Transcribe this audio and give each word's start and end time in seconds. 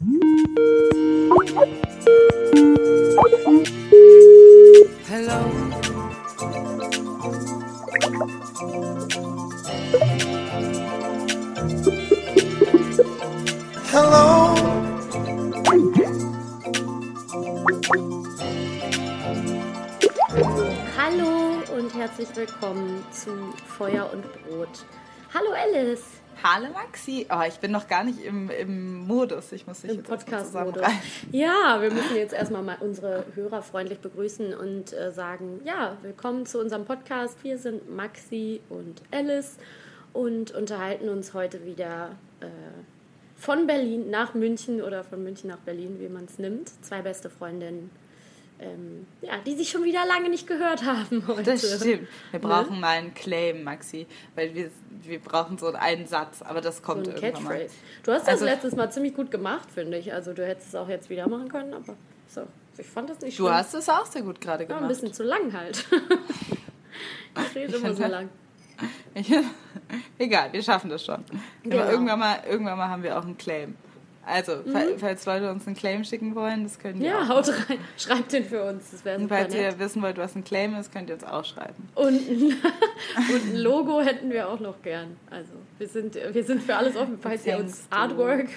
Hello. 0.00 0.14
Hello. 13.90 14.54
Hallo 20.96 21.62
und 21.76 21.92
herzlich 21.94 22.28
willkommen 22.36 23.04
zu 23.10 23.52
Feuer 23.66 24.08
und 24.12 24.22
Brot. 24.44 24.68
Hallo 25.34 25.50
Alice. 25.50 26.17
Hallo 26.42 26.68
Maxi. 26.72 27.26
Oh, 27.30 27.42
ich 27.46 27.58
bin 27.58 27.72
noch 27.72 27.88
gar 27.88 28.04
nicht 28.04 28.22
im, 28.22 28.48
im 28.48 29.06
Modus. 29.06 29.50
Ich 29.50 29.66
muss 29.66 29.80
dich 29.80 29.90
Im 29.90 30.02
Podcast-Modus. 30.04 30.84
Ja, 31.32 31.78
wir 31.80 31.90
müssen 31.90 32.14
jetzt 32.16 32.32
erstmal 32.32 32.62
mal 32.62 32.76
unsere 32.78 33.24
Hörer 33.34 33.60
freundlich 33.60 33.98
begrüßen 33.98 34.54
und 34.54 34.92
äh, 34.92 35.10
sagen, 35.10 35.60
ja, 35.64 35.96
willkommen 36.02 36.46
zu 36.46 36.60
unserem 36.60 36.84
Podcast. 36.84 37.42
Wir 37.42 37.58
sind 37.58 37.90
Maxi 37.90 38.60
und 38.68 39.02
Alice 39.10 39.56
und 40.12 40.52
unterhalten 40.52 41.08
uns 41.08 41.34
heute 41.34 41.66
wieder 41.66 42.12
äh, 42.38 42.46
von 43.34 43.66
Berlin 43.66 44.08
nach 44.08 44.34
München 44.34 44.80
oder 44.80 45.02
von 45.02 45.24
München 45.24 45.50
nach 45.50 45.58
Berlin, 45.58 45.96
wie 45.98 46.08
man 46.08 46.26
es 46.26 46.38
nimmt. 46.38 46.70
Zwei 46.84 47.02
beste 47.02 47.30
Freundinnen 47.30 47.90
ähm, 48.60 49.06
ja, 49.20 49.38
die 49.46 49.54
sich 49.54 49.70
schon 49.70 49.84
wieder 49.84 50.04
lange 50.06 50.28
nicht 50.28 50.46
gehört 50.46 50.84
haben 50.84 51.26
heute. 51.26 51.44
Das 51.44 51.60
stimmt. 51.60 52.08
Wir 52.30 52.40
ne? 52.40 52.46
brauchen 52.46 52.74
ne? 52.74 52.80
mal 52.80 52.98
einen 52.98 53.14
Claim, 53.14 53.62
Maxi, 53.62 54.06
weil 54.34 54.54
wir, 54.54 54.70
wir 55.02 55.20
brauchen 55.20 55.58
so 55.58 55.68
einen 55.72 56.06
Satz, 56.06 56.42
aber 56.42 56.60
das 56.60 56.82
kommt 56.82 57.06
so 57.06 57.12
irgendwann 57.12 57.32
Catchphrase. 57.32 57.64
mal. 57.64 57.70
Du 58.02 58.12
hast 58.12 58.22
das 58.22 58.28
also, 58.28 58.44
letztes 58.44 58.76
Mal 58.76 58.90
ziemlich 58.90 59.14
gut 59.14 59.30
gemacht, 59.30 59.70
finde 59.72 59.98
ich. 59.98 60.12
Also 60.12 60.32
du 60.32 60.46
hättest 60.46 60.68
es 60.68 60.74
auch 60.74 60.88
jetzt 60.88 61.08
wieder 61.08 61.28
machen 61.28 61.48
können, 61.48 61.74
aber 61.74 61.96
so. 62.28 62.42
Ich 62.76 62.86
fand 62.86 63.10
das 63.10 63.20
nicht 63.20 63.36
schlimm. 63.36 63.46
Du 63.46 63.52
hast 63.52 63.74
es 63.74 63.88
auch 63.88 64.06
sehr 64.06 64.22
gut 64.22 64.40
gerade 64.40 64.64
gemacht. 64.64 64.80
Ja, 64.80 64.86
ein 64.86 64.88
bisschen 64.88 65.12
zu 65.12 65.24
lang 65.24 65.52
halt. 65.52 65.84
ich 67.50 67.56
rede 67.56 67.76
immer 67.76 67.92
so 67.92 68.06
lang. 68.06 68.28
egal, 70.18 70.52
wir 70.52 70.62
schaffen 70.62 70.88
das 70.88 71.04
schon. 71.04 71.24
Genau. 71.64 71.88
irgendwann, 71.88 72.18
mal, 72.18 72.42
irgendwann 72.48 72.78
mal 72.78 72.88
haben 72.88 73.02
wir 73.02 73.18
auch 73.18 73.24
einen 73.24 73.36
Claim. 73.36 73.76
Also, 74.28 74.56
mhm. 74.56 74.98
falls 74.98 75.24
Leute 75.24 75.50
uns 75.50 75.66
einen 75.66 75.74
Claim 75.74 76.04
schicken 76.04 76.34
wollen, 76.34 76.64
das 76.64 76.78
können 76.78 77.00
wir 77.00 77.08
Ja, 77.08 77.22
auch. 77.22 77.28
haut 77.28 77.48
rein. 77.48 77.78
Schreibt 77.96 78.32
den 78.32 78.44
für 78.44 78.62
uns. 78.62 78.90
Das 78.90 79.04
wäre 79.04 79.18
Und 79.18 79.28
falls 79.28 79.54
nett. 79.54 79.62
ihr 79.62 79.78
wissen 79.78 80.02
wollt, 80.02 80.18
was 80.18 80.36
ein 80.36 80.44
Claim 80.44 80.74
ist, 80.76 80.92
könnt 80.92 81.08
ihr 81.08 81.14
uns 81.14 81.24
auch 81.24 81.44
schreiben. 81.44 81.88
Und, 81.94 82.06
und 82.28 83.46
ein 83.46 83.56
Logo 83.56 84.00
hätten 84.00 84.30
wir 84.30 84.48
auch 84.48 84.60
noch 84.60 84.82
gern. 84.82 85.16
Also, 85.30 85.52
wir 85.78 85.88
sind, 85.88 86.14
wir 86.14 86.44
sind 86.44 86.62
für 86.62 86.76
alles 86.76 86.96
offen, 86.96 87.18
falls 87.20 87.46
ihr 87.46 87.58
uns 87.58 87.86
Artwork, 87.90 88.48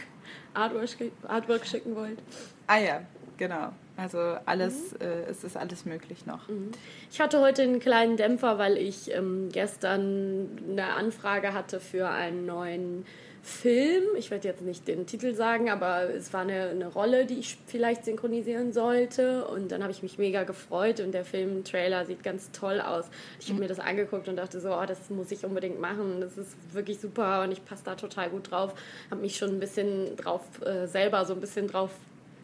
Artwork, 0.53 0.89
Artwork 1.27 1.65
schicken 1.65 1.95
wollt. 1.95 2.19
Ah 2.67 2.79
ja, 2.79 3.01
genau. 3.37 3.69
Also 3.97 4.19
alles, 4.45 4.93
mhm. 4.93 5.01
äh, 5.01 5.29
es 5.29 5.43
ist 5.43 5.55
alles 5.55 5.85
möglich 5.85 6.25
noch. 6.25 6.47
Mhm. 6.49 6.71
Ich 7.11 7.21
hatte 7.21 7.39
heute 7.39 7.61
einen 7.61 7.79
kleinen 7.79 8.17
Dämpfer, 8.17 8.57
weil 8.57 8.77
ich 8.77 9.13
ähm, 9.13 9.49
gestern 9.51 10.49
eine 10.69 10.93
Anfrage 10.95 11.53
hatte 11.53 11.79
für 11.79 12.09
einen 12.09 12.45
neuen 12.45 13.05
Film. 13.43 14.03
Ich 14.17 14.29
werde 14.29 14.47
jetzt 14.47 14.61
nicht 14.61 14.87
den 14.87 15.07
Titel 15.07 15.33
sagen, 15.33 15.69
aber 15.69 16.09
es 16.09 16.31
war 16.31 16.41
eine, 16.41 16.69
eine 16.69 16.87
Rolle, 16.87 17.25
die 17.25 17.39
ich 17.39 17.57
vielleicht 17.65 18.05
synchronisieren 18.05 18.71
sollte. 18.71 19.45
Und 19.45 19.71
dann 19.71 19.81
habe 19.81 19.91
ich 19.91 20.03
mich 20.03 20.19
mega 20.19 20.43
gefreut 20.43 20.99
und 20.99 21.11
der 21.11 21.25
Film-Trailer 21.25 22.05
sieht 22.05 22.23
ganz 22.23 22.51
toll 22.51 22.79
aus. 22.79 23.05
Ich 23.39 23.49
habe 23.49 23.59
mir 23.59 23.67
das 23.67 23.79
angeguckt 23.79 24.27
und 24.27 24.35
dachte 24.35 24.59
so, 24.59 24.73
oh, 24.73 24.85
das 24.85 25.09
muss 25.09 25.31
ich 25.31 25.43
unbedingt 25.43 25.81
machen. 25.81 26.21
Das 26.21 26.37
ist 26.37 26.55
wirklich 26.73 26.99
super 26.99 27.41
und 27.43 27.51
ich 27.51 27.65
passe 27.65 27.83
da 27.83 27.95
total 27.95 28.29
gut 28.29 28.51
drauf. 28.51 28.73
Habe 29.09 29.21
mich 29.21 29.37
schon 29.37 29.49
ein 29.49 29.59
bisschen 29.59 30.15
drauf, 30.17 30.41
äh, 30.63 30.85
selber 30.85 31.25
so 31.25 31.33
ein 31.33 31.39
bisschen 31.39 31.67
drauf 31.67 31.89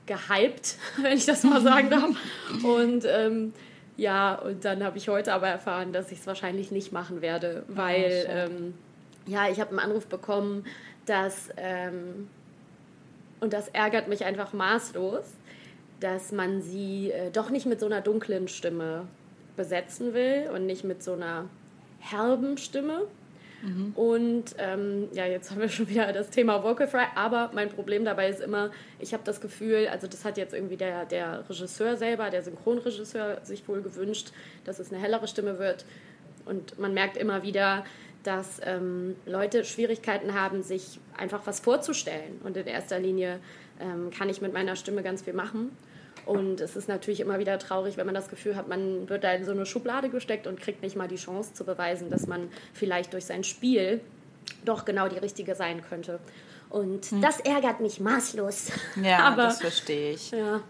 gehypt, 0.08 0.78
wenn 1.02 1.16
ich 1.16 1.28
das 1.28 1.44
mal 1.44 1.62
sagen 1.62 1.92
darf. 1.92 2.10
Und 2.64 3.06
ähm, 3.06 3.54
ja, 3.98 4.36
und 4.36 4.64
dann 4.64 4.84
habe 4.84 5.00
ich 5.00 5.10
heute 5.10 5.34
aber 5.34 5.48
erfahren, 5.48 5.92
dass 5.92 6.12
ich 6.12 6.20
es 6.20 6.28
wahrscheinlich 6.28 6.70
nicht 6.70 6.92
machen 6.92 7.22
werde, 7.22 7.64
ah, 7.68 7.72
weil 7.76 8.28
ähm, 8.30 8.74
ja, 9.28 9.50
ich 9.50 9.60
habe 9.60 9.72
einen 9.72 9.80
Anruf 9.80 10.08
bekommen, 10.08 10.66
dass, 11.06 11.50
ähm, 11.58 12.30
und 13.40 13.54
das 13.54 13.68
ärgert 13.70 14.08
mich 14.08 14.26
einfach 14.26 14.54
maßlos, 14.54 15.26
dass 16.00 16.32
man 16.32 16.62
sie 16.62 17.12
äh, 17.12 17.32
doch 17.32 17.50
nicht 17.50 17.66
mit 17.66 17.80
so 17.80 17.86
einer 17.86 18.02
dunklen 18.02 18.48
Stimme 18.48 19.08
besetzen 19.56 20.14
will 20.14 20.50
und 20.54 20.66
nicht 20.66 20.84
mit 20.84 21.04
so 21.04 21.14
einer 21.14 21.46
herben 22.00 22.58
Stimme. 22.58 23.08
Mhm. 23.64 23.94
Und 23.96 24.44
ähm, 24.60 25.08
ja, 25.14 25.26
jetzt 25.26 25.50
haben 25.50 25.62
wir 25.62 25.70
schon 25.70 25.90
wieder 25.90 26.14
das 26.14 26.30
Thema 26.30 26.64
Vocal 26.64 26.88
Fry, 26.88 27.06
aber 27.16 27.50
mein 27.54 27.70
Problem 27.70 28.06
dabei 28.06 28.30
ist 28.30 28.40
immer, 28.40 28.70
ich 29.00 29.14
habe 29.14 29.24
das 29.26 29.42
Gefühl, 29.42 29.88
also 29.92 30.06
das 30.08 30.24
hat 30.24 30.38
jetzt 30.38 30.54
irgendwie 30.54 30.78
der, 30.78 31.06
der 31.06 31.44
Regisseur 31.50 31.98
selber, 31.98 32.30
der 32.30 32.44
Synchronregisseur 32.44 33.40
sich 33.44 33.68
wohl 33.68 33.82
gewünscht, 33.82 34.32
dass 34.66 34.80
es 34.80 34.92
eine 34.92 35.02
hellere 35.02 35.28
Stimme 35.28 35.58
wird. 35.58 35.86
Und 36.46 36.80
man 36.80 36.94
merkt 36.94 37.18
immer 37.18 37.44
wieder, 37.44 37.84
dass 38.24 38.62
ähm, 38.64 39.16
Leute 39.26 39.64
Schwierigkeiten 39.64 40.34
haben, 40.34 40.64
sich 40.64 41.00
einfach 41.18 41.42
was 41.46 41.60
vorzustellen. 41.60 42.40
Und 42.44 42.58
in 42.58 42.68
erster 42.68 43.00
Linie 43.00 43.40
ähm, 43.80 44.10
kann 44.12 44.30
ich 44.30 44.42
mit 44.42 44.54
meiner 44.54 44.76
Stimme 44.76 45.04
ganz 45.04 45.22
viel 45.22 45.34
machen. 45.34 45.72
Und 46.26 46.60
es 46.60 46.76
ist 46.76 46.90
natürlich 46.90 47.22
immer 47.22 47.40
wieder 47.40 47.58
traurig, 47.58 47.96
wenn 47.96 48.06
man 48.06 48.16
das 48.16 48.28
Gefühl 48.28 48.56
hat, 48.58 48.68
man 48.68 49.08
wird 49.08 49.24
da 49.24 49.32
in 49.32 49.46
so 49.46 49.52
eine 49.52 49.66
Schublade 49.66 50.10
gesteckt 50.10 50.46
und 50.46 50.60
kriegt 50.60 50.82
nicht 50.82 50.98
mal 50.98 51.08
die 51.08 51.16
Chance 51.16 51.54
zu 51.54 51.64
beweisen, 51.64 52.10
dass 52.10 52.28
man 52.28 52.50
vielleicht 52.74 53.14
durch 53.14 53.26
sein 53.26 53.46
Spiel 53.46 54.02
doch 54.66 54.84
genau 54.84 55.08
die 55.08 55.18
richtige 55.18 55.56
sein 55.56 55.82
könnte. 55.82 56.20
Und 56.70 57.06
hm. 57.06 57.22
das 57.22 57.40
ärgert 57.40 57.80
mich 57.80 58.00
maßlos. 58.00 58.72
Ja, 59.02 59.20
Aber, 59.28 59.44
das 59.44 59.62
verstehe 59.62 60.12
ich. 60.12 60.32
Ja. 60.32 60.62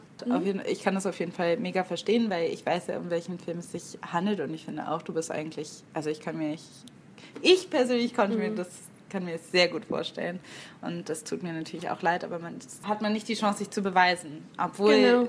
Jeden, 0.41 0.61
ich 0.65 0.83
kann 0.83 0.95
das 0.95 1.05
auf 1.05 1.19
jeden 1.19 1.31
Fall 1.31 1.57
mega 1.57 1.83
verstehen, 1.83 2.29
weil 2.29 2.51
ich 2.51 2.65
weiß 2.65 2.87
ja, 2.87 2.97
um 2.97 3.09
welchen 3.09 3.37
Film 3.39 3.59
es 3.59 3.71
sich 3.71 3.99
handelt 4.01 4.39
und 4.39 4.51
ich 4.53 4.65
finde 4.65 4.89
auch, 4.89 5.03
du 5.03 5.13
bist 5.13 5.31
eigentlich, 5.31 5.83
also 5.93 6.09
ich 6.09 6.19
kann 6.19 6.37
mir 6.37 6.49
nicht 6.49 6.65
ich 7.41 7.69
persönlich 7.69 8.13
konnte 8.13 8.35
mhm. 8.35 8.43
mir 8.43 8.55
das 8.55 8.67
kann 9.09 9.25
mir 9.25 9.33
das 9.33 9.51
sehr 9.51 9.67
gut 9.69 9.85
vorstellen. 9.85 10.39
Und 10.81 11.09
das 11.09 11.23
tut 11.23 11.43
mir 11.43 11.53
natürlich 11.53 11.89
auch 11.89 12.01
leid, 12.01 12.23
aber 12.23 12.39
man 12.39 12.59
hat 12.83 13.01
man 13.01 13.13
nicht 13.13 13.27
die 13.27 13.35
Chance, 13.35 13.59
sich 13.59 13.69
zu 13.69 13.81
beweisen. 13.81 14.45
Obwohl. 14.57 14.95
Genau. 14.95 15.27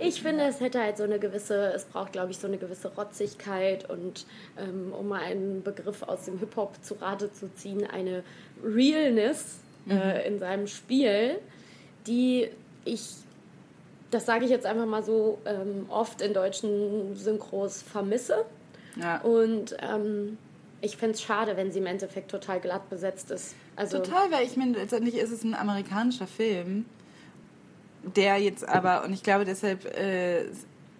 Ich 0.00 0.22
finde, 0.22 0.44
es 0.44 0.60
hätte 0.60 0.80
halt 0.80 0.96
so 0.96 1.04
eine 1.04 1.20
gewisse, 1.20 1.72
es 1.72 1.84
braucht, 1.84 2.12
glaube 2.12 2.32
ich, 2.32 2.38
so 2.38 2.48
eine 2.48 2.58
gewisse 2.58 2.88
Rotzigkeit 2.88 3.88
und 3.88 4.26
ähm, 4.58 4.92
um 4.92 5.06
mal 5.06 5.22
einen 5.22 5.62
Begriff 5.62 6.02
aus 6.02 6.24
dem 6.24 6.40
Hip-Hop 6.40 6.82
zu 6.82 6.94
Rate 6.94 7.32
zu 7.32 7.52
ziehen, 7.54 7.86
eine 7.86 8.24
Realness 8.64 9.60
äh, 9.88 9.94
mhm. 9.94 10.00
äh, 10.00 10.26
in 10.26 10.38
seinem 10.40 10.66
Spiel, 10.66 11.38
die 12.08 12.48
ich, 12.84 13.08
das 14.10 14.26
sage 14.26 14.46
ich 14.46 14.50
jetzt 14.50 14.66
einfach 14.66 14.86
mal 14.86 15.04
so, 15.04 15.38
ähm, 15.44 15.86
oft 15.90 16.22
in 16.22 16.34
deutschen 16.34 17.14
Synchros 17.14 17.80
vermisse. 17.80 18.46
Ja. 19.00 19.20
Und 19.20 19.76
ähm, 19.80 20.38
ich 20.80 20.96
finde 20.96 21.14
es 21.14 21.22
schade, 21.22 21.56
wenn 21.56 21.72
sie 21.72 21.80
im 21.80 21.86
Endeffekt 21.86 22.30
total 22.30 22.60
glatt 22.60 22.88
besetzt 22.88 23.30
ist. 23.30 23.54
Also 23.76 23.98
total, 23.98 24.30
weil 24.30 24.46
ich 24.46 24.56
meine, 24.56 24.72
letztendlich 24.72 25.16
ist 25.16 25.30
es 25.30 25.42
ein 25.42 25.54
amerikanischer 25.54 26.26
Film, 26.26 26.84
der 28.02 28.38
jetzt 28.38 28.66
aber, 28.68 29.04
und 29.04 29.12
ich 29.12 29.22
glaube 29.22 29.44
deshalb, 29.44 29.84
äh, 29.96 30.44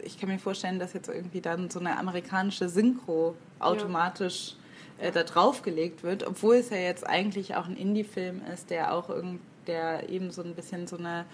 ich 0.00 0.19
kann 0.19 0.28
mir 0.28 0.39
vorstellen, 0.39 0.78
dass 0.78 0.93
jetzt 0.93 1.09
irgendwie 1.09 1.41
dann 1.41 1.71
so 1.71 1.81
eine 1.81 1.97
amerikanische 1.97 2.69
Synchro 2.69 3.37
automatisch 3.59 4.55
ja. 5.00 5.09
äh, 5.09 5.12
da 5.12 5.22
draufgelegt 5.22 6.03
wird, 6.03 6.27
obwohl 6.27 6.56
es 6.56 6.71
ja 6.71 6.78
jetzt 6.78 7.06
eigentlich 7.06 7.55
auch 7.55 7.66
ein 7.66 7.77
Indie-Film 7.77 8.43
ist, 8.53 8.71
der 8.71 8.95
auch 8.95 9.09
irgend, 9.09 9.41
der 9.66 10.09
eben 10.09 10.31
so 10.31 10.43
ein 10.43 10.55
bisschen 10.55 10.87
so 10.87 10.97
eine, 10.97 11.25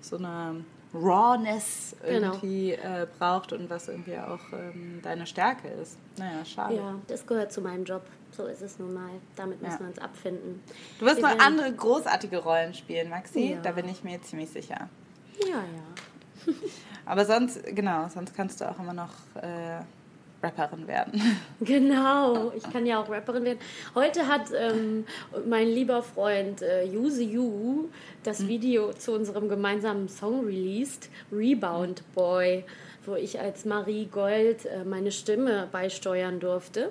so 0.00 0.16
eine 0.16 0.64
Rawness 0.92 1.94
genau. 2.02 2.32
irgendwie 2.32 2.76
genau. 2.76 3.02
äh, 3.02 3.06
braucht 3.18 3.52
und 3.52 3.70
was 3.70 3.88
irgendwie 3.88 4.16
auch 4.18 4.40
ähm, 4.52 5.00
deine 5.02 5.26
Stärke 5.26 5.68
ist. 5.68 5.96
Naja, 6.18 6.44
schade. 6.44 6.74
Ja, 6.74 6.94
das 7.06 7.26
gehört 7.26 7.52
zu 7.52 7.60
meinem 7.60 7.84
Job. 7.84 8.02
So 8.32 8.46
ist 8.46 8.62
es 8.62 8.78
nun 8.78 8.94
mal. 8.94 9.10
Damit 9.36 9.60
müssen 9.60 9.74
ja. 9.74 9.80
wir 9.80 9.86
uns 9.88 9.98
abfinden. 9.98 10.62
Du 10.98 11.06
wirst 11.06 11.18
wir 11.18 11.34
noch 11.34 11.44
andere 11.44 11.72
großartige 11.72 12.38
Rollen 12.38 12.74
spielen, 12.74 13.10
Maxi. 13.10 13.52
Ja. 13.52 13.60
Da 13.60 13.72
bin 13.72 13.88
ich 13.88 14.04
mir 14.04 14.20
ziemlich 14.22 14.50
sicher. 14.50 14.88
Ja, 15.46 15.56
ja. 15.56 16.54
Aber 17.06 17.24
sonst, 17.24 17.64
genau, 17.74 18.08
sonst 18.08 18.34
kannst 18.34 18.60
du 18.60 18.70
auch 18.70 18.78
immer 18.78 18.92
noch 18.92 19.12
äh, 19.42 19.80
Rapperin 20.42 20.86
werden. 20.86 21.20
Genau, 21.60 22.52
ich 22.56 22.62
kann 22.62 22.86
ja 22.86 23.02
auch 23.02 23.10
Rapperin 23.10 23.44
werden. 23.44 23.58
Heute 23.94 24.26
hat 24.26 24.50
ähm, 24.58 25.04
mein 25.46 25.68
lieber 25.68 26.02
Freund 26.02 26.62
äh, 26.62 26.84
Yuzi 26.84 27.24
Yu 27.24 27.88
das 28.22 28.40
mhm. 28.40 28.48
Video 28.48 28.92
zu 28.92 29.12
unserem 29.12 29.48
gemeinsamen 29.48 30.08
Song 30.08 30.44
released, 30.44 31.10
Rebound 31.30 32.02
Boy, 32.14 32.64
wo 33.04 33.14
ich 33.14 33.38
als 33.40 33.64
Marie 33.64 34.06
Gold 34.06 34.66
äh, 34.66 34.84
meine 34.84 35.12
Stimme 35.12 35.68
beisteuern 35.70 36.40
durfte. 36.40 36.90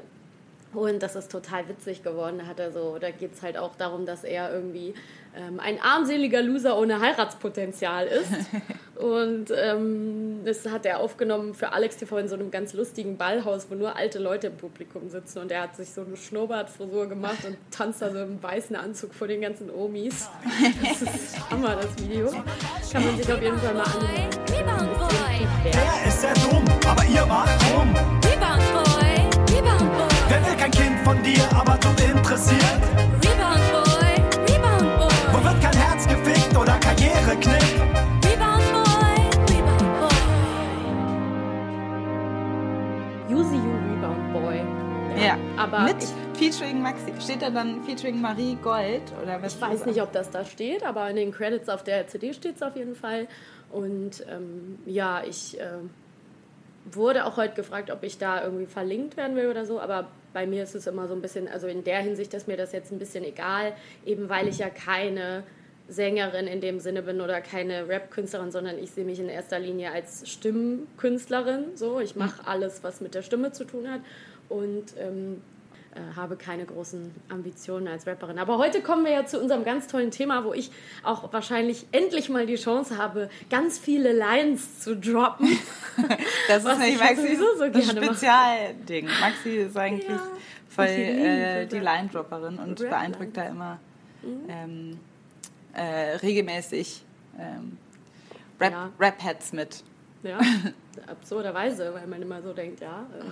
Und 0.73 1.01
das 1.01 1.15
ist 1.15 1.31
total 1.31 1.67
witzig 1.67 2.03
geworden. 2.03 2.39
Da 2.39 2.45
hat 2.45 2.59
er 2.59 2.71
so, 2.71 2.97
da 2.99 3.09
geht 3.09 3.33
es 3.33 3.41
halt 3.41 3.57
auch 3.57 3.75
darum, 3.75 4.05
dass 4.05 4.23
er 4.23 4.53
irgendwie 4.53 4.93
ähm, 5.35 5.59
ein 5.59 5.79
armseliger 5.81 6.41
Loser 6.41 6.77
ohne 6.77 7.01
Heiratspotenzial 7.01 8.05
ist. 8.05 8.31
und 9.01 9.51
ähm, 9.55 10.41
das 10.45 10.67
hat 10.67 10.85
er 10.85 10.99
aufgenommen 10.99 11.55
für 11.55 11.71
Alex 11.71 11.97
TV 11.97 12.19
in 12.19 12.27
so 12.27 12.35
einem 12.35 12.51
ganz 12.51 12.73
lustigen 12.73 13.17
Ballhaus, 13.17 13.67
wo 13.69 13.75
nur 13.75 13.95
alte 13.95 14.19
Leute 14.19 14.47
im 14.47 14.57
Publikum 14.57 15.09
sitzen. 15.09 15.39
Und 15.39 15.51
er 15.51 15.63
hat 15.63 15.75
sich 15.75 15.89
so 15.91 16.01
eine 16.01 16.15
Schnurrbartfrisur 16.15 17.09
gemacht 17.09 17.45
und 17.45 17.57
tanzt 17.71 18.03
da 18.03 18.11
so 18.11 18.19
im 18.19 18.41
weißen 18.41 18.75
Anzug 18.75 19.15
vor 19.15 19.27
den 19.27 19.41
ganzen 19.41 19.71
Omis. 19.71 20.29
Das 20.81 21.01
ist 21.01 21.49
Hammer, 21.49 21.77
das 21.77 21.97
Video. 22.03 22.27
Kann 22.91 23.05
man 23.05 23.17
sich 23.17 23.31
auf 23.31 23.41
jeden 23.41 23.57
Fall 23.57 23.73
mal 23.73 23.83
anhören. 23.83 24.29
Der 25.63 26.07
ist 26.07 26.21
sehr 26.21 26.33
dumm, 26.33 26.63
aber 26.85 27.03
ihr 27.05 27.25
macht 27.25 27.73
rum. 27.73 28.18
Von 31.09 31.23
dir, 31.23 31.41
aber 31.55 31.75
du 31.77 31.89
interessiert? 32.03 32.61
Rebound 33.25 33.65
Boy, 33.73 34.13
Rebound 34.47 34.97
Boy. 34.99 35.17
Wo 35.31 35.43
wird 35.43 35.59
kein 35.59 35.75
Herz 35.75 36.07
gefickt 36.07 36.55
oder 36.55 36.73
Karriere 36.77 37.35
knickt? 37.41 37.81
Rebound 38.25 38.65
Boy, 38.75 39.15
Rebound 39.49 39.93
Boy. 39.99 40.19
Use 43.35 43.55
You 43.55 43.73
Rebound 43.89 44.33
Boy. 44.33 44.61
Ja, 45.19 45.35
aber 45.57 45.79
mit 45.79 45.95
ich- 46.03 46.09
Featuring 46.51 46.83
Maxi. 46.83 47.11
Steht 47.19 47.41
da 47.41 47.49
dann 47.49 47.83
Featuring 47.85 48.21
Marie 48.21 48.55
Gold? 48.61 49.01
Oder 49.23 49.41
was 49.41 49.55
Ich 49.55 49.61
weiß 49.61 49.87
nicht, 49.87 50.01
ob 50.03 50.11
das 50.11 50.29
da 50.29 50.45
steht, 50.45 50.83
aber 50.85 51.09
in 51.09 51.15
den 51.15 51.31
Credits 51.31 51.69
auf 51.69 51.83
der 51.83 52.07
CD 52.07 52.33
steht 52.33 52.57
es 52.57 52.61
auf 52.61 52.75
jeden 52.75 52.95
Fall. 52.95 53.27
Und 53.71 54.23
ähm, 54.29 54.77
ja, 54.85 55.23
ich 55.27 55.59
äh, 55.59 55.63
wurde 56.95 57.25
auch 57.25 57.37
heute 57.37 57.55
gefragt, 57.55 57.91
ob 57.91 58.03
ich 58.03 58.17
da 58.17 58.43
irgendwie 58.43 58.65
verlinkt 58.65 59.17
werden 59.17 59.35
will 59.35 59.47
oder 59.47 59.65
so, 59.65 59.79
aber 59.79 60.07
bei 60.33 60.45
mir 60.45 60.63
ist 60.63 60.75
es 60.75 60.87
immer 60.87 61.07
so 61.07 61.13
ein 61.13 61.21
bisschen, 61.21 61.47
also 61.47 61.67
in 61.67 61.83
der 61.83 61.99
Hinsicht 61.99 62.33
ist 62.33 62.47
mir 62.47 62.57
das 62.57 62.71
jetzt 62.71 62.91
ein 62.91 62.99
bisschen 62.99 63.23
egal, 63.23 63.73
eben 64.05 64.29
weil 64.29 64.47
ich 64.47 64.59
ja 64.59 64.69
keine 64.69 65.43
Sängerin 65.87 66.47
in 66.47 66.61
dem 66.61 66.79
Sinne 66.79 67.01
bin 67.01 67.19
oder 67.19 67.41
keine 67.41 67.87
Rap-Künstlerin, 67.87 68.51
sondern 68.51 68.77
ich 68.77 68.91
sehe 68.91 69.05
mich 69.05 69.19
in 69.19 69.27
erster 69.27 69.59
Linie 69.59 69.91
als 69.91 70.29
Stimmkünstlerin. 70.29 71.75
So, 71.75 71.99
ich 71.99 72.15
mache 72.15 72.47
alles, 72.47 72.83
was 72.83 73.01
mit 73.01 73.15
der 73.15 73.23
Stimme 73.23 73.51
zu 73.51 73.65
tun 73.65 73.89
hat 73.89 74.01
und 74.49 74.93
ähm, 74.99 75.41
äh, 75.95 76.15
habe 76.15 76.35
keine 76.35 76.65
großen 76.65 77.11
Ambitionen 77.29 77.87
als 77.87 78.05
Rapperin. 78.07 78.37
Aber 78.39 78.57
heute 78.57 78.81
kommen 78.81 79.05
wir 79.05 79.11
ja 79.11 79.25
zu 79.25 79.39
unserem 79.39 79.63
ganz 79.63 79.87
tollen 79.87 80.11
Thema, 80.11 80.43
wo 80.45 80.53
ich 80.53 80.71
auch 81.03 81.31
wahrscheinlich 81.33 81.85
endlich 81.91 82.29
mal 82.29 82.45
die 82.45 82.55
Chance 82.55 82.97
habe, 82.97 83.29
ganz 83.49 83.77
viele 83.79 84.13
Lines 84.13 84.79
zu 84.81 84.95
droppen. 84.95 85.47
Das 86.47 86.63
ist 86.65 86.79
nicht 86.79 86.93
ich 86.95 86.99
Maxi, 86.99 87.21
sowieso 87.35 87.57
so 87.57 87.67
das. 87.69 87.89
Spezialding. 87.91 89.07
Maxi 89.19 89.49
ist 89.57 89.77
eigentlich 89.77 90.09
Ja, 90.09 90.19
voll 90.69 90.85
äh, 90.85 91.65
die. 91.67 91.79
Line-Dropperin 91.79 92.57
und 92.57 92.79
Rap-Lines. 92.81 92.89
beeindruckt 92.89 93.37
da 93.37 93.43
immer 93.43 93.79
ähm, 94.47 94.97
äh, 95.73 96.15
regelmäßig 96.17 97.03
ähm, 97.37 97.77
Rap- 98.61 98.71
Ja. 98.71 98.89
Rap-Heads 98.99 99.51
mit. 99.53 99.83
Ja, 100.23 100.39
absurderweise, 101.07 101.93
weil 101.93 102.07
man 102.07 102.21
immer 102.21 102.41
so 102.41 102.53
denkt, 102.53 102.81
ja, 102.81 103.05
äh, 103.17 103.23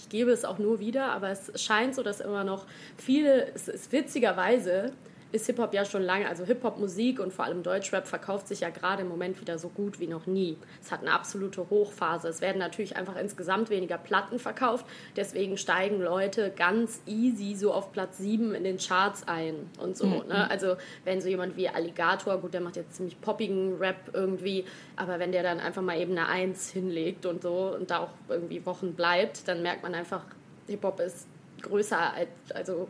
ich 0.00 0.08
gebe 0.08 0.30
es 0.30 0.44
auch 0.44 0.58
nur 0.58 0.80
wieder, 0.80 1.12
aber 1.12 1.28
es 1.28 1.52
scheint 1.62 1.94
so, 1.94 2.02
dass 2.02 2.20
immer 2.20 2.42
noch 2.42 2.66
viele, 2.96 3.52
es 3.54 3.68
ist 3.68 3.92
witzigerweise, 3.92 4.92
ist 5.32 5.46
Hip-Hop 5.46 5.72
ja 5.74 5.84
schon 5.84 6.02
lange, 6.02 6.28
also 6.28 6.44
Hip-Hop-Musik 6.44 7.20
und 7.20 7.32
vor 7.32 7.44
allem 7.44 7.62
Deutschrap 7.62 8.06
verkauft 8.06 8.48
sich 8.48 8.60
ja 8.60 8.70
gerade 8.70 9.02
im 9.02 9.08
Moment 9.08 9.40
wieder 9.40 9.58
so 9.58 9.68
gut 9.68 10.00
wie 10.00 10.06
noch 10.06 10.26
nie. 10.26 10.56
Es 10.82 10.90
hat 10.90 11.00
eine 11.00 11.12
absolute 11.12 11.68
Hochphase. 11.70 12.28
Es 12.28 12.40
werden 12.40 12.58
natürlich 12.58 12.96
einfach 12.96 13.16
insgesamt 13.16 13.70
weniger 13.70 13.98
Platten 13.98 14.38
verkauft, 14.38 14.86
deswegen 15.16 15.56
steigen 15.56 16.00
Leute 16.00 16.52
ganz 16.56 17.00
easy 17.06 17.54
so 17.54 17.72
auf 17.72 17.92
Platz 17.92 18.18
7 18.18 18.54
in 18.54 18.64
den 18.64 18.78
Charts 18.78 19.26
ein 19.28 19.54
und 19.78 19.96
so. 19.96 20.06
Ne? 20.06 20.50
Also 20.50 20.76
wenn 21.04 21.20
so 21.20 21.28
jemand 21.28 21.56
wie 21.56 21.68
Alligator, 21.68 22.38
gut, 22.38 22.54
der 22.54 22.60
macht 22.60 22.76
jetzt 22.76 22.94
ziemlich 22.94 23.20
poppigen 23.20 23.76
Rap 23.78 24.10
irgendwie, 24.12 24.64
aber 24.96 25.18
wenn 25.18 25.32
der 25.32 25.42
dann 25.42 25.60
einfach 25.60 25.82
mal 25.82 25.98
eben 25.98 26.12
eine 26.12 26.28
Eins 26.28 26.70
hinlegt 26.70 27.26
und 27.26 27.42
so 27.42 27.74
und 27.78 27.90
da 27.90 28.00
auch 28.00 28.10
irgendwie 28.28 28.64
Wochen 28.66 28.94
bleibt, 28.94 29.46
dann 29.46 29.62
merkt 29.62 29.82
man 29.82 29.94
einfach, 29.94 30.22
Hip-Hop 30.66 31.00
ist 31.00 31.26
größer 31.62 32.14
als, 32.14 32.28
also 32.54 32.88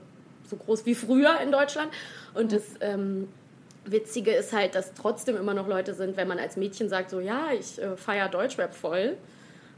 so 0.51 0.57
groß 0.57 0.85
wie 0.87 0.95
früher 0.95 1.41
in 1.41 1.53
Deutschland. 1.53 1.91
Und 2.35 2.53
das 2.53 2.63
ähm, 2.81 3.29
Witzige 3.85 4.33
ist 4.33 4.53
halt, 4.53 4.75
dass 4.75 4.95
trotzdem 4.95 5.37
immer 5.37 5.55
noch 5.55 5.69
Leute 5.69 5.95
sind, 5.95 6.17
wenn 6.17 6.29
man 6.29 6.39
als 6.39 6.57
Mädchen 6.57 6.89
sagt, 6.89 7.11
so 7.11 7.21
ja, 7.21 7.49
ich 7.59 7.81
äh, 7.81 7.97
feiere 7.97 8.29
Deutschrap 8.29 8.75
voll 8.75 9.17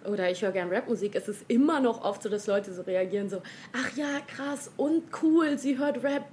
oder 0.04 0.30
ich 0.30 0.42
höre 0.42 0.52
gern 0.52 0.72
Rapmusik, 0.72 1.14
es 1.14 1.28
ist 1.28 1.44
immer 1.48 1.78
noch 1.80 2.02
oft 2.04 2.22
so, 2.22 2.28
dass 2.28 2.46
Leute 2.46 2.72
so 2.72 2.82
reagieren, 2.82 3.28
so, 3.28 3.40
ach 3.72 3.96
ja, 3.96 4.20
krass 4.26 4.70
und 4.76 5.04
cool, 5.22 5.58
sie 5.58 5.78
hört 5.78 6.02
Rap. 6.02 6.26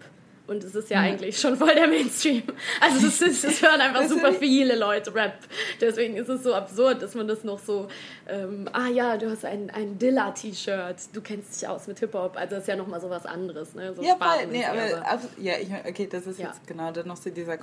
Und 0.50 0.64
es 0.64 0.74
ist 0.74 0.90
ja 0.90 1.00
eigentlich 1.00 1.40
schon 1.40 1.56
voll 1.56 1.74
der 1.76 1.88
Mainstream. 1.88 2.44
Also 2.82 3.08
es, 3.08 3.22
ist, 3.22 3.44
es 3.46 3.62
hören 3.64 3.80
einfach 3.80 4.08
super 4.08 4.34
viele 4.34 4.76
Leute 4.76 5.14
Rap. 5.14 5.38
Deswegen 5.80 6.18
ist 6.18 6.28
es 6.28 6.44
so 6.44 6.54
absurd, 6.54 7.02
dass 7.02 7.14
man 7.14 7.28
das 7.28 7.44
noch 7.44 7.60
so, 7.60 7.88
ähm, 8.28 8.68
ah 8.74 8.88
ja, 8.88 9.18
du 9.18 9.30
hast 9.30 9.46
ein, 9.46 9.70
ein 9.70 9.98
Dilla-T-Shirt, 10.00 10.96
du 11.14 11.22
kennst 11.22 11.62
dich 11.62 11.68
aus 11.68 11.88
mit 11.88 12.00
Hip-Hop. 12.00 12.36
Also 12.36 12.56
das 12.56 12.64
ist 12.64 12.68
ja 12.68 12.76
nochmal 12.76 13.00
so 13.00 13.10
was 13.10 13.26
anderes. 13.26 13.76
Ne? 13.76 13.94
So 13.96 14.02
Ja, 14.02 14.16
voll, 14.16 14.48
nee, 14.52 14.66
aber, 14.66 15.06
ab, 15.06 15.22
ja, 15.38 15.54
ich, 15.60 15.70
okay, 15.88 16.08
das 16.12 16.26
ist 16.26 16.40
Ja. 16.40 16.48
jetzt 16.48 16.66
genau 16.68 16.92
dann 16.92 17.08
noch 17.08 17.18
so 17.18 17.30
dieser. 17.30 17.58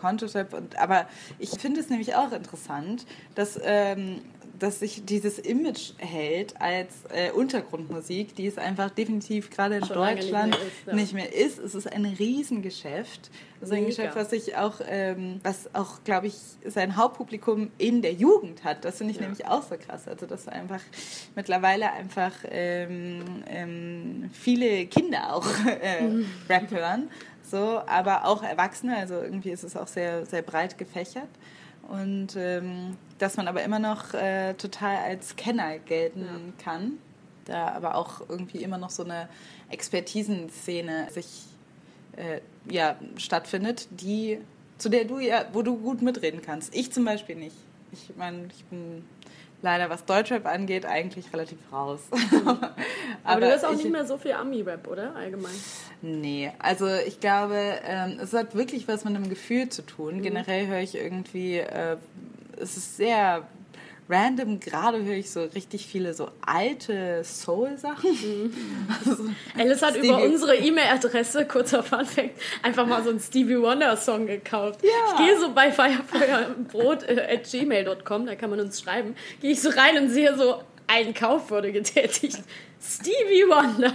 Und, 0.53 0.79
aber 0.79 1.07
ich 1.39 1.51
finde 1.51 1.81
es 1.81 1.91
nämlich 1.91 2.15
auch 2.15 2.33
interessant, 2.33 3.05
dass, 3.35 3.59
ähm, 3.65 4.21
dass 4.59 4.81
sich 4.81 5.05
dieses 5.05 5.39
Image 5.39 5.93
hält 5.99 6.61
als 6.61 6.89
äh, 7.13 7.31
Untergrundmusik, 7.33 8.35
die 8.37 8.47
es 8.47 8.59
einfach 8.59 8.91
definitiv 8.91 9.51
gerade 9.51 9.77
in 9.77 9.85
Schon 9.85 9.97
lange 9.99 10.15
nicht 10.17 10.25
Deutschland 10.33 10.51
mehr 10.51 10.61
ist, 10.67 10.87
ja. 10.87 10.95
nicht 10.95 11.13
mehr 11.15 11.35
ist. 11.35 11.59
Es 11.59 11.75
ist 11.75 11.93
ein 11.93 12.05
Riesengeschäft. 12.05 13.31
Es 13.61 13.69
ist 13.69 13.73
ein 13.73 13.85
Mega. 13.85 13.89
Geschäft, 13.89 14.17
was 14.17 14.31
sich 14.31 14.57
auch, 14.57 14.81
ähm, 14.87 15.41
was 15.43 15.75
auch, 15.75 16.05
glaube 16.05 16.27
ich, 16.27 16.35
sein 16.65 16.97
Hauptpublikum 16.97 17.71
in 17.79 18.03
der 18.03 18.13
Jugend 18.13 18.65
hat. 18.65 18.85
Das 18.85 18.99
finde 18.99 19.13
ich 19.13 19.17
Ja. 19.19 19.23
nämlich 19.25 19.47
auch 19.47 19.63
so 19.63 19.77
krass. 19.77 20.07
Also, 20.09 20.27
dass 20.27 20.47
einfach 20.49 20.81
mittlerweile 21.35 21.91
einfach 21.93 22.33
ähm, 22.51 23.43
ähm, 23.49 24.31
viele 24.33 24.87
Kinder 24.87 25.35
auch 25.35 25.47
äh, 25.67 26.03
Mhm. 26.03 26.27
Rap 26.49 26.71
hören. 26.71 27.11
So, 27.49 27.81
aber 27.87 28.25
auch 28.27 28.43
Erwachsene, 28.43 28.97
also 28.97 29.15
irgendwie 29.15 29.51
ist 29.51 29.63
es 29.63 29.77
auch 29.77 29.87
sehr, 29.87 30.27
sehr 30.27 30.43
breit 30.43 30.77
gefächert. 30.79 31.29
Und 31.89 32.37
ähm, 32.37 32.97
dass 33.19 33.37
man 33.37 33.49
aber 33.49 33.63
immer 33.63 33.79
noch 33.79 34.15
äh, 34.15 34.55
total 34.55 34.97
als 34.97 35.37
Kenner 35.37 35.79
gelten 35.79 36.55
kann. 36.63 36.99
Da 37.45 37.69
aber 37.69 37.95
auch 37.95 38.29
irgendwie 38.29 38.59
immer 38.63 38.79
noch 38.79 38.91
so 38.91 39.05
eine 39.05 39.29
Expertisenszene 39.71 41.09
sich 41.11 41.45
äh, 42.17 42.41
ja, 42.69 42.97
stattfindet, 43.17 43.89
die, 43.91 44.39
zu 44.79 44.89
der 44.89 45.05
du 45.05 45.21
ja, 45.21 45.47
wo 45.53 45.63
du 45.63 45.77
gut 45.77 46.03
mitreden 46.03 46.43
kannst. 46.43 46.75
Ich 46.75 46.93
zum 46.93 47.05
Beispiel 47.05 47.37
nicht. 47.37 47.57
Ich 47.93 48.17
meine, 48.17 48.47
ich 48.47 48.65
bin 48.65 49.05
leider, 49.63 49.91
was 49.91 50.05
Deutschrap 50.05 50.47
angeht, 50.47 50.87
eigentlich 50.87 51.33
relativ 51.33 51.59
raus. 51.73 52.01
Aber, 53.25 53.41
du 53.41 53.47
hörst 53.49 53.65
auch 53.65 53.73
ich- 53.73 53.79
nicht 53.79 53.91
mehr 53.93 54.05
so 54.05 54.19
viel 54.19 54.33
Ami-Rap, 54.33 54.87
oder? 54.89 55.15
Allgemein. 55.17 55.53
Nee, 56.03 56.53
also 56.59 56.87
ich 57.07 57.21
glaube, 57.21 57.57
ähm, 57.87 58.19
es 58.23 58.33
hat 58.33 58.55
wirklich 58.55 58.87
was 58.89 59.05
mit 59.05 59.15
einem 59.17 59.29
Gefühl 59.29 59.69
zu 59.69 59.83
Mhm. 59.83 59.87
tun. 59.87 60.23
Generell 60.23 60.67
höre 60.67 60.81
ich 60.81 60.95
irgendwie, 60.95 61.59
äh, 61.59 61.97
es 62.59 62.77
ist 62.77 62.97
sehr 62.97 63.47
random, 64.09 64.61
gerade 64.61 65.03
höre 65.05 65.17
ich 65.17 65.31
so 65.31 65.43
richtig 65.43 65.87
viele 65.87 66.15
so 66.15 66.29
alte 66.45 67.23
Soul-Sachen. 67.25 68.11
Mhm. 68.11 69.37
Alice 69.59 69.83
hat 69.83 69.95
Stevie- 69.97 70.09
über 70.09 70.23
unsere 70.23 70.57
E-Mail-Adresse, 70.57 71.47
kurzer 71.47 71.83
Funfact, 71.83 72.31
einfach 72.63 72.87
mal 72.87 73.03
so 73.03 73.11
einen 73.11 73.21
Stevie 73.21 73.59
Wonder-Song 73.61 74.27
gekauft. 74.27 74.81
Ja. 74.83 74.91
Ich 75.13 75.27
gehe 75.27 75.39
so 75.41 75.53
bei 75.53 75.73
Firefeuerbrot 75.73 77.03
äh, 77.05 77.27
at 77.35 77.51
gmail.com, 77.51 78.27
da 78.27 78.35
kann 78.37 78.51
man 78.51 78.61
uns 78.61 78.81
schreiben, 78.81 79.15
gehe 79.41 79.53
ich 79.53 79.61
so 79.61 79.71
rein 79.71 79.99
und 79.99 80.11
sehe 80.11 80.37
so, 80.37 80.63
ein 80.87 81.13
Kauf 81.15 81.51
wurde 81.51 81.73
getätigt. 81.73 82.39
Stevie 82.81 83.45
Wonder. 83.49 83.93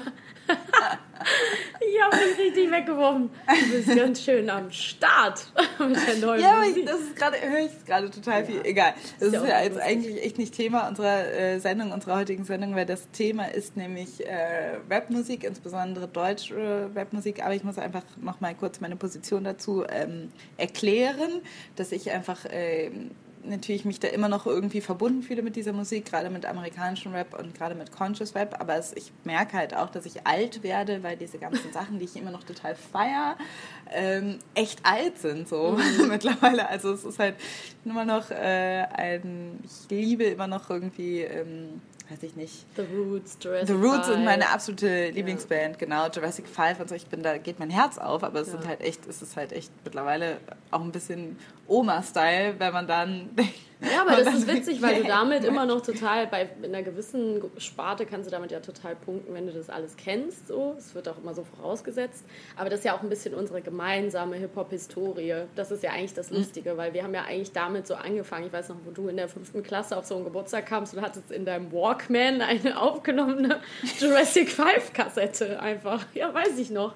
Ich 0.47 2.01
habe 2.01 2.15
mich 2.15 2.37
richtig 2.37 2.71
weggeworfen. 2.71 3.29
Du 3.47 3.71
bist 3.71 3.95
ganz 3.95 4.21
schön 4.23 4.49
am 4.49 4.71
Start 4.71 5.51
mit 5.79 6.07
der 6.07 6.17
neuen 6.17 6.41
Ja, 6.41 6.53
aber 6.53 6.65
ich, 6.65 6.83
das 6.85 6.99
ist 6.99 7.15
gerade, 7.15 7.37
höre 7.41 7.65
ich 7.65 7.85
gerade 7.85 8.09
total 8.09 8.45
viel. 8.45 8.61
Egal. 8.63 8.93
Das 9.19 9.29
ist 9.29 9.33
ja 9.33 9.45
ja, 9.45 9.61
jetzt 9.61 9.79
eigentlich 9.79 10.23
echt 10.23 10.37
nicht 10.37 10.53
Thema 10.53 10.87
unserer 10.87 11.27
äh, 11.27 11.59
Sendung, 11.59 11.91
unserer 11.91 12.17
heutigen 12.17 12.43
Sendung, 12.43 12.75
weil 12.75 12.85
das 12.85 13.09
Thema 13.11 13.45
ist 13.45 13.77
nämlich 13.77 14.25
äh, 14.25 14.77
Rapmusik, 14.89 15.43
insbesondere 15.43 16.07
deutsche 16.07 16.55
äh, 16.55 16.99
Rapmusik. 16.99 17.43
Aber 17.43 17.53
ich 17.53 17.63
muss 17.63 17.77
einfach 17.77 18.03
noch 18.19 18.41
mal 18.41 18.55
kurz 18.55 18.79
meine 18.79 18.95
Position 18.95 19.43
dazu 19.43 19.85
ähm, 19.89 20.31
erklären, 20.57 21.41
dass 21.75 21.91
ich 21.91 22.11
einfach 22.11 22.45
ähm, 22.49 23.11
natürlich 23.43 23.85
mich 23.85 23.99
da 23.99 24.07
immer 24.07 24.29
noch 24.29 24.45
irgendwie 24.45 24.81
verbunden 24.81 25.23
fühle 25.23 25.41
mit 25.41 25.55
dieser 25.55 25.73
Musik, 25.73 26.05
gerade 26.05 26.29
mit 26.29 26.45
amerikanischem 26.45 27.13
Rap 27.13 27.37
und 27.37 27.55
gerade 27.55 27.75
mit 27.75 27.91
Conscious 27.91 28.35
Rap. 28.35 28.59
Aber 28.59 28.75
es, 28.75 28.93
ich 28.93 29.11
merke 29.23 29.57
halt 29.57 29.75
auch, 29.75 29.89
dass 29.89 30.05
ich 30.05 30.25
alt 30.25 30.63
werde, 30.63 31.03
weil 31.03 31.17
diese 31.17 31.37
ganzen 31.37 31.71
Sachen, 31.73 31.99
die 31.99 32.05
ich 32.05 32.15
immer 32.15 32.31
noch 32.31 32.43
total 32.43 32.75
feier, 32.75 33.37
ähm, 33.91 34.39
echt 34.55 34.85
alt 34.85 35.17
sind 35.19 35.47
so 35.47 35.77
mittlerweile. 36.07 36.67
Also 36.69 36.93
es 36.93 37.03
ist 37.03 37.19
halt 37.19 37.35
immer 37.85 38.05
noch 38.05 38.31
äh, 38.31 38.85
ein, 38.93 39.59
ich 39.63 39.89
liebe 39.89 40.23
immer 40.25 40.47
noch 40.47 40.69
irgendwie 40.69 41.21
ähm, 41.21 41.81
weiß 42.11 42.23
ich 42.23 42.35
nicht. 42.35 42.65
The 42.75 42.81
Roots, 42.93 43.37
Jurassic 43.41 43.67
The 43.67 43.73
Roots 43.73 44.07
sind 44.07 44.25
meine 44.25 44.49
absolute 44.49 45.09
Lieblingsband, 45.09 45.79
genau. 45.79 46.07
Jurassic 46.09 46.47
Five 46.47 46.79
und 46.79 46.89
so. 46.89 46.95
Ich 46.95 47.07
bin 47.07 47.23
da 47.23 47.37
geht 47.37 47.59
mein 47.59 47.69
Herz 47.69 47.97
auf, 47.97 48.23
aber 48.23 48.41
es 48.41 48.51
sind 48.51 48.63
Ja. 48.63 48.69
halt 48.69 48.81
echt, 48.81 49.07
es 49.07 49.21
ist 49.21 49.35
halt 49.37 49.51
echt 49.53 49.71
mittlerweile 49.83 50.37
auch 50.71 50.81
ein 50.81 50.91
bisschen 50.91 51.37
Oma-Style, 51.67 52.55
wenn 52.59 52.73
man 52.73 52.87
dann. 52.87 53.29
Ja, 53.81 54.01
aber 54.01 54.23
das 54.23 54.35
ist 54.35 54.47
witzig, 54.47 54.81
weil 54.81 55.01
du 55.01 55.03
damit 55.07 55.43
immer 55.43 55.65
noch 55.65 55.81
total, 55.81 56.27
bei 56.27 56.47
in 56.61 56.73
einer 56.73 56.83
gewissen 56.83 57.41
Sparte 57.57 58.05
kannst 58.05 58.27
du 58.27 58.31
damit 58.31 58.51
ja 58.51 58.59
total 58.59 58.95
punkten, 58.95 59.33
wenn 59.33 59.47
du 59.47 59.53
das 59.53 59.69
alles 59.69 59.97
kennst. 59.97 60.47
So. 60.47 60.75
Es 60.77 60.93
wird 60.93 61.09
auch 61.09 61.17
immer 61.17 61.33
so 61.33 61.43
vorausgesetzt. 61.43 62.23
Aber 62.55 62.69
das 62.69 62.79
ist 62.79 62.85
ja 62.85 62.95
auch 62.95 63.01
ein 63.01 63.09
bisschen 63.09 63.33
unsere 63.33 63.61
gemeinsame 63.61 64.35
Hip-Hop-Historie. 64.35 65.43
Das 65.55 65.71
ist 65.71 65.83
ja 65.83 65.91
eigentlich 65.91 66.13
das 66.13 66.29
Lustige, 66.29 66.77
weil 66.77 66.93
wir 66.93 67.03
haben 67.03 67.13
ja 67.13 67.23
eigentlich 67.23 67.51
damit 67.51 67.87
so 67.87 67.95
angefangen. 67.95 68.47
Ich 68.47 68.53
weiß 68.53 68.69
noch, 68.69 68.77
wo 68.85 68.91
du 68.91 69.07
in 69.07 69.17
der 69.17 69.27
fünften 69.27 69.63
Klasse 69.63 69.97
auf 69.97 70.05
so 70.05 70.15
einen 70.15 70.25
Geburtstag 70.25 70.67
kamst 70.67 70.93
und 70.93 71.01
hattest 71.01 71.31
in 71.31 71.45
deinem 71.45 71.71
Walkman 71.71 72.41
eine 72.41 72.79
aufgenommene 72.79 73.61
Jurassic 73.99 74.49
5-Kassette 74.49 75.59
einfach. 75.59 76.05
Ja, 76.13 76.33
weiß 76.33 76.59
ich 76.59 76.69
noch. 76.69 76.93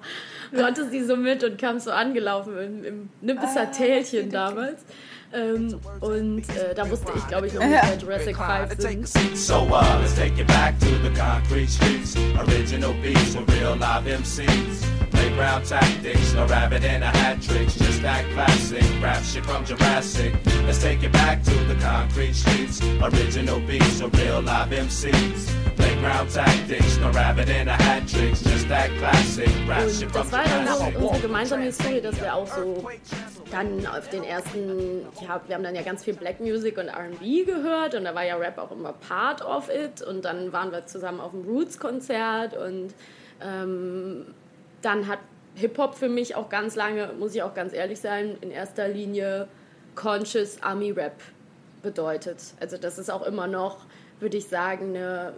Du 0.52 0.62
hattest 0.62 0.92
die 0.92 1.02
so 1.02 1.16
mit 1.16 1.42
und 1.42 1.58
kamst 1.58 1.86
so 1.86 1.90
angelaufen 1.90 2.56
im, 2.58 2.84
im 2.84 3.08
Nippeser 3.20 3.72
Tälchen 3.72 4.30
damals. 4.30 4.84
Ähm, 5.32 5.78
und 6.00 6.48
äh, 6.50 6.74
da 6.74 6.88
wusste 6.88 7.12
ich, 7.16 7.26
glaube 7.26 7.48
ich, 7.48 7.54
noch 7.54 7.64
nicht, 7.64 7.82
wer 7.82 7.96
Jurassic 7.98 8.36
5 8.36 9.06
sind. 9.06 9.36
So 9.36 9.62
uh, 9.62 9.82
let's 10.00 10.14
take 10.14 10.40
it 10.40 10.46
back 10.46 10.78
to 10.80 10.86
the 11.02 11.10
concrete 11.10 11.68
streets. 11.68 12.16
Original 12.38 12.92
beats 13.02 13.34
with 13.34 13.48
real 13.54 13.76
live 13.76 14.06
MCs. 14.06 14.95
Playground 15.36 15.66
tactics, 15.66 16.32
no 16.32 16.46
rabbit 16.46 16.82
in 16.82 17.02
a 17.02 17.06
hat 17.08 17.42
tricks. 17.42 17.74
Just 17.74 18.00
that 18.00 18.24
classic 18.32 18.82
rap 19.02 19.22
shit 19.22 19.44
from 19.44 19.66
Jurassic. 19.66 20.32
Let's 20.64 20.80
take 20.80 21.02
it 21.02 21.12
back 21.12 21.42
to 21.42 21.52
the 21.64 21.74
concrete 21.74 22.32
streets. 22.32 22.80
Original 23.02 23.60
beats 23.60 24.00
with 24.00 24.18
real 24.18 24.40
live 24.40 24.70
MCs. 24.70 25.76
Playground 25.76 26.30
tactics, 26.30 26.96
no 26.96 27.10
rabbit 27.10 27.50
in 27.50 27.68
a 27.68 27.72
hat 27.72 28.08
tricks. 28.08 28.40
Just 28.44 28.66
that 28.68 28.88
classic 28.96 29.50
rap 29.68 29.82
shit 29.90 30.10
from 30.10 30.22
das 30.22 30.32
war 30.32 30.44
dann 30.44 30.64
Jurassic. 30.64 30.98
unsere 31.00 31.20
gemeinsame 31.20 31.62
Historie, 31.64 32.00
dass 32.00 32.18
wir 32.18 32.34
auch 32.34 32.46
so 32.46 32.88
dann 33.50 33.86
auf 33.86 34.08
den 34.08 34.24
ersten, 34.24 35.02
ja, 35.20 35.42
wir 35.46 35.54
haben 35.54 35.64
dann 35.64 35.74
ja 35.74 35.82
ganz 35.82 36.02
viel 36.02 36.14
Black 36.14 36.40
Music 36.40 36.78
und 36.78 36.88
R&B 36.88 37.44
gehört 37.44 37.94
und 37.94 38.04
da 38.04 38.14
war 38.14 38.24
ja 38.24 38.36
Rap 38.36 38.56
auch 38.56 38.70
immer 38.72 38.94
part 38.94 39.44
of 39.44 39.68
it 39.68 40.00
und 40.00 40.24
dann 40.24 40.54
waren 40.54 40.72
wir 40.72 40.86
zusammen 40.86 41.20
auf 41.20 41.32
dem 41.32 41.42
Roots-Konzert 41.42 42.56
und 42.56 42.94
ähm, 43.42 44.28
dann 44.86 45.06
hat 45.06 45.18
Hip-Hop 45.54 45.94
für 45.94 46.08
mich 46.08 46.34
auch 46.34 46.48
ganz 46.48 46.76
lange, 46.76 47.12
muss 47.18 47.34
ich 47.34 47.42
auch 47.42 47.54
ganz 47.54 47.72
ehrlich 47.72 48.00
sein, 48.00 48.36
in 48.40 48.50
erster 48.50 48.88
Linie 48.88 49.48
Conscious 49.94 50.62
Army-Rap 50.62 51.20
bedeutet. 51.82 52.54
Also 52.60 52.76
das 52.76 52.98
ist 52.98 53.10
auch 53.10 53.22
immer 53.22 53.46
noch, 53.46 53.86
würde 54.20 54.36
ich 54.36 54.46
sagen, 54.48 54.96
eine 54.96 55.34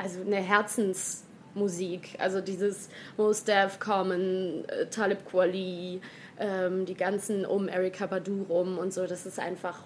also 0.00 0.22
eine 0.22 0.36
Herzensmusik. 0.36 2.16
Also 2.18 2.40
dieses 2.40 2.88
Mos 3.16 3.44
Def 3.44 3.78
Common, 3.78 4.64
äh, 4.68 4.86
Talib 4.86 5.28
Kweli, 5.28 6.00
ähm, 6.40 6.86
die 6.86 6.94
ganzen 6.94 7.44
um 7.44 7.68
Erika 7.68 8.06
Badu 8.06 8.46
rum 8.48 8.78
und 8.78 8.92
so, 8.92 9.06
das 9.06 9.26
ist 9.26 9.38
einfach 9.38 9.84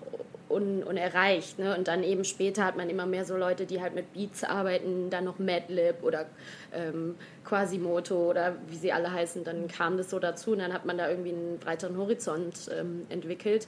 un 0.48 0.84
unerreicht. 0.84 1.58
Ne? 1.58 1.76
Und 1.76 1.88
dann 1.88 2.04
eben 2.04 2.24
später 2.24 2.64
hat 2.64 2.76
man 2.76 2.88
immer 2.88 3.06
mehr 3.06 3.24
so 3.24 3.36
Leute, 3.36 3.66
die 3.66 3.82
halt 3.82 3.94
mit 3.94 4.12
Beats 4.12 4.44
arbeiten, 4.44 5.10
dann 5.10 5.24
noch 5.24 5.38
Madlib 5.40 6.02
oder 6.02 6.26
ähm, 6.72 7.16
Quasimoto 7.44 8.30
oder 8.30 8.54
wie 8.68 8.76
sie 8.76 8.92
alle 8.92 9.12
heißen, 9.12 9.42
dann 9.42 9.66
kam 9.66 9.96
das 9.96 10.10
so 10.10 10.20
dazu 10.20 10.52
und 10.52 10.60
dann 10.60 10.72
hat 10.72 10.84
man 10.84 10.96
da 10.96 11.10
irgendwie 11.10 11.32
einen 11.32 11.58
breiteren 11.58 11.96
Horizont 11.98 12.70
ähm, 12.72 13.02
entwickelt. 13.08 13.66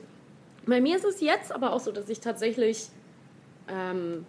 Bei 0.65 0.81
mir 0.81 0.97
ist 0.97 1.05
es 1.05 1.21
jetzt 1.21 1.53
aber 1.53 1.73
auch 1.73 1.81
so, 1.81 1.91
dass 1.91 2.09
ich 2.09 2.21
tatsächlich 2.21 2.89
ähm, 3.69 4.25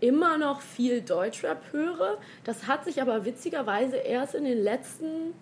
immer 0.00 0.38
noch 0.38 0.62
viel 0.62 1.02
Deutschrap 1.02 1.72
höre. 1.72 2.16
Das 2.44 2.66
hat 2.66 2.84
sich 2.84 3.02
aber 3.02 3.24
witzigerweise 3.24 3.96
erst 3.96 4.34
in 4.34 4.44
den 4.44 4.62
letzten 4.62 5.34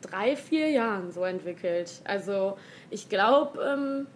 drei, 0.00 0.36
vier 0.36 0.70
Jahren 0.70 1.12
so 1.12 1.24
entwickelt. 1.24 2.00
Also 2.04 2.56
ich 2.90 3.08
glaube, 3.08 3.60
ähm, 3.62 4.06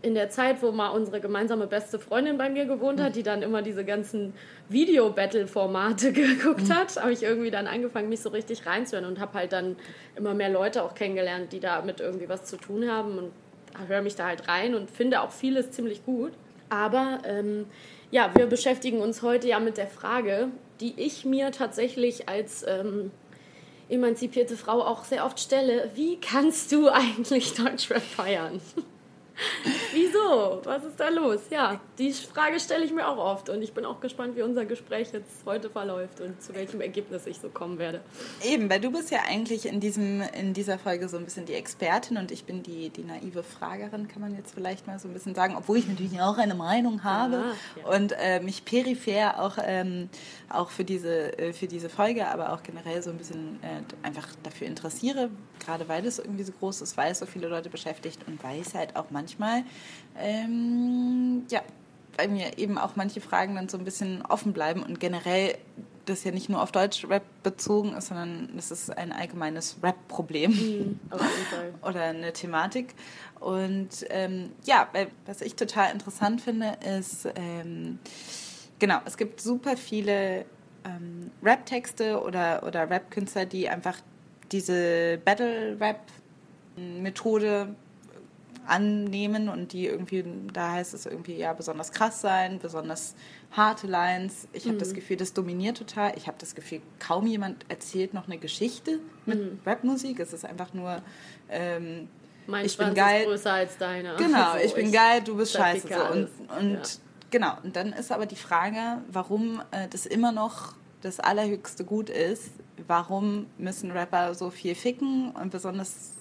in 0.00 0.14
der 0.14 0.30
Zeit, 0.30 0.62
wo 0.62 0.70
mal 0.70 0.90
unsere 0.90 1.20
gemeinsame 1.20 1.66
beste 1.66 1.98
Freundin 1.98 2.38
bei 2.38 2.48
mir 2.48 2.66
gewohnt 2.66 3.00
hat, 3.00 3.16
die 3.16 3.24
dann 3.24 3.42
immer 3.42 3.62
diese 3.62 3.84
ganzen 3.84 4.32
Video-Battle-Formate 4.68 6.12
geguckt 6.12 6.72
hat, 6.72 6.96
habe 7.00 7.12
ich 7.12 7.24
irgendwie 7.24 7.50
dann 7.50 7.66
angefangen, 7.66 8.08
mich 8.08 8.20
so 8.20 8.28
richtig 8.28 8.64
reinzuhören 8.64 9.06
und 9.06 9.18
habe 9.18 9.34
halt 9.34 9.52
dann 9.52 9.76
immer 10.14 10.34
mehr 10.34 10.50
Leute 10.50 10.84
auch 10.84 10.94
kennengelernt, 10.94 11.52
die 11.52 11.60
damit 11.60 12.00
irgendwie 12.00 12.28
was 12.28 12.44
zu 12.44 12.56
tun 12.56 12.88
haben 12.88 13.18
und 13.18 13.32
höre 13.88 14.02
mich 14.02 14.14
da 14.14 14.26
halt 14.26 14.48
rein 14.48 14.74
und 14.74 14.90
finde 14.90 15.20
auch 15.20 15.32
vieles 15.32 15.72
ziemlich 15.72 16.04
gut. 16.04 16.32
Aber 16.68 17.18
ähm, 17.24 17.66
ja, 18.10 18.30
wir 18.36 18.46
beschäftigen 18.46 19.00
uns 19.00 19.22
heute 19.22 19.48
ja 19.48 19.58
mit 19.58 19.76
der 19.78 19.88
Frage, 19.88 20.48
die 20.80 20.94
ich 20.96 21.24
mir 21.24 21.50
tatsächlich 21.50 22.28
als 22.28 22.64
ähm, 22.66 23.10
emanzipierte 23.88 24.56
Frau 24.56 24.82
auch 24.84 25.04
sehr 25.04 25.24
oft 25.24 25.40
stelle. 25.40 25.90
Wie 25.94 26.18
kannst 26.20 26.72
du 26.72 26.88
eigentlich 26.88 27.54
Deutschrap 27.54 28.02
feiern? 28.02 28.60
Wieso? 29.92 30.60
Was 30.64 30.84
ist 30.84 30.98
da 30.98 31.08
los? 31.10 31.38
Ja, 31.50 31.80
die 31.96 32.12
Frage 32.12 32.58
stelle 32.58 32.84
ich 32.84 32.92
mir 32.92 33.06
auch 33.06 33.18
oft 33.18 33.48
und 33.48 33.62
ich 33.62 33.72
bin 33.72 33.84
auch 33.84 34.00
gespannt, 34.00 34.34
wie 34.36 34.42
unser 34.42 34.64
Gespräch 34.64 35.10
jetzt 35.12 35.46
heute 35.46 35.70
verläuft 35.70 36.20
und 36.20 36.42
zu 36.42 36.54
welchem 36.56 36.80
Ergebnis 36.80 37.24
ich 37.26 37.38
so 37.38 37.48
kommen 37.48 37.78
werde. 37.78 38.00
Eben, 38.44 38.68
weil 38.68 38.80
du 38.80 38.90
bist 38.90 39.12
ja 39.12 39.20
eigentlich 39.28 39.66
in, 39.66 39.78
diesem, 39.78 40.22
in 40.36 40.54
dieser 40.54 40.76
Folge 40.76 41.08
so 41.08 41.16
ein 41.18 41.24
bisschen 41.24 41.46
die 41.46 41.54
Expertin 41.54 42.16
und 42.16 42.32
ich 42.32 42.46
bin 42.46 42.64
die, 42.64 42.90
die 42.90 43.04
naive 43.04 43.44
Fragerin, 43.44 44.08
kann 44.08 44.20
man 44.22 44.34
jetzt 44.34 44.54
vielleicht 44.54 44.88
mal 44.88 44.98
so 44.98 45.06
ein 45.06 45.14
bisschen 45.14 45.36
sagen, 45.36 45.54
obwohl 45.56 45.78
ich 45.78 45.86
natürlich 45.86 46.20
auch 46.20 46.36
eine 46.38 46.56
Meinung 46.56 47.04
habe 47.04 47.36
Ah, 47.36 47.52
ja. 47.80 47.96
und 47.96 48.12
äh, 48.18 48.40
mich 48.40 48.64
peripher 48.64 49.40
auch, 49.40 49.56
ähm, 49.64 50.08
auch 50.50 50.70
für, 50.70 50.84
diese, 50.84 51.38
äh, 51.38 51.52
für 51.52 51.66
diese 51.66 51.88
Folge, 51.88 52.26
aber 52.28 52.52
auch 52.52 52.62
generell 52.62 53.02
so 53.02 53.10
ein 53.10 53.18
bisschen 53.18 53.58
äh, 53.62 54.06
einfach 54.06 54.28
dafür 54.42 54.66
interessiere, 54.66 55.30
gerade 55.58 55.88
weil 55.88 56.06
es 56.06 56.18
irgendwie 56.18 56.44
so 56.44 56.52
groß 56.52 56.80
ist, 56.82 56.96
weil 56.96 57.12
es 57.12 57.18
so 57.18 57.26
viele 57.26 57.48
Leute 57.48 57.70
beschäftigt 57.70 58.26
und 58.26 58.42
weil 58.42 58.60
es 58.60 58.74
halt 58.74 58.96
auch 58.96 59.10
manchmal, 59.10 59.64
ähm, 60.16 61.44
ja, 61.50 61.62
bei 62.16 62.26
mir 62.26 62.58
eben 62.58 62.78
auch 62.78 62.96
manche 62.96 63.20
Fragen 63.20 63.54
dann 63.54 63.68
so 63.68 63.78
ein 63.78 63.84
bisschen 63.84 64.22
offen 64.26 64.52
bleiben 64.52 64.82
und 64.82 64.98
generell 64.98 65.56
das 66.08 66.24
ja 66.24 66.32
nicht 66.32 66.48
nur 66.48 66.62
auf 66.62 66.72
Deutsch-Rap 66.72 67.22
bezogen 67.42 67.94
ist, 67.94 68.08
sondern 68.08 68.48
es 68.56 68.70
ist 68.70 68.96
ein 68.96 69.12
allgemeines 69.12 69.76
Rap-Problem 69.82 70.98
Fall. 71.10 71.74
oder 71.82 72.02
eine 72.04 72.32
Thematik. 72.32 72.94
Und 73.40 74.06
ähm, 74.08 74.52
ja, 74.64 74.88
was 75.26 75.42
ich 75.42 75.54
total 75.54 75.92
interessant 75.92 76.40
finde, 76.40 76.76
ist, 76.98 77.28
ähm, 77.36 77.98
genau, 78.78 78.98
es 79.04 79.16
gibt 79.16 79.40
super 79.40 79.76
viele 79.76 80.44
ähm, 80.84 81.32
Rap-Texte 81.42 82.22
oder, 82.22 82.62
oder 82.64 82.88
Rap-Künstler, 82.88 83.46
die 83.46 83.68
einfach 83.68 83.96
diese 84.52 85.18
Battle-Rap-Methode 85.24 87.74
annehmen 88.66 89.48
und 89.48 89.72
die 89.72 89.86
irgendwie, 89.86 90.22
da 90.52 90.72
heißt 90.72 90.92
es 90.92 91.06
irgendwie 91.06 91.36
ja 91.36 91.54
besonders 91.54 91.90
krass 91.90 92.20
sein, 92.20 92.58
besonders 92.58 93.14
harte 93.50 93.86
Lines. 93.86 94.46
Ich 94.52 94.66
habe 94.66 94.76
das 94.76 94.92
Gefühl, 94.92 95.16
das 95.16 95.32
dominiert 95.32 95.78
total. 95.78 96.12
Ich 96.16 96.26
habe 96.26 96.36
das 96.38 96.54
Gefühl, 96.54 96.82
kaum 96.98 97.26
jemand 97.26 97.64
erzählt 97.70 98.12
noch 98.12 98.26
eine 98.26 98.36
Geschichte 98.36 99.00
mit 99.24 99.58
Rapmusik. 99.64 100.20
Es 100.20 100.34
ist 100.34 100.44
einfach 100.44 100.74
nur 100.74 101.00
ähm, 101.48 102.08
Mein 102.46 102.66
Ich 102.66 102.76
bin 102.76 102.88
Schwanz 102.88 102.98
geil. 102.98 103.20
ist 103.22 103.26
größer 103.28 103.52
als 103.52 103.78
deiner. 103.78 104.16
Genau, 104.16 104.52
So, 104.52 104.58
ich 104.64 104.74
bin 104.74 104.92
geil, 104.92 105.22
du 105.24 105.34
bist 105.36 105.52
scheiße. 105.54 105.88
So. 105.88 106.04
Und, 106.12 106.28
und 106.58 106.72
Ja. 106.74 106.82
Genau, 107.30 107.56
und 107.62 107.76
dann 107.76 107.92
ist 107.92 108.12
aber 108.12 108.26
die 108.26 108.36
Frage, 108.36 109.02
warum 109.10 109.62
äh, 109.70 109.88
das 109.88 110.06
immer 110.06 110.32
noch 110.32 110.74
das 111.02 111.20
allerhöchste 111.20 111.84
Gut 111.84 112.10
ist. 112.10 112.50
Warum 112.86 113.46
müssen 113.58 113.90
Rapper 113.90 114.34
so 114.34 114.50
viel 114.50 114.74
ficken 114.74 115.30
und 115.32 115.50
besonders 115.50 116.14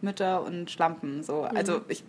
Mütter 0.00 0.42
und 0.44 0.70
Schlampen? 0.70 1.22
So. 1.22 1.42
Mhm. 1.42 1.56
Also 1.56 1.80
ich, 1.88 2.04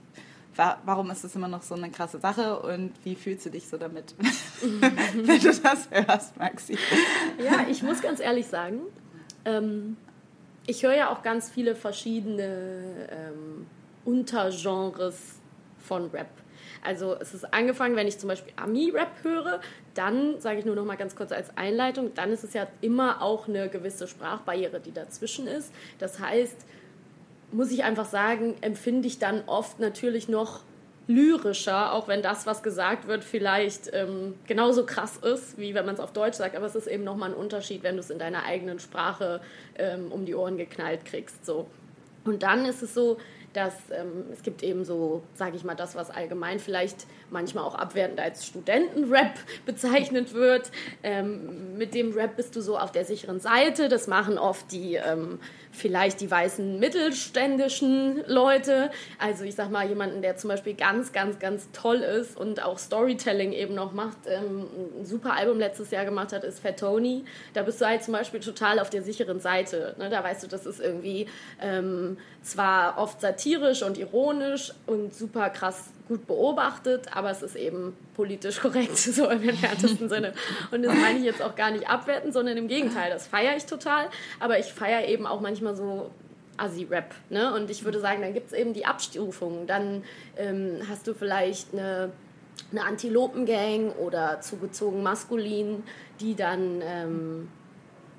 wa 0.56 0.78
warum 0.86 1.10
ist 1.12 1.24
das 1.24 1.36
immer 1.36 1.48
noch 1.48 1.64
so 1.64 1.76
eine 1.76 1.90
krasse 1.90 2.20
Sache 2.20 2.60
und 2.60 2.92
wie 3.04 3.16
fühlst 3.16 3.46
du 3.46 3.50
dich 3.50 3.68
so 3.68 3.78
damit, 3.78 4.16
wenn 5.14 5.40
du 5.40 5.62
das 5.62 5.90
hörst, 5.90 6.38
Maxi? 6.38 6.78
Ja, 7.44 7.68
ich 7.70 7.84
muss 7.84 8.02
ganz 8.02 8.20
ehrlich 8.20 8.48
sagen, 8.48 8.82
ähm, 9.46 9.98
ich 10.68 10.84
höre 10.84 10.96
ja 10.96 11.10
auch 11.10 11.24
ganz 11.24 11.50
viele 11.50 11.76
verschiedene 11.76 13.08
ähm, 13.10 13.66
Untergenres 14.06 15.40
von 15.80 16.10
Rap. 16.12 16.30
Also 16.84 17.16
es 17.20 17.34
ist 17.34 17.54
angefangen, 17.54 17.96
wenn 17.96 18.08
ich 18.08 18.18
zum 18.18 18.30
Beispiel 18.30 18.54
Ami-Rap 18.56 19.24
höre, 19.24 19.62
dann 19.94 20.40
sage 20.40 20.60
ich 20.60 20.66
nur 20.66 20.76
noch 20.76 20.86
mal 20.86 20.98
ganz 20.98 21.16
kurz 21.16 21.32
als 21.32 21.56
Einleitung, 21.56 22.14
dann 22.16 22.32
ist 22.32 22.44
es 22.44 22.54
ja 22.54 22.68
immer 22.82 23.22
auch 23.22 23.48
eine 23.48 23.70
gewisse 23.70 24.08
Sprachbarriere, 24.08 24.80
die 24.80 24.92
dazwischen 24.92 25.48
ist. 25.48 25.72
Das 26.00 26.20
heißt, 26.20 26.66
muss 27.52 27.72
ich 27.72 27.84
einfach 27.84 28.06
sagen, 28.06 28.56
empfinde 28.62 29.08
ich 29.08 29.20
dann 29.20 29.44
oft 29.46 29.80
natürlich 29.80 30.28
noch 30.28 30.62
lyrischer, 31.08 31.94
auch 31.94 32.08
wenn 32.08 32.22
das, 32.22 32.46
was 32.46 32.64
gesagt 32.64 33.08
wird, 33.08 33.24
vielleicht 33.24 33.90
ähm, 33.94 34.36
genauso 34.48 34.86
krass 34.86 35.18
ist, 35.18 35.58
wie 35.58 35.74
wenn 35.74 35.86
man 35.86 35.96
es 35.96 36.00
auf 36.00 36.14
Deutsch 36.14 36.36
sagt. 36.36 36.56
Aber 36.56 36.66
es 36.66 36.76
ist 36.76 36.88
eben 36.88 37.04
nochmal 37.04 37.30
ein 37.30 37.36
Unterschied, 37.36 37.84
wenn 37.84 37.96
du 37.96 38.00
es 38.00 38.10
in 38.10 38.20
deiner 38.20 38.46
eigenen 38.46 38.80
Sprache 38.80 39.42
ähm, 39.78 40.12
um 40.12 40.26
die 40.26 40.36
Ohren 40.36 40.58
geknallt 40.58 41.06
kriegst. 41.06 41.46
So. 41.46 41.68
Und 42.24 42.44
dann 42.44 42.66
ist 42.66 42.82
es 42.82 42.94
so, 42.94 43.18
dass 43.54 43.74
ähm, 43.92 44.26
es 44.32 44.44
gibt 44.44 44.64
eben 44.64 44.86
so, 44.86 45.24
sage 45.34 45.58
ich 45.58 45.64
mal, 45.64 45.76
das, 45.76 45.96
was 45.96 46.10
allgemein 46.10 46.60
vielleicht 46.60 47.06
manchmal 47.30 47.64
auch 47.64 47.76
abwertend 47.76 48.20
als 48.20 48.46
Studentenrap 48.46 49.34
bezeichnet 49.66 50.34
wird. 50.34 50.72
Ähm, 51.04 51.78
mit 51.78 51.94
dem 51.94 52.14
Rap 52.14 52.36
bist 52.36 52.56
du 52.56 52.62
so 52.62 52.78
auf 52.78 52.92
der 52.92 53.06
sicheren 53.06 53.40
Seite. 53.40 53.90
Das 53.90 54.08
machen 54.08 54.38
oft 54.38 54.72
die 54.72 54.96
ähm, 54.96 55.40
vielleicht 55.72 56.22
die 56.22 56.30
weißen 56.30 56.80
mittelständischen 56.80 58.24
Leute. 58.28 58.92
Also 59.20 59.44
ich 59.44 59.56
sag 59.56 59.72
mal, 59.72 59.88
jemanden, 59.88 60.22
der 60.22 60.38
zum 60.38 60.50
Beispiel 60.50 60.74
ganz, 60.74 61.12
ganz, 61.12 61.40
ganz 61.40 61.70
toll 61.72 61.98
ist 61.98 62.38
und 62.38 62.64
auch 62.64 62.78
Storytelling 62.78 63.54
eben 63.54 63.76
noch 63.76 63.94
macht, 63.94 64.18
ähm, 64.28 64.68
ein 65.00 65.06
super 65.06 65.34
Album 65.34 65.60
letztes 65.60 65.92
Jahr 65.92 66.06
gemacht 66.06 66.34
hat, 66.34 66.44
ist 66.44 66.60
Fat 66.60 66.80
Tony. 66.80 67.24
Da 67.54 67.64
bist 67.64 67.82
du 67.82 67.86
halt 67.86 68.04
zum 68.04 68.14
Beispiel 68.14 68.40
total 68.40 68.80
auf 68.80 68.90
der 68.90 69.02
sicheren 69.02 69.40
Seite. 69.40 69.96
Ne? 69.98 70.10
Da 70.10 70.24
weißt 70.24 70.44
du, 70.44 70.48
das 70.48 70.66
ist 70.66 70.80
irgendwie 70.80 71.28
ähm, 71.62 72.18
zwar 72.42 72.98
oft 72.98 73.22
satirisch 73.22 73.84
und 73.84 73.98
ironisch 73.98 74.74
und 74.88 75.14
super 75.14 75.50
krass 75.50 75.90
gut 76.08 76.28
beobachtet, 76.28 77.16
aber 77.16 77.32
es 77.32 77.42
ist 77.42 77.56
eben 77.56 77.96
politisch 78.16 78.60
korrekt, 78.60 78.98
so 78.98 79.30
im 79.30 79.48
entferntesten 79.48 80.10
Sinne. 80.10 80.34
Und 80.72 80.84
das 80.84 80.94
meine 80.96 81.20
ich 81.20 81.26
jetzt 81.26 81.42
auch 81.42 81.56
gar 81.56 81.72
nicht 81.72 81.90
abwerten, 81.90 82.32
sondern 82.32 82.58
im 82.58 82.68
Gegenteil, 82.68 83.10
das 83.10 83.28
feiere 83.28 83.56
ich 83.56 83.66
total. 83.66 84.08
Aber 84.40 84.60
ich 84.60 84.68
feiere 84.68 85.08
eben 85.08 85.26
auch 85.26 85.42
manchmal 85.42 85.76
so 85.76 86.12
Assi-Rap. 86.58 87.14
Ne? 87.30 87.54
Und 87.54 87.70
ich 87.70 87.84
würde 87.84 88.00
sagen, 88.00 88.22
dann 88.22 88.34
gibt 88.34 88.48
es 88.48 88.54
eben 88.54 88.74
die 88.74 88.86
Abstufungen. 88.86 89.68
Dann 89.68 90.04
ähm, 90.38 90.82
hast 90.90 91.08
du 91.08 91.14
vielleicht 91.14 91.74
eine, 91.74 92.12
eine 92.72 92.84
Antilopengang 92.84 93.92
oder 93.94 94.42
zugezogen 94.42 95.04
maskulin, 95.04 95.84
die 96.20 96.36
dann... 96.36 96.82
Ähm, 96.84 97.48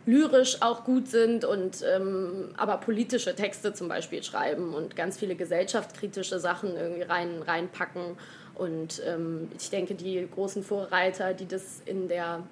lyrisch 0.06 0.62
auch 0.62 0.84
gut 0.84 1.08
sind 1.08 1.44
und 1.44 1.84
ähm, 1.94 2.50
aber 2.56 2.78
politische 2.78 3.34
Texte 3.34 3.72
zum 3.72 3.88
Beispiel 3.88 4.22
schreiben 4.22 4.74
und 4.74 4.96
ganz 4.96 5.18
viele 5.18 5.34
gesellschaftskritische 5.34 6.38
Sachen 6.38 6.76
irgendwie 6.76 7.02
rein, 7.02 7.42
reinpacken. 7.42 8.16
Und 8.54 9.02
ähm, 9.06 9.48
ich 9.58 9.70
denke, 9.70 9.94
die 9.94 10.26
großen 10.34 10.62
Vorreiter, 10.62 11.34
die 11.34 11.46
das 11.46 11.82
in 11.86 12.08
der 12.08 12.42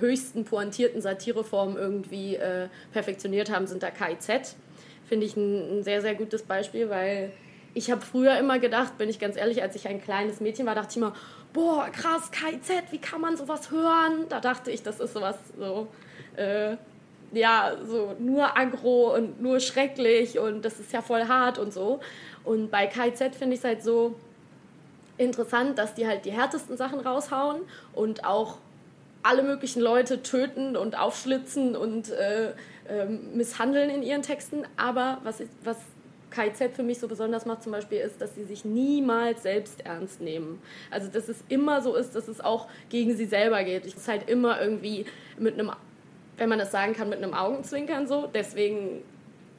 höchsten 0.00 0.44
pointierten 0.44 1.00
Satireform 1.00 1.76
irgendwie 1.76 2.36
äh, 2.36 2.68
perfektioniert 2.92 3.50
haben, 3.50 3.66
sind 3.66 3.82
da 3.82 3.90
KIZ. 3.90 4.56
Finde 5.08 5.26
ich 5.26 5.36
ein, 5.36 5.78
ein 5.78 5.84
sehr, 5.84 6.00
sehr 6.00 6.14
gutes 6.14 6.42
Beispiel, 6.42 6.88
weil 6.88 7.32
ich 7.74 7.90
habe 7.90 8.00
früher 8.00 8.38
immer 8.38 8.58
gedacht, 8.58 8.98
bin 8.98 9.08
ich 9.08 9.18
ganz 9.18 9.36
ehrlich, 9.36 9.62
als 9.62 9.76
ich 9.76 9.86
ein 9.86 10.02
kleines 10.02 10.40
Mädchen 10.40 10.66
war, 10.66 10.74
dachte 10.74 10.90
ich 10.90 10.96
immer, 10.96 11.14
boah, 11.52 11.88
krass, 11.90 12.30
KIZ, 12.32 12.90
wie 12.90 12.98
kann 12.98 13.20
man 13.20 13.36
sowas 13.36 13.70
hören? 13.70 14.26
Da 14.28 14.40
dachte 14.40 14.70
ich, 14.70 14.82
das 14.82 14.98
ist 14.98 15.12
sowas 15.12 15.36
so 15.58 15.88
äh, 16.36 16.76
ja, 17.32 17.76
so 17.86 18.16
nur 18.18 18.56
aggro 18.58 19.14
und 19.14 19.40
nur 19.40 19.60
schrecklich 19.60 20.38
und 20.38 20.64
das 20.64 20.80
ist 20.80 20.92
ja 20.92 21.02
voll 21.02 21.26
hart 21.28 21.58
und 21.58 21.72
so. 21.72 22.00
Und 22.44 22.70
bei 22.70 22.86
KZ 22.86 23.34
finde 23.36 23.54
ich 23.54 23.60
es 23.60 23.64
halt 23.64 23.82
so 23.82 24.16
interessant, 25.18 25.78
dass 25.78 25.94
die 25.94 26.06
halt 26.06 26.24
die 26.24 26.32
härtesten 26.32 26.76
Sachen 26.76 27.00
raushauen 27.00 27.60
und 27.92 28.24
auch 28.24 28.58
alle 29.22 29.42
möglichen 29.42 29.80
Leute 29.80 30.22
töten 30.22 30.76
und 30.76 30.98
aufschlitzen 30.98 31.76
und 31.76 32.10
äh, 32.10 32.50
äh, 32.88 33.04
misshandeln 33.34 33.90
in 33.90 34.02
ihren 34.02 34.22
Texten. 34.22 34.64
Aber 34.76 35.18
was, 35.22 35.40
ich, 35.40 35.48
was 35.62 35.76
KZ 36.30 36.74
für 36.74 36.82
mich 36.82 36.98
so 36.98 37.06
besonders 37.06 37.44
macht 37.44 37.62
zum 37.62 37.72
Beispiel 37.72 37.98
ist, 37.98 38.20
dass 38.20 38.34
sie 38.34 38.44
sich 38.44 38.64
niemals 38.64 39.42
selbst 39.42 39.84
ernst 39.84 40.20
nehmen. 40.20 40.60
Also 40.90 41.08
dass 41.08 41.28
es 41.28 41.44
immer 41.48 41.82
so 41.82 41.94
ist, 41.94 42.14
dass 42.14 42.28
es 42.28 42.40
auch 42.40 42.68
gegen 42.88 43.14
sie 43.14 43.26
selber 43.26 43.62
geht. 43.62 43.84
Es 43.84 43.94
ist 43.94 44.08
halt 44.08 44.28
immer 44.28 44.60
irgendwie 44.60 45.04
mit 45.38 45.54
einem 45.54 45.70
wenn 46.40 46.48
man 46.48 46.58
das 46.58 46.72
sagen 46.72 46.94
kann, 46.94 47.10
mit 47.10 47.22
einem 47.22 47.34
Augenzwinkern 47.34 48.06
so. 48.08 48.26
Deswegen 48.32 49.02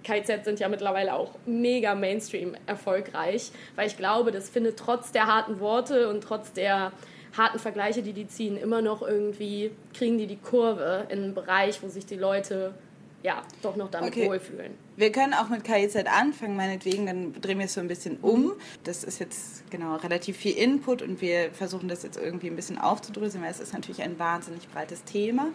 KZ 0.03 0.43
sind 0.43 0.59
ja 0.59 0.67
mittlerweile 0.67 1.13
auch 1.13 1.35
mega 1.45 1.93
Mainstream 1.93 2.55
erfolgreich, 2.65 3.51
weil 3.75 3.85
ich 3.85 3.97
glaube, 3.97 4.31
das 4.31 4.49
findet 4.49 4.77
trotz 4.77 5.11
der 5.11 5.27
harten 5.27 5.59
Worte 5.59 6.09
und 6.09 6.21
trotz 6.23 6.53
der 6.53 6.91
harten 7.37 7.59
Vergleiche, 7.59 8.01
die 8.01 8.13
die 8.13 8.27
ziehen, 8.27 8.57
immer 8.57 8.81
noch 8.81 9.03
irgendwie 9.03 9.69
kriegen 9.93 10.17
die 10.17 10.25
die 10.25 10.37
Kurve 10.37 11.05
in 11.09 11.19
einen 11.23 11.33
Bereich, 11.35 11.83
wo 11.83 11.87
sich 11.87 12.07
die 12.07 12.15
Leute 12.15 12.73
ja 13.21 13.43
doch 13.61 13.75
noch 13.75 13.91
damit 13.91 14.09
Okay. 14.13 14.27
wohlfühlen. 14.27 14.73
Wir 14.97 15.11
können 15.11 15.35
auch 15.35 15.49
mit 15.49 15.63
KIZ 15.63 15.95
anfangen, 16.07 16.55
meinetwegen, 16.55 17.05
dann 17.05 17.39
drehen 17.39 17.59
wir 17.59 17.65
es 17.65 17.75
so 17.75 17.79
ein 17.79 17.87
bisschen 17.87 18.17
um. 18.23 18.53
Das 18.85 19.03
ist 19.03 19.19
jetzt 19.19 19.69
genau 19.69 19.97
relativ 19.97 20.35
viel 20.35 20.57
Input 20.57 21.03
und 21.03 21.21
wir 21.21 21.51
versuchen 21.51 21.87
das 21.87 22.01
jetzt 22.01 22.17
irgendwie 22.17 22.47
ein 22.47 22.55
bisschen 22.55 22.79
aufzudröseln, 22.79 23.43
weil 23.43 23.51
es 23.51 23.59
ist 23.59 23.71
natürlich 23.73 24.01
ein 24.01 24.17
wahnsinnig 24.17 24.67
breites 24.67 25.03
Thema. 25.03 25.49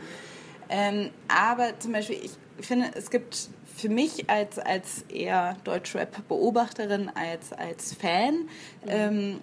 Ähm, 0.68 1.10
aber 1.28 1.78
zum 1.78 1.92
Beispiel, 1.92 2.18
ich 2.22 2.66
finde, 2.66 2.90
es 2.94 3.10
gibt 3.10 3.48
für 3.76 3.88
mich 3.88 4.28
als, 4.30 4.58
als 4.58 5.04
eher 5.08 5.56
Deutschrap-Beobachterin, 5.64 7.10
als, 7.14 7.52
als 7.52 7.94
Fan, 7.94 8.48
ähm, 8.86 9.40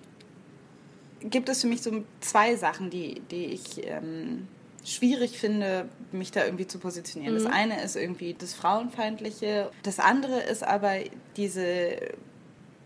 gibt 1.21 1.49
es 1.49 1.61
für 1.61 1.67
mich 1.67 1.81
so 1.81 2.03
zwei 2.19 2.55
Sachen, 2.55 2.89
die, 2.89 3.21
die 3.31 3.45
ich 3.45 3.87
ähm, 3.87 4.47
schwierig 4.83 5.37
finde, 5.39 5.87
mich 6.11 6.31
da 6.31 6.43
irgendwie 6.45 6.67
zu 6.67 6.79
positionieren. 6.79 7.35
Das 7.35 7.45
eine 7.45 7.81
ist 7.81 7.95
irgendwie 7.95 8.33
das 8.33 8.53
Frauenfeindliche. 8.53 9.71
Das 9.83 9.99
andere 9.99 10.39
ist 10.41 10.63
aber 10.63 10.95
diese, 11.37 11.97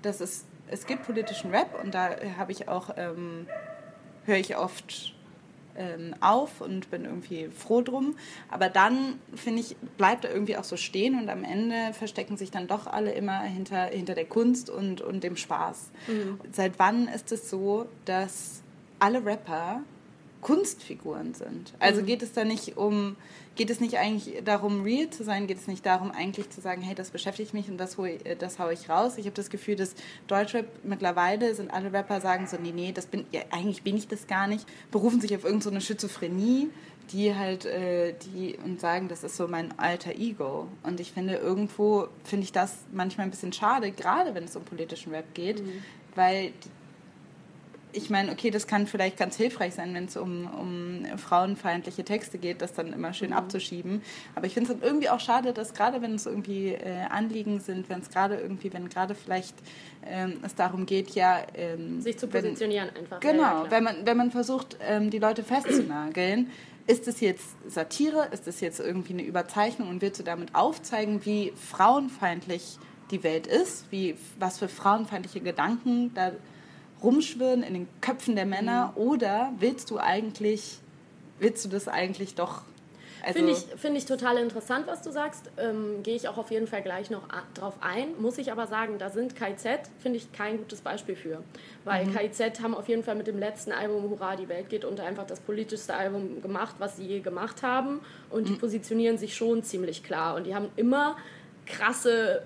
dass 0.01 0.19
es, 0.19 0.45
es 0.69 0.85
gibt 0.85 1.03
politischen 1.03 1.51
Rap 1.51 1.81
und 1.81 1.93
da 1.93 2.15
habe 2.37 2.51
ich 2.51 2.67
auch, 2.67 2.91
ähm, 2.97 3.47
höre 4.25 4.37
ich 4.37 4.57
oft 4.57 5.15
ähm, 5.77 6.15
auf 6.19 6.61
und 6.61 6.89
bin 6.91 7.05
irgendwie 7.05 7.49
froh 7.49 7.81
drum. 7.81 8.15
Aber 8.49 8.69
dann, 8.69 9.19
finde 9.35 9.61
ich, 9.61 9.75
bleibt 9.97 10.25
er 10.25 10.33
irgendwie 10.33 10.57
auch 10.57 10.63
so 10.63 10.77
stehen 10.77 11.19
und 11.19 11.29
am 11.29 11.43
Ende 11.43 11.93
verstecken 11.93 12.37
sich 12.37 12.51
dann 12.51 12.67
doch 12.67 12.87
alle 12.87 13.11
immer 13.11 13.41
hinter, 13.41 13.85
hinter 13.85 14.15
der 14.15 14.25
Kunst 14.25 14.69
und, 14.69 15.01
und 15.01 15.23
dem 15.23 15.37
Spaß. 15.37 15.91
Seit 16.51 16.79
wann 16.79 17.07
ist 17.07 17.31
es 17.31 17.49
so, 17.49 17.87
dass 18.05 18.61
alle 18.99 19.23
Rapper 19.25 19.81
Kunstfiguren 20.41 21.33
sind? 21.33 21.73
Also 21.79 22.03
geht 22.03 22.21
es 22.21 22.33
da 22.33 22.43
nicht 22.43 22.77
um, 22.77 23.15
geht 23.55 23.69
es 23.69 23.79
nicht 23.79 23.97
eigentlich 23.97 24.43
darum, 24.43 24.83
real 24.83 25.09
zu 25.09 25.23
sein? 25.23 25.47
Geht 25.47 25.57
es 25.57 25.67
nicht 25.67 25.85
darum, 25.85 26.11
eigentlich 26.11 26.49
zu 26.49 26.61
sagen, 26.61 26.81
hey, 26.81 26.95
das 26.95 27.09
beschäftigt 27.09 27.53
mich 27.53 27.69
und 27.69 27.77
das, 27.77 27.97
hol, 27.97 28.17
äh, 28.23 28.35
das 28.35 28.59
haue 28.59 28.73
ich 28.73 28.89
raus? 28.89 29.17
Ich 29.17 29.25
habe 29.25 29.35
das 29.35 29.49
Gefühl, 29.49 29.75
dass 29.75 29.95
Deutschrap 30.27 30.67
mittlerweile 30.83 31.55
sind 31.55 31.71
alle 31.71 31.91
Rapper 31.91 32.21
sagen 32.21 32.47
so, 32.47 32.57
nee, 32.57 32.71
nee, 32.71 32.91
das 32.91 33.07
bin, 33.07 33.25
ja, 33.31 33.41
eigentlich 33.51 33.83
bin 33.83 33.97
ich 33.97 34.07
das 34.07 34.27
gar 34.27 34.47
nicht, 34.47 34.65
berufen 34.91 35.21
sich 35.21 35.35
auf 35.35 35.43
irgendeine 35.43 35.81
so 35.81 35.87
Schizophrenie, 35.87 36.69
die 37.11 37.33
halt, 37.33 37.65
äh, 37.65 38.13
die 38.13 38.57
und 38.63 38.79
sagen, 38.79 39.07
das 39.07 39.23
ist 39.23 39.37
so 39.37 39.47
mein 39.47 39.77
alter 39.79 40.15
Ego. 40.15 40.67
Und 40.83 40.99
ich 40.99 41.11
finde, 41.11 41.35
irgendwo 41.35 42.07
finde 42.23 42.43
ich 42.43 42.51
das 42.51 42.77
manchmal 42.91 43.27
ein 43.27 43.31
bisschen 43.31 43.53
schade, 43.53 43.91
gerade 43.91 44.35
wenn 44.35 44.43
es 44.43 44.55
um 44.55 44.63
politischen 44.63 45.13
Rap 45.13 45.33
geht, 45.33 45.63
weil 46.15 46.51
die, 46.51 46.69
ich 47.93 48.09
meine, 48.09 48.31
okay, 48.31 48.51
das 48.51 48.67
kann 48.67 48.85
vielleicht 48.85 49.17
ganz 49.17 49.37
hilfreich 49.37 49.73
sein, 49.73 49.93
wenn 49.93 50.05
es 50.05 50.17
um, 50.17 50.45
um 50.47 51.17
frauenfeindliche 51.17 52.03
Texte 52.03 52.37
geht, 52.37 52.61
das 52.61 52.73
dann 52.73 52.93
immer 52.93 53.09
Mhm. 53.09 53.13
schön 53.13 53.33
abzuschieben. 53.33 54.01
Aber 54.35 54.45
ich 54.45 54.53
finde 54.53 54.71
es 54.71 54.79
dann 54.79 54.87
irgendwie 54.87 55.09
auch 55.09 55.19
schade, 55.19 55.53
dass 55.53 55.73
gerade 55.73 56.01
wenn 56.01 56.15
es 56.15 56.25
irgendwie 56.25 56.69
äh, 56.73 57.05
Anliegen 57.09 57.59
sind, 57.59 57.89
wenn 57.89 58.01
es 58.01 58.09
gerade 58.09 58.35
irgendwie, 58.35 58.71
wenn 58.73 58.89
gerade 58.89 59.15
vielleicht 59.15 59.55
ähm, 60.05 60.37
es 60.43 60.53
darum 60.55 60.85
geht, 60.85 61.11
ja... 61.11 61.39
Ähm, 61.55 62.01
Sich 62.01 62.17
zu 62.19 62.31
wenn- 62.33 62.43
positionieren 62.43 62.89
einfach. 62.89 63.21
Ja, 63.23 63.29
ja, 63.29 63.31
Genau, 63.31 63.43
klar. 63.61 63.71
wenn 63.71 63.83
man, 63.83 63.95
wenn 64.05 64.17
man 64.17 64.31
versucht, 64.31 64.77
ähm, 64.81 65.09
die 65.09 65.19
Leute 65.19 65.43
festzunageln, 65.43 66.51
ist 66.87 67.07
es 67.07 67.19
jetzt 67.19 67.55
Satire, 67.67 68.27
ist 68.31 68.47
es 68.47 68.61
jetzt 68.61 68.79
irgendwie 68.79 69.13
eine 69.13 69.23
Überzeichnung 69.23 69.89
und 69.89 70.01
willst 70.01 70.19
du 70.19 70.23
damit 70.23 70.55
aufzeigen, 70.55 71.25
wie 71.25 71.51
frauenfeindlich 71.55 72.77
die 73.11 73.23
Welt 73.23 73.47
ist, 73.47 73.85
wie, 73.91 74.15
was 74.39 74.59
für 74.59 74.67
frauenfeindliche 74.69 75.39
Gedanken 75.41 76.13
da 76.13 76.31
rumschwirren 77.03 77.63
in 77.63 77.73
den 77.73 77.87
Köpfen 78.01 78.35
der 78.35 78.45
Männer 78.45 78.93
Mhm. 78.95 79.01
oder 79.01 79.51
willst 79.59 79.89
du 79.91 79.97
eigentlich, 79.99 80.79
willst 81.39 81.63
du 81.65 81.69
das 81.69 81.87
eigentlich 81.87 82.35
doch, 82.35 82.61
also, 83.23 83.39
Finde 83.39 83.51
ich, 83.53 83.65
finde 83.81 83.97
ich 83.97 84.05
total 84.05 84.37
interessant, 84.37 84.85
was 84.87 85.01
du 85.01 85.11
sagst. 85.11 85.49
Ähm, 85.57 86.01
Gehe 86.03 86.15
ich 86.15 86.27
auch 86.29 86.37
auf 86.37 86.51
jeden 86.51 86.67
Fall 86.67 86.83
gleich 86.83 87.09
noch 87.09 87.23
drauf 87.55 87.73
ein. 87.81 88.09
Muss 88.21 88.37
ich 88.37 88.51
aber 88.51 88.67
sagen, 88.67 88.99
da 88.99 89.09
sind 89.09 89.35
KIZ, 89.35 89.89
finde 89.99 90.17
ich, 90.19 90.31
kein 90.31 90.57
gutes 90.57 90.81
Beispiel 90.81 91.15
für. 91.15 91.43
Weil 91.83 92.05
Mhm. 92.05 92.15
KIZ 92.15 92.61
haben 92.61 92.75
auf 92.75 92.87
jeden 92.87 93.03
Fall 93.03 93.15
mit 93.15 93.25
dem 93.27 93.39
letzten 93.39 93.71
Album 93.73 94.09
Hurra, 94.09 94.35
die 94.35 94.47
Welt 94.47 94.69
geht 94.69 94.85
unter 94.85 95.03
einfach 95.03 95.25
das 95.25 95.39
politischste 95.39 95.95
Album 95.95 96.41
gemacht, 96.43 96.75
was 96.77 96.97
sie 96.97 97.05
je 97.07 97.19
gemacht 97.19 97.63
haben. 97.63 97.99
Und 98.29 98.47
die 98.47 98.53
Mhm. 98.53 98.59
positionieren 98.59 99.17
sich 99.17 99.35
schon 99.35 99.61
ziemlich 99.63 100.03
klar. 100.03 100.35
Und 100.35 100.45
die 100.45 100.53
haben 100.55 100.69
immer 100.75 101.17
krasse 101.65 102.43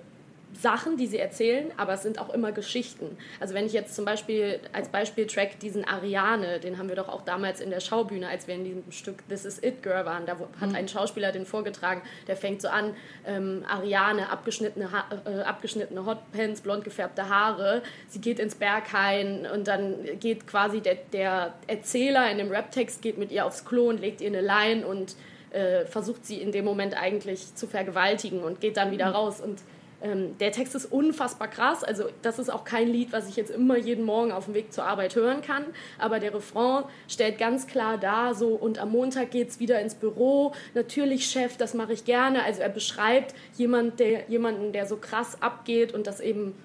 Sachen, 0.59 0.97
die 0.97 1.07
sie 1.07 1.17
erzählen, 1.17 1.71
aber 1.77 1.93
es 1.93 2.03
sind 2.03 2.19
auch 2.19 2.29
immer 2.33 2.51
Geschichten. 2.51 3.17
Also 3.39 3.53
wenn 3.53 3.65
ich 3.65 3.73
jetzt 3.73 3.95
zum 3.95 4.05
Beispiel 4.05 4.59
als 4.73 4.89
Beispieltrack 4.89 5.59
diesen 5.59 5.85
Ariane, 5.85 6.59
den 6.59 6.77
haben 6.77 6.89
wir 6.89 6.95
doch 6.95 7.09
auch 7.09 7.21
damals 7.21 7.61
in 7.61 7.69
der 7.69 7.79
Schaubühne, 7.79 8.27
als 8.27 8.47
wir 8.47 8.55
in 8.55 8.63
diesem 8.63 8.91
Stück 8.91 9.27
This 9.29 9.45
Is 9.45 9.63
It 9.63 9.81
Girl 9.81 10.05
waren, 10.05 10.25
da 10.25 10.37
hat 10.59 10.75
ein 10.75 10.87
Schauspieler 10.87 11.31
den 11.31 11.45
vorgetragen, 11.45 12.01
der 12.27 12.35
fängt 12.35 12.61
so 12.61 12.67
an, 12.67 12.95
ähm, 13.25 13.63
Ariane, 13.67 14.29
abgeschnittene, 14.29 14.91
ha 14.91 15.05
äh, 15.25 15.41
abgeschnittene 15.41 16.05
Hotpants, 16.05 16.61
blond 16.61 16.83
gefärbte 16.83 17.29
Haare, 17.29 17.81
sie 18.07 18.19
geht 18.19 18.39
ins 18.39 18.55
Berghain 18.55 19.47
und 19.53 19.67
dann 19.67 19.95
geht 20.19 20.47
quasi 20.47 20.81
der, 20.81 20.95
der 21.13 21.53
Erzähler 21.67 22.29
in 22.29 22.37
dem 22.37 22.51
Raptext 22.51 23.01
geht 23.01 23.17
mit 23.17 23.31
ihr 23.31 23.45
aufs 23.45 23.65
Klo 23.65 23.89
und 23.89 24.01
legt 24.01 24.21
ihr 24.21 24.27
eine 24.27 24.41
Line 24.41 24.85
und 24.85 25.15
äh, 25.51 25.85
versucht 25.85 26.25
sie 26.25 26.37
in 26.37 26.51
dem 26.51 26.65
Moment 26.65 26.95
eigentlich 26.95 27.55
zu 27.55 27.67
vergewaltigen 27.67 28.41
und 28.43 28.61
geht 28.61 28.77
dann 28.77 28.91
wieder 28.91 29.07
raus 29.07 29.41
und 29.41 29.59
ähm, 30.03 30.37
der 30.39 30.51
Text 30.51 30.75
ist 30.75 30.85
unfassbar 30.85 31.47
krass. 31.47 31.83
Also 31.83 32.05
das 32.21 32.39
ist 32.39 32.49
auch 32.49 32.63
kein 32.63 32.87
Lied, 32.87 33.11
was 33.11 33.29
ich 33.29 33.35
jetzt 33.35 33.51
immer 33.51 33.77
jeden 33.77 34.03
Morgen 34.03 34.31
auf 34.31 34.45
dem 34.45 34.53
Weg 34.53 34.73
zur 34.73 34.85
Arbeit 34.85 35.15
hören 35.15 35.41
kann. 35.41 35.65
Aber 35.99 36.19
der 36.19 36.33
Refrain 36.33 36.83
stellt 37.07 37.37
ganz 37.37 37.67
klar 37.67 37.97
dar, 37.97 38.33
so 38.33 38.49
und 38.49 38.79
am 38.79 38.91
Montag 38.91 39.31
geht's 39.31 39.59
wieder 39.59 39.79
ins 39.79 39.95
Büro. 39.95 40.53
Natürlich 40.73 41.25
Chef, 41.25 41.57
das 41.57 41.73
mache 41.73 41.93
ich 41.93 42.05
gerne. 42.05 42.43
Also 42.43 42.61
er 42.61 42.69
beschreibt 42.69 43.35
jemand, 43.57 43.99
der, 43.99 44.29
jemanden, 44.29 44.71
der 44.71 44.87
so 44.87 44.97
krass 44.97 45.41
abgeht 45.41 45.93
und 45.93 46.07
das 46.07 46.19
eben 46.19 46.55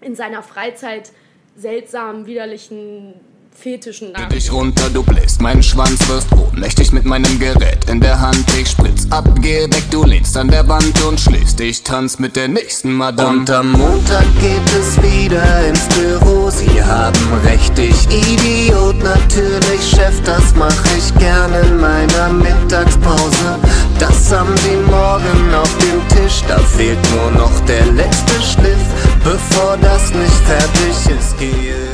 in 0.00 0.14
seiner 0.14 0.42
Freizeit 0.42 1.12
seltsamen, 1.56 2.26
widerlichen 2.26 3.14
Fetischen 3.54 4.12
nach. 4.12 4.28
dich 4.28 4.52
runter, 4.52 4.90
du 4.90 5.02
bläst, 5.02 5.40
mein 5.40 5.62
Schwanz 5.62 6.06
wirst 6.08 6.26
ohnmächtig 6.32 6.92
mit 6.92 7.04
meinem 7.04 7.38
Gerät 7.38 7.88
in 7.88 8.00
der 8.00 8.20
Hand. 8.20 8.44
Ich 8.60 8.70
spritz 8.70 9.06
ab, 9.10 9.28
geh 9.40 9.62
weg, 9.62 9.84
du 9.90 10.04
lehnst 10.04 10.36
an 10.36 10.48
der 10.48 10.66
Wand 10.68 11.00
und 11.04 11.20
schläfst. 11.20 11.60
Ich 11.60 11.82
tanz 11.82 12.18
mit 12.18 12.36
der 12.36 12.48
nächsten 12.48 12.92
Madame. 12.92 13.38
Und 13.38 13.50
am 13.50 13.72
Montag 13.72 14.26
geht 14.40 14.68
es 14.78 15.00
wieder 15.02 15.66
ins 15.68 15.86
Büro. 15.88 16.50
Sie 16.50 16.82
haben 16.82 17.32
recht, 17.44 17.78
ich 17.78 18.06
Idiot, 18.10 18.96
natürlich, 19.02 19.88
Chef, 19.88 20.20
das 20.24 20.54
mach 20.56 20.84
ich 20.96 21.16
gerne 21.18 21.60
in 21.60 21.80
meiner 21.80 22.32
Mittagspause. 22.32 23.58
Das 23.98 24.32
haben 24.32 24.56
sie 24.58 24.76
morgen 24.90 25.54
auf 25.54 25.70
dem 25.78 26.16
Tisch, 26.16 26.42
da 26.48 26.58
fehlt 26.58 26.98
nur 27.12 27.30
noch 27.30 27.60
der 27.60 27.86
letzte 27.92 28.34
Schliff. 28.42 28.84
Bevor 29.22 29.78
das 29.80 30.12
nicht 30.12 30.42
fertig 30.44 31.18
ist, 31.18 31.38
gehe 31.38 31.93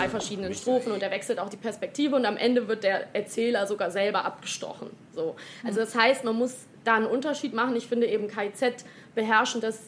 drei 0.00 0.08
verschiedenen 0.08 0.54
Strophen 0.54 0.92
und 0.92 1.02
er 1.02 1.10
wechselt 1.10 1.38
auch 1.38 1.48
die 1.48 1.56
Perspektive 1.56 2.16
und 2.16 2.24
am 2.24 2.36
Ende 2.36 2.68
wird 2.68 2.84
der 2.84 3.14
Erzähler 3.14 3.66
sogar 3.66 3.90
selber 3.90 4.24
abgestochen. 4.24 4.90
So. 5.14 5.36
Also 5.64 5.80
das 5.80 5.94
heißt, 5.94 6.24
man 6.24 6.36
muss 6.36 6.56
da 6.84 6.96
einen 6.96 7.06
Unterschied 7.06 7.52
machen. 7.52 7.76
Ich 7.76 7.86
finde 7.86 8.06
eben 8.06 8.28
KZ 8.28 8.84
beherrschen 9.14 9.60
das 9.60 9.80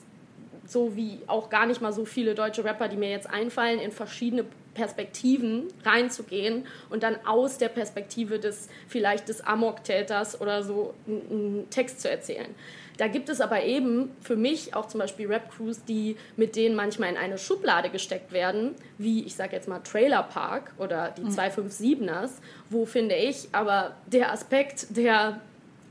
so 0.66 0.96
wie 0.96 1.18
auch 1.26 1.50
gar 1.50 1.66
nicht 1.66 1.80
mal 1.80 1.92
so 1.92 2.04
viele 2.04 2.34
deutsche 2.34 2.64
Rapper, 2.64 2.88
die 2.88 2.96
mir 2.96 3.10
jetzt 3.10 3.28
einfallen, 3.28 3.80
in 3.80 3.90
verschiedene 3.90 4.44
Perspektiven 4.74 5.68
reinzugehen 5.84 6.66
und 6.88 7.02
dann 7.02 7.16
aus 7.26 7.58
der 7.58 7.68
Perspektive 7.68 8.38
des 8.38 8.68
vielleicht 8.88 9.28
des 9.28 9.42
Amok-Täters 9.42 10.40
oder 10.40 10.62
so 10.62 10.94
einen 11.06 11.66
Text 11.70 12.00
zu 12.00 12.10
erzählen. 12.10 12.54
Da 12.98 13.08
gibt 13.08 13.28
es 13.28 13.40
aber 13.40 13.62
eben 13.64 14.10
für 14.20 14.36
mich 14.36 14.74
auch 14.74 14.86
zum 14.86 15.00
Beispiel 15.00 15.26
Rap-Crews, 15.26 15.84
die 15.84 16.16
mit 16.36 16.56
denen 16.56 16.74
manchmal 16.74 17.10
in 17.10 17.16
eine 17.16 17.38
Schublade 17.38 17.90
gesteckt 17.90 18.32
werden, 18.32 18.74
wie 18.98 19.24
ich 19.24 19.34
sage 19.34 19.56
jetzt 19.56 19.68
mal 19.68 19.80
Trailer 19.80 20.22
Park 20.22 20.72
oder 20.78 21.14
die 21.16 21.22
257ers, 21.22 22.30
wo 22.70 22.84
finde 22.84 23.14
ich 23.14 23.48
aber 23.52 23.96
der 24.06 24.32
Aspekt 24.32 24.96
der 24.96 25.40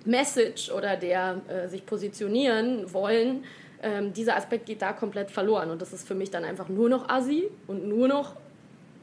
Message 0.05 0.71
oder 0.71 0.95
der 0.97 1.41
äh, 1.47 1.67
sich 1.67 1.85
positionieren 1.85 2.91
wollen, 2.93 3.43
ähm, 3.83 4.13
dieser 4.13 4.35
Aspekt 4.35 4.65
geht 4.65 4.81
da 4.81 4.93
komplett 4.93 5.31
verloren. 5.31 5.71
Und 5.71 5.81
das 5.81 5.93
ist 5.93 6.07
für 6.07 6.15
mich 6.15 6.29
dann 6.29 6.43
einfach 6.43 6.69
nur 6.69 6.89
noch 6.89 7.09
assi 7.09 7.49
und 7.67 7.87
nur 7.87 8.07
noch 8.07 8.35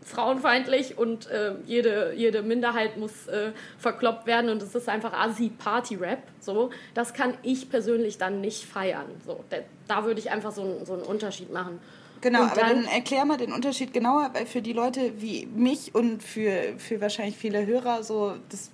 frauenfeindlich 0.09 0.99
und 0.99 1.29
äh, 1.31 1.53
jede, 1.67 2.13
jede 2.17 2.43
Minderheit 2.43 2.97
muss 2.97 3.27
äh, 3.29 3.53
verkloppt 3.79 4.27
werden 4.27 4.51
und 4.51 4.63
es 4.63 4.75
ist 4.75 4.89
einfach 4.89 5.13
Assi-Party-Rap. 5.13 6.23
So. 6.41 6.71
Das 6.95 7.15
kann 7.15 7.35
ich 7.43 7.71
persönlich 7.71 8.19
dann 8.19 8.41
nicht 8.41 8.65
feiern. 8.65 9.07
So. 9.27 9.45
Da, 9.51 9.59
da 9.87 10.05
würde 10.05 10.21
ich 10.21 10.31
einfach 10.31 10.53
so, 10.53 10.63
einen- 10.63 10.87
so 10.87 10.95
einen 10.95 11.03
Unterschied 11.03 11.53
machen. 11.53 11.79
Genau, 12.21 12.43
Und 12.43 12.51
aber 12.53 12.61
dann- 12.63 12.83
dann 12.83 12.93
erklär 12.93 13.25
mal 13.25 13.37
den 13.37 13.53
Unterschied 13.53 13.93
genauer 13.93 14.31
weil 14.35 14.45
für 14.47 14.61
die 14.63 14.73
Leute 14.73 15.13
wie 15.21 15.47
mich 15.47 15.95
und 15.95 16.23
für, 16.23 16.75
für 16.79 17.01
wahrscheinlich 17.01 17.37
viele 17.37 17.65
Hörer 17.65 18.03
so 18.03 18.35
das 18.51 18.71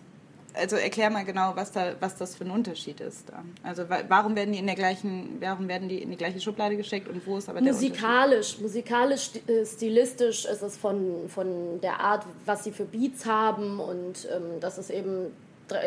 also 0.54 0.76
erklär 0.76 1.10
mal 1.10 1.24
genau, 1.24 1.52
was 1.56 1.72
da 1.72 1.94
was 2.00 2.16
das 2.16 2.36
für 2.36 2.44
ein 2.44 2.50
Unterschied 2.50 3.00
ist 3.00 3.28
da. 3.28 3.44
Also 3.62 3.88
wa- 3.88 4.02
warum 4.08 4.36
werden 4.36 4.52
die 4.52 4.58
in 4.60 4.66
der 4.66 4.76
gleichen 4.76 5.38
warum 5.40 5.68
werden 5.68 5.88
die 5.88 6.00
in 6.02 6.10
die 6.10 6.16
gleiche 6.16 6.40
Schublade 6.40 6.76
gesteckt 6.76 7.08
und 7.08 7.26
wo 7.26 7.36
ist 7.38 7.48
aber 7.48 7.60
der 7.60 7.70
Unterschied? 7.72 7.90
Musikalisch, 7.90 8.58
musikalisch, 8.60 9.20
sti- 9.30 9.50
äh, 9.52 9.66
stilistisch 9.66 10.44
ist 10.44 10.62
es 10.62 10.76
von, 10.76 11.28
von 11.28 11.80
der 11.80 12.00
Art, 12.00 12.24
was 12.46 12.64
sie 12.64 12.72
für 12.72 12.84
Beats 12.84 13.26
haben 13.26 13.80
und 13.80 14.26
ähm, 14.34 14.60
das 14.60 14.78
ist 14.78 14.90
eben 14.90 15.32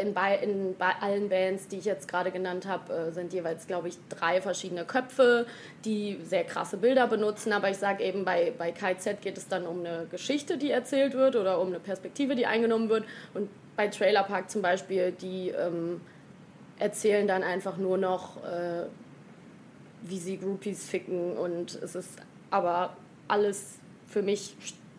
in, 0.01 0.13
bei, 0.15 0.35
in 0.39 0.75
bei 0.75 0.91
allen 1.01 1.29
Bands, 1.29 1.67
die 1.67 1.77
ich 1.77 1.85
jetzt 1.85 2.07
gerade 2.07 2.31
genannt 2.31 2.65
habe, 2.65 2.91
äh, 2.91 3.11
sind 3.11 3.31
jeweils, 3.31 3.67
glaube 3.67 3.89
ich, 3.89 3.97
drei 4.09 4.41
verschiedene 4.41 4.85
Köpfe, 4.85 5.45
die 5.85 6.17
sehr 6.23 6.43
krasse 6.45 6.77
Bilder 6.77 7.05
benutzen. 7.05 7.53
Aber 7.53 7.69
ich 7.69 7.77
sage 7.77 8.03
eben, 8.03 8.25
bei, 8.25 8.51
bei 8.57 8.71
KZ 8.71 9.21
geht 9.21 9.37
es 9.37 9.47
dann 9.47 9.67
um 9.67 9.81
eine 9.85 10.07
Geschichte, 10.09 10.57
die 10.57 10.71
erzählt 10.71 11.13
wird 11.13 11.35
oder 11.35 11.61
um 11.61 11.67
eine 11.67 11.79
Perspektive, 11.79 12.33
die 12.35 12.47
eingenommen 12.47 12.89
wird. 12.89 13.03
Und 13.35 13.49
bei 13.77 13.87
Trailer 13.87 14.23
Park 14.23 14.49
zum 14.49 14.61
Beispiel, 14.61 15.13
die 15.13 15.49
ähm, 15.49 16.01
erzählen 16.79 17.27
dann 17.27 17.43
einfach 17.43 17.77
nur 17.77 17.97
noch, 17.97 18.43
äh, 18.43 18.87
wie 20.01 20.19
sie 20.19 20.37
Groupies 20.37 20.89
ficken 20.89 21.37
und 21.37 21.75
es 21.75 21.95
ist 21.95 22.19
aber 22.49 22.97
alles 23.27 23.79
für 24.07 24.21
mich 24.21 24.55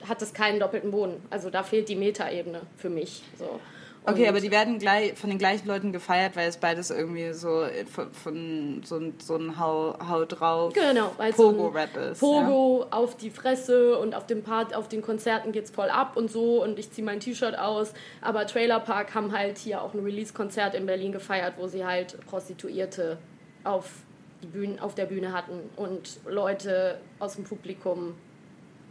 hat 0.09 0.23
es 0.23 0.33
keinen 0.33 0.61
doppelten 0.61 0.91
Boden. 0.91 1.23
Also 1.31 1.51
da 1.51 1.63
fehlt 1.63 1.89
die 1.89 1.97
Metaebene 1.97 2.63
für 2.77 2.91
mich. 2.91 3.23
So. 3.39 3.61
Okay, 4.07 4.27
aber 4.29 4.41
die 4.41 4.51
werden 4.51 4.79
gleich 4.79 5.19
von 5.19 5.29
den 5.29 5.39
gleichen 5.39 5.69
Leuten 5.69 5.93
gefeiert, 5.93 6.35
weil 6.35 6.49
es 6.49 6.57
beides 6.57 6.91
irgendwie 6.91 7.33
so 7.35 7.65
von, 7.93 8.11
von 8.13 8.83
so, 8.85 8.97
ein- 8.97 9.15
so 9.19 9.37
ein 9.37 9.59
Hau, 9.59 9.97
Hau 10.09 10.25
drauf 10.25 10.73
Genau, 10.73 11.13
weil 11.19 11.35
so 11.35 11.53
Pogo-Rap 11.53 11.97
ist. 11.97 12.21
Pogo 12.21 12.87
auf 12.91 13.17
die 13.17 13.31
Fresse 13.31 13.99
und 13.99 14.15
auf, 14.15 14.27
dem 14.27 14.43
Part, 14.43 14.75
auf 14.75 14.89
den 14.89 15.03
Konzerten 15.03 15.53
geht's 15.53 15.71
voll 15.71 15.91
ab 15.91 16.17
und 16.17 16.31
so 16.31 16.63
und 16.63 16.79
ich 16.79 16.91
ziehe 16.91 17.05
mein 17.05 17.21
T-Shirt 17.21 17.59
aus. 17.59 17.93
Aber 18.23 18.47
Trailer 18.47 18.81
Park 18.81 19.15
haben 19.15 19.33
halt 19.37 19.59
hier 19.59 19.83
auch 19.83 19.93
ein 19.93 20.01
Release-Konzert 20.01 20.75
in 20.75 20.87
Berlin 20.87 21.13
gefeiert, 21.13 21.55
wo 21.59 21.67
sie 21.67 21.85
halt 21.85 22.19
Prostituierte 22.27 23.19
auf, 23.65 23.91
die 24.43 24.47
Bühnen, 24.47 24.79
auf 24.79 24.95
der 24.95 25.05
Bühne 25.07 25.33
hatten 25.33 25.61
und 25.77 26.19
Leute 26.27 26.99
aus 27.19 27.35
dem 27.35 27.45
Publikum 27.45 28.15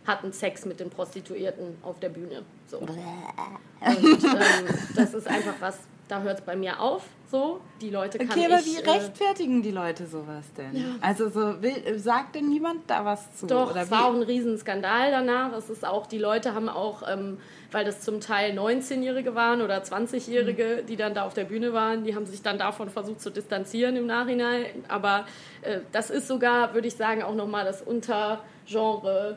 hatten 0.07 0.31
Sex 0.31 0.65
mit 0.65 0.79
den 0.79 0.89
Prostituierten 0.89 1.77
auf 1.83 1.99
der 1.99 2.09
Bühne. 2.09 2.43
So. 2.65 2.77
Und 2.77 2.89
ähm, 2.89 4.65
das 4.95 5.13
ist 5.13 5.27
einfach 5.27 5.55
was, 5.59 5.79
da 6.07 6.21
hört 6.21 6.39
es 6.39 6.45
bei 6.45 6.55
mir 6.55 6.79
auf. 6.79 7.03
So, 7.29 7.59
die 7.81 7.89
Leute 7.89 8.19
kann 8.19 8.29
Okay, 8.29 8.45
aber 8.45 8.59
ich... 8.59 8.65
wie 8.67 8.81
äh, 8.81 8.89
rechtfertigen 8.89 9.61
die 9.61 9.71
Leute 9.71 10.07
sowas 10.07 10.45
denn? 10.57 10.97
Also 11.01 11.29
so 11.29 11.61
will, 11.61 11.99
sagt 11.99 12.35
denn 12.35 12.47
niemand 12.47 12.89
da 12.89 13.03
was 13.03 13.35
zu? 13.35 13.47
Doch, 13.47 13.75
es 13.75 13.91
war 13.91 14.05
auch 14.05 14.13
ein 14.13 14.23
Riesenskandal 14.23 15.11
danach. 15.11 15.51
Es 15.51 15.69
ist 15.69 15.85
auch, 15.85 16.07
die 16.07 16.19
Leute 16.19 16.53
haben 16.53 16.69
auch, 16.69 17.03
ähm, 17.05 17.37
weil 17.73 17.83
das 17.83 17.99
zum 17.99 18.21
Teil 18.21 18.57
19-Jährige 18.57 19.35
waren 19.35 19.61
oder 19.61 19.83
20-Jährige, 19.83 20.83
die 20.87 20.95
dann 20.95 21.13
da 21.13 21.25
auf 21.25 21.33
der 21.33 21.43
Bühne 21.43 21.73
waren, 21.73 22.05
die 22.05 22.15
haben 22.15 22.25
sich 22.25 22.41
dann 22.41 22.57
davon 22.57 22.89
versucht 22.89 23.19
zu 23.19 23.29
distanzieren 23.29 23.97
im 23.97 24.05
Nachhinein. 24.05 24.85
Aber 24.87 25.25
äh, 25.63 25.81
das 25.91 26.09
ist 26.09 26.29
sogar, 26.29 26.73
würde 26.73 26.87
ich 26.87 26.95
sagen, 26.95 27.23
auch 27.23 27.35
nochmal 27.35 27.65
das 27.65 27.81
Untergenre 27.81 29.35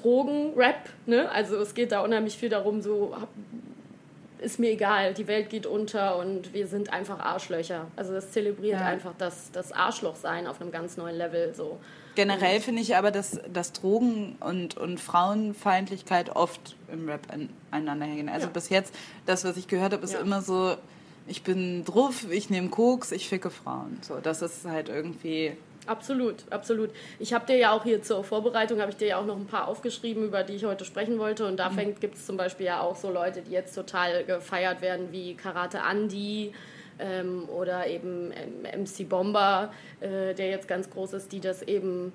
Drogen-Rap. 0.00 0.88
Ne? 1.06 1.30
Also 1.30 1.56
es 1.56 1.74
geht 1.74 1.92
da 1.92 2.00
unheimlich 2.00 2.36
viel 2.36 2.48
darum, 2.48 2.80
so 2.82 3.14
ist 4.38 4.58
mir 4.58 4.70
egal, 4.70 5.14
die 5.14 5.26
Welt 5.28 5.48
geht 5.48 5.64
unter 5.66 6.18
und 6.18 6.52
wir 6.52 6.66
sind 6.66 6.92
einfach 6.92 7.18
Arschlöcher. 7.20 7.86
Also 7.96 8.12
das 8.12 8.32
zelebriert 8.32 8.80
Ja. 8.80 8.86
einfach 8.86 9.14
das, 9.16 9.50
das 9.50 9.72
Arschlochsein 9.72 10.46
auf 10.46 10.60
einem 10.60 10.70
ganz 10.70 10.96
neuen 10.98 11.16
Level. 11.16 11.54
So. 11.54 11.78
Generell 12.16 12.60
finde 12.60 12.82
ich 12.82 12.96
aber, 12.96 13.10
dass, 13.10 13.40
dass 13.52 13.72
Drogen 13.72 14.36
und, 14.40 14.76
und 14.76 15.00
Frauenfeindlichkeit 15.00 16.36
oft 16.36 16.76
im 16.92 17.08
Rap 17.08 17.20
an, 17.32 17.48
aneinander 17.70 18.06
hängen. 18.06 18.28
Also 18.28 18.46
Ja. 18.46 18.52
bis 18.52 18.68
jetzt, 18.68 18.94
das, 19.24 19.44
was 19.44 19.56
ich 19.56 19.68
gehört 19.68 19.92
habe, 19.94 20.04
ist 20.04 20.12
Ja. 20.12 20.20
immer 20.20 20.42
so, 20.42 20.76
ich 21.26 21.42
bin 21.42 21.84
druff, 21.86 22.30
ich 22.30 22.50
nehme 22.50 22.68
Koks, 22.68 23.12
ich 23.12 23.28
ficke 23.28 23.50
Frauen. 23.50 23.98
So, 24.02 24.16
das 24.22 24.42
ist 24.42 24.66
halt 24.66 24.88
irgendwie... 24.90 25.56
Absolut, 25.86 26.44
absolut. 26.50 26.90
Ich 27.18 27.32
habe 27.32 27.46
dir 27.46 27.56
ja 27.56 27.72
auch 27.72 27.84
hier 27.84 28.02
zur 28.02 28.24
Vorbereitung, 28.24 28.80
habe 28.80 28.90
ich 28.90 28.96
dir 28.96 29.08
ja 29.08 29.18
auch 29.18 29.26
noch 29.26 29.36
ein 29.36 29.46
paar 29.46 29.68
aufgeschrieben, 29.68 30.24
über 30.24 30.42
die 30.42 30.54
ich 30.54 30.64
heute 30.64 30.84
sprechen 30.84 31.18
wollte. 31.18 31.46
Und 31.46 31.58
da 31.58 31.70
gibt 32.00 32.16
es 32.16 32.26
zum 32.26 32.36
Beispiel 32.36 32.66
ja 32.66 32.80
auch 32.80 32.96
so 32.96 33.10
Leute, 33.10 33.42
die 33.42 33.52
jetzt 33.52 33.74
total 33.74 34.24
gefeiert 34.24 34.82
werden, 34.82 35.12
wie 35.12 35.34
Karate 35.34 35.80
Andy 35.88 36.52
ähm, 36.98 37.48
oder 37.48 37.86
eben 37.86 38.30
MC 38.30 39.08
Bomber, 39.08 39.72
äh, 40.00 40.34
der 40.34 40.48
jetzt 40.50 40.66
ganz 40.66 40.90
groß 40.90 41.12
ist, 41.12 41.32
die 41.32 41.40
das 41.40 41.62
eben 41.62 42.12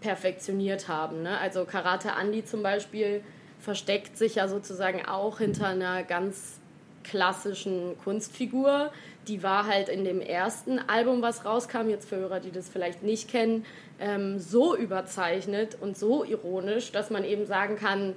perfektioniert 0.00 0.88
haben. 0.88 1.22
Ne? 1.22 1.38
Also 1.38 1.64
Karate 1.64 2.10
Andy 2.20 2.44
zum 2.44 2.62
Beispiel 2.62 3.22
versteckt 3.60 4.18
sich 4.18 4.34
ja 4.36 4.48
sozusagen 4.48 5.06
auch 5.06 5.38
hinter 5.38 5.68
einer 5.68 6.02
ganz 6.02 6.60
klassischen 7.04 7.96
Kunstfigur. 8.02 8.90
Die 9.28 9.42
war 9.42 9.66
halt 9.66 9.88
in 9.88 10.04
dem 10.04 10.20
ersten 10.20 10.78
Album, 10.78 11.22
was 11.22 11.44
rauskam, 11.44 11.88
jetzt 11.88 12.08
für 12.08 12.16
Hörer, 12.16 12.40
die 12.40 12.50
das 12.50 12.68
vielleicht 12.68 13.02
nicht 13.02 13.30
kennen, 13.30 13.64
ähm, 14.00 14.38
so 14.38 14.76
überzeichnet 14.76 15.76
und 15.80 15.96
so 15.96 16.24
ironisch, 16.24 16.92
dass 16.92 17.10
man 17.10 17.24
eben 17.24 17.46
sagen 17.46 17.76
kann, 17.76 18.14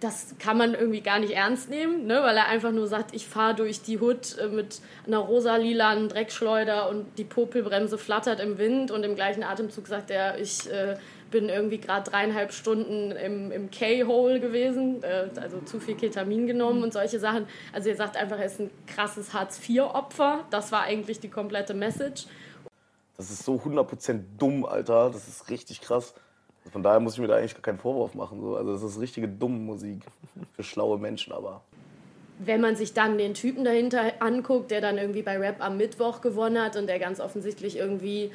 das 0.00 0.34
kann 0.38 0.58
man 0.58 0.74
irgendwie 0.74 1.00
gar 1.00 1.18
nicht 1.18 1.32
ernst 1.32 1.70
nehmen, 1.70 2.06
ne? 2.06 2.22
weil 2.22 2.36
er 2.36 2.48
einfach 2.48 2.70
nur 2.70 2.86
sagt, 2.86 3.14
ich 3.14 3.26
fahre 3.26 3.54
durch 3.54 3.80
die 3.80 3.98
Hut 3.98 4.36
äh, 4.38 4.48
mit 4.48 4.80
einer 5.06 5.18
rosa-lilanen 5.18 6.08
Dreckschleuder 6.08 6.88
und 6.90 7.06
die 7.18 7.24
Popelbremse 7.24 7.96
flattert 7.96 8.40
im 8.40 8.58
Wind 8.58 8.90
und 8.90 9.04
im 9.04 9.14
gleichen 9.14 9.42
Atemzug 9.42 9.86
sagt 9.86 10.10
er, 10.10 10.38
ich 10.38 10.70
äh, 10.70 10.96
bin 11.30 11.48
irgendwie 11.48 11.78
gerade 11.78 12.08
dreieinhalb 12.08 12.52
Stunden 12.52 13.10
im, 13.12 13.50
im 13.52 13.70
K-Hole 13.70 14.40
gewesen, 14.40 15.02
äh, 15.02 15.28
also 15.40 15.60
zu 15.60 15.80
viel 15.80 15.96
Ketamin 15.96 16.46
genommen 16.46 16.82
und 16.82 16.92
solche 16.92 17.18
Sachen. 17.18 17.46
Also 17.72 17.88
er 17.88 17.96
sagt 17.96 18.16
einfach, 18.16 18.38
er 18.38 18.46
ist 18.46 18.60
ein 18.60 18.70
krasses 18.86 19.32
Hartz-IV-Opfer. 19.32 20.44
Das 20.50 20.72
war 20.72 20.82
eigentlich 20.82 21.20
die 21.20 21.28
komplette 21.28 21.74
Message. 21.74 22.26
das 23.16 23.30
ist 23.30 23.44
so 23.44 23.56
100% 23.56 24.20
dumm, 24.38 24.64
Alter. 24.64 25.10
Das 25.10 25.28
ist 25.28 25.50
richtig 25.50 25.80
krass. 25.80 26.14
Also 26.60 26.72
von 26.72 26.82
daher 26.82 27.00
muss 27.00 27.14
ich 27.14 27.20
mir 27.20 27.28
da 27.28 27.36
eigentlich 27.36 27.54
gar 27.54 27.62
keinen 27.62 27.78
Vorwurf 27.78 28.14
machen. 28.14 28.40
So. 28.40 28.56
Also 28.56 28.72
das 28.72 28.82
ist 28.82 29.00
richtige 29.00 29.28
dumme 29.28 29.58
Musik 29.58 30.02
für 30.54 30.62
schlaue 30.62 30.98
Menschen, 30.98 31.32
aber 31.32 31.62
wenn 32.38 32.60
man 32.60 32.76
sich 32.76 32.92
dann 32.92 33.18
den 33.18 33.34
Typen 33.34 33.64
dahinter 33.64 34.12
anguckt, 34.20 34.70
der 34.70 34.80
dann 34.80 34.98
irgendwie 34.98 35.22
bei 35.22 35.38
Rap 35.38 35.56
am 35.60 35.76
Mittwoch 35.76 36.20
gewonnen 36.20 36.62
hat 36.62 36.76
und 36.76 36.86
der 36.86 36.98
ganz 36.98 37.20
offensichtlich 37.20 37.78
irgendwie 37.78 38.30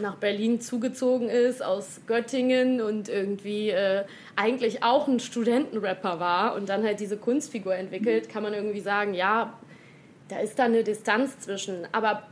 nach 0.00 0.16
Berlin 0.16 0.60
zugezogen 0.60 1.28
ist 1.28 1.62
aus 1.62 2.00
Göttingen 2.06 2.80
und 2.80 3.08
irgendwie 3.08 3.70
äh, 3.70 4.04
eigentlich 4.36 4.82
auch 4.82 5.06
ein 5.06 5.20
Studentenrapper 5.20 6.18
war 6.18 6.54
und 6.56 6.68
dann 6.68 6.82
halt 6.82 7.00
diese 7.00 7.16
Kunstfigur 7.16 7.74
entwickelt, 7.74 8.28
kann 8.28 8.42
man 8.42 8.54
irgendwie 8.54 8.80
sagen, 8.80 9.14
ja, 9.14 9.52
da 10.28 10.38
ist 10.38 10.58
da 10.58 10.64
eine 10.64 10.82
Distanz 10.82 11.38
zwischen. 11.38 11.86
Aber 11.92 12.22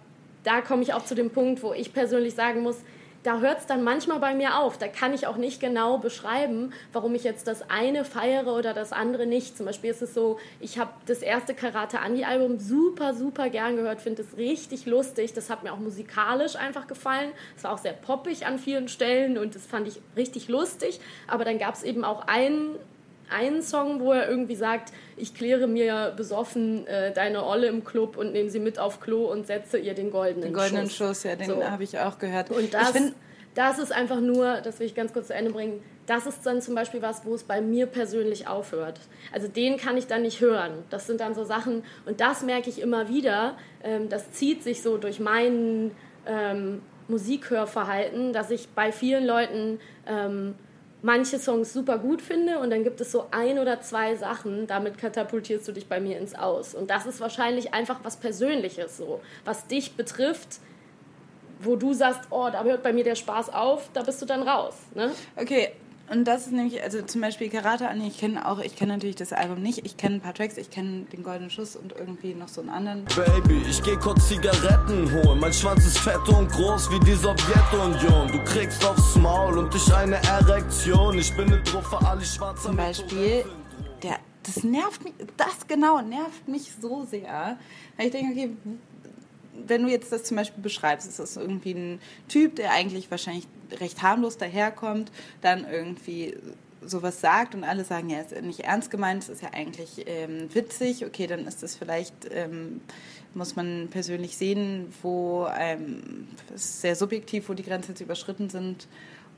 da 0.45 0.61
komme 0.61 0.83
ich 0.83 0.95
auch 0.95 1.05
zu 1.05 1.15
dem 1.15 1.31
Punkt, 1.31 1.63
wo 1.63 1.73
ich 1.73 1.93
persönlich 1.93 2.35
sagen 2.35 2.63
muss, 2.63 2.79
da 3.23 3.39
hört 3.41 3.61
es 3.61 3.67
dann 3.67 3.83
manchmal 3.83 4.19
bei 4.19 4.35
mir 4.35 4.59
auf. 4.59 4.79
Da 4.79 4.89
kann 4.89 5.15
ich 5.15 5.27
auch 5.27 5.37
nicht 5.37 5.61
genau 5.61 5.99
beschreiben, 5.99 6.73
warum 6.93 7.15
ich 7.15 7.25
jetzt 7.25 7.47
das 7.47 7.71
eine 7.71 8.05
feiere 8.05 8.55
oder 8.55 8.75
das 8.75 8.93
andere 8.93 9.27
nicht. 9.27 9.57
Zum 9.57 9.67
Beispiel 9.67 9.91
ist 9.91 10.03
es 10.03 10.15
so, 10.15 10.39
ich 10.61 10.79
habe 10.79 10.91
das 11.07 11.19
erste 11.19 11.55
Karate 11.55 12.01
Andi 12.01 12.25
Album 12.25 12.59
super, 12.59 13.15
super 13.15 13.49
gern 13.49 13.77
gehört, 13.77 14.01
finde 14.01 14.23
es 14.23 14.37
richtig 14.37 14.87
lustig. 14.87 15.33
Das 15.35 15.51
hat 15.51 15.63
mir 15.63 15.73
auch 15.73 15.79
musikalisch 15.79 16.57
einfach 16.57 16.87
gefallen. 16.87 17.31
Es 17.57 17.65
war 17.65 17.73
auch 17.73 17.79
sehr 17.79 17.93
poppig 17.93 18.47
an 18.47 18.59
vielen 18.59 18.89
Stellen 18.89 19.39
und 19.39 19.55
das 19.55 19.67
fand 19.67 19.87
ich 19.87 20.01
richtig 20.17 20.49
lustig. 20.49 21.01
Aber 21.29 21.45
dann 21.45 21.59
gab 21.59 21.75
es 21.75 21.83
eben 21.83 22.05
auch 22.05 22.27
einen 22.27 22.77
einen 23.33 23.63
Song, 23.63 24.01
wo 24.01 24.13
er 24.13 24.29
irgendwie 24.29 24.55
sagt, 24.55 24.93
ich 25.17 25.35
kläre 25.35 25.67
mir 25.67 26.13
besoffen 26.17 26.87
äh, 26.87 27.13
deine 27.13 27.45
Olle 27.45 27.67
im 27.69 27.85
Club 27.85 28.17
und 28.17 28.33
nehme 28.33 28.51
sie 28.51 28.61
mit 28.61 28.79
auf 28.79 29.01
Klo 29.01 29.25
und 29.25 29.47
setze 29.47 29.79
ihr 29.79 29.95
den 29.95 30.11
goldenen, 30.11 30.49
Den 30.49 30.55
goldenen 30.55 30.89
Schuss. 30.89 30.97
Schuss, 30.97 31.23
ja, 31.25 31.37
den 31.37 31.49
So. 31.49 31.65
habe 31.65 31.83
ich 31.85 31.99
auch 31.99 32.19
gehört. 32.19 32.51
Und 32.51 32.73
das, 32.73 32.93
das 33.55 33.79
ist 33.79 33.93
einfach 33.93 34.21
nur, 34.21 34.61
das 34.63 34.79
will 34.81 34.87
ich 34.87 34.95
ganz 34.95 35.13
kurz 35.13 35.27
zu 35.29 35.35
Ende 35.35 35.51
bringen, 35.51 35.83
das 36.07 36.27
ist 36.27 36.45
dann 36.45 36.61
zum 36.61 36.75
Beispiel 36.75 37.01
was, 37.03 37.25
wo 37.25 37.35
es 37.35 37.45
bei 37.45 37.61
mir 37.61 37.87
persönlich 37.87 38.49
aufhört. 38.49 38.99
Also 39.33 39.47
den 39.49 39.77
kann 39.77 39.97
ich 39.97 40.07
dann 40.07 40.23
nicht 40.23 40.41
hören. 40.41 40.73
Das 40.91 41.07
sind 41.07 41.21
dann 41.21 41.35
so 41.35 41.45
Sachen, 41.45 41.85
und 42.07 42.21
das 42.21 42.43
merke 42.43 42.71
ich 42.71 42.81
immer 42.81 43.09
wieder, 43.09 43.57
ähm, 43.85 44.09
das 44.09 44.33
zieht 44.33 44.63
sich 44.65 44.83
so 44.83 44.97
durch 44.97 45.21
meinen 45.21 45.93
ähm, 46.27 46.83
Musikhörverhalten, 47.09 48.33
dass 48.33 48.51
ich 48.51 48.69
bei 48.71 48.91
vielen 48.93 49.27
Leuten 49.27 49.81
ähm, 50.07 50.55
manche 51.03 51.39
Songs 51.39 51.73
super 51.73 51.99
gut 51.99 52.23
finde 52.23 52.59
und 52.61 52.71
dann 52.71 52.85
gibt 52.85 53.01
es 53.01 53.13
so 53.13 53.27
ein 53.33 53.59
oder 53.59 53.81
zwei 53.81 54.15
Sachen, 54.15 54.67
damit 54.67 54.99
katapultierst 54.99 55.67
du 55.67 55.73
dich 55.73 55.89
bei 55.89 56.01
mir 56.01 56.19
ins 56.19 56.35
Aus. 56.35 56.75
Und 56.75 56.91
das 56.91 57.07
ist 57.07 57.21
wahrscheinlich 57.21 57.75
einfach 57.75 58.01
was 58.05 58.17
Persönliches 58.17 58.97
so, 58.97 59.21
was 59.45 59.67
dich 59.67 59.97
betrifft, 59.97 60.61
wo 61.61 61.77
du 61.77 61.93
sagst, 61.93 62.23
oh, 62.31 62.49
da 62.51 62.63
hört 62.63 62.83
bei 62.83 62.93
mir 62.93 63.05
der 63.05 63.15
Spaß 63.15 63.51
auf, 63.51 63.91
da 63.93 64.03
bist 64.03 64.23
du 64.23 64.27
dann 64.27 64.43
raus. 64.43 64.75
Ne? 64.95 65.11
Okay, 65.37 65.73
und 66.13 66.25
das 66.25 66.47
ist 66.47 66.53
nämlich, 66.53 66.83
also 66.83 67.01
zum 67.03 67.23
Beispiel 67.23 67.49
Karate 67.49 67.89
Anni, 67.89 68.07
ich 68.07 68.19
kenne 68.19 68.47
auch, 68.47 68.59
ich 68.59 68.77
kenne 68.77 68.93
natürlich 68.93 69.17
das 69.17 69.33
Album 69.33 69.63
nicht, 69.63 69.87
ich 69.87 69.97
kenne 69.97 70.17
ein 70.17 70.21
paar 70.21 70.35
Tracks, 70.35 70.59
ich 70.59 70.69
kenne 70.69 71.07
den 71.13 71.23
Goldenen 71.23 71.49
Schuss 71.51 71.75
und 71.75 71.95
irgendwie 71.99 72.35
noch 72.35 72.49
so 72.49 72.61
einen 72.61 72.71
anderen. 72.71 73.05
Baby, 73.17 73.63
ich 73.69 73.83
geh 73.83 73.97
kurz 73.97 74.29
Zigaretten 74.29 75.11
holen. 75.11 75.41
Mein 75.41 75.53
Schwanz 75.55 75.87
ist 75.87 75.99
fett 75.99 76.29
und 76.29 76.51
groß 76.53 76.91
wie 76.91 77.01
die 77.01 77.15
Sowjetunion. 77.15 78.31
Du 78.31 78.45
kriegst 78.45 78.85
aufs 78.85 79.17
Maul 79.17 79.57
und 79.57 79.75
ich 79.75 79.95
eine 79.95 80.17
Erektion. 80.17 81.19
Ich 81.19 81.35
bin 81.35 81.49
ne 81.49 81.63
Druffe, 81.63 81.99
alle 82.07 82.25
schwarzer 82.25 82.69
Zum 82.69 82.77
Beispiel, 82.77 83.45
der, 84.03 84.19
das 84.43 84.63
nervt 84.65 85.03
mich, 85.05 85.15
das 85.39 85.67
genau 85.67 86.03
nervt 86.03 86.47
mich 86.47 86.73
so 86.81 87.07
sehr. 87.07 87.57
Weil 87.97 88.07
ich 88.07 88.13
denke, 88.13 88.33
okay, 88.33 88.51
wenn 89.67 89.83
du 89.83 89.89
jetzt 89.89 90.13
das 90.13 90.25
zum 90.25 90.37
Beispiel 90.37 90.63
beschreibst, 90.63 91.09
ist 91.09 91.19
das 91.19 91.37
irgendwie 91.37 91.73
ein 91.73 92.01
Typ, 92.29 92.57
der 92.57 92.73
eigentlich 92.73 93.11
wahrscheinlich 93.11 93.47
recht 93.81 94.03
harmlos 94.03 94.39
daherkommt, 94.39 95.11
dann 95.41 95.67
irgendwie 95.69 96.37
sowas 96.85 97.21
sagt 97.21 97.55
und 97.55 97.65
alle 97.65 97.85
sagen, 97.85 98.11
ja, 98.11 98.21
ist 98.21 98.41
nicht 98.43 98.61
ernst 98.61 98.91
gemeint, 98.91 99.23
es 99.23 99.29
ist 99.29 99.43
ja 99.43 99.51
eigentlich 99.53 100.05
ähm, 100.07 100.53
witzig, 100.53 101.07
okay, 101.07 101.27
dann 101.27 101.47
ist 101.47 101.63
das 101.63 101.77
vielleicht, 101.77 102.15
ähm, 102.31 102.81
muss 103.35 103.57
man 103.57 103.89
persönlich 103.91 104.37
sehen, 104.37 104.93
wo 105.03 105.47
ähm, 105.57 106.29
sehr 106.55 106.97
subjektiv, 106.97 107.49
wo 107.49 107.55
die 107.55 107.63
Grenzen 107.63 107.93
jetzt 107.93 108.01
überschritten 108.01 108.51
sind 108.51 108.89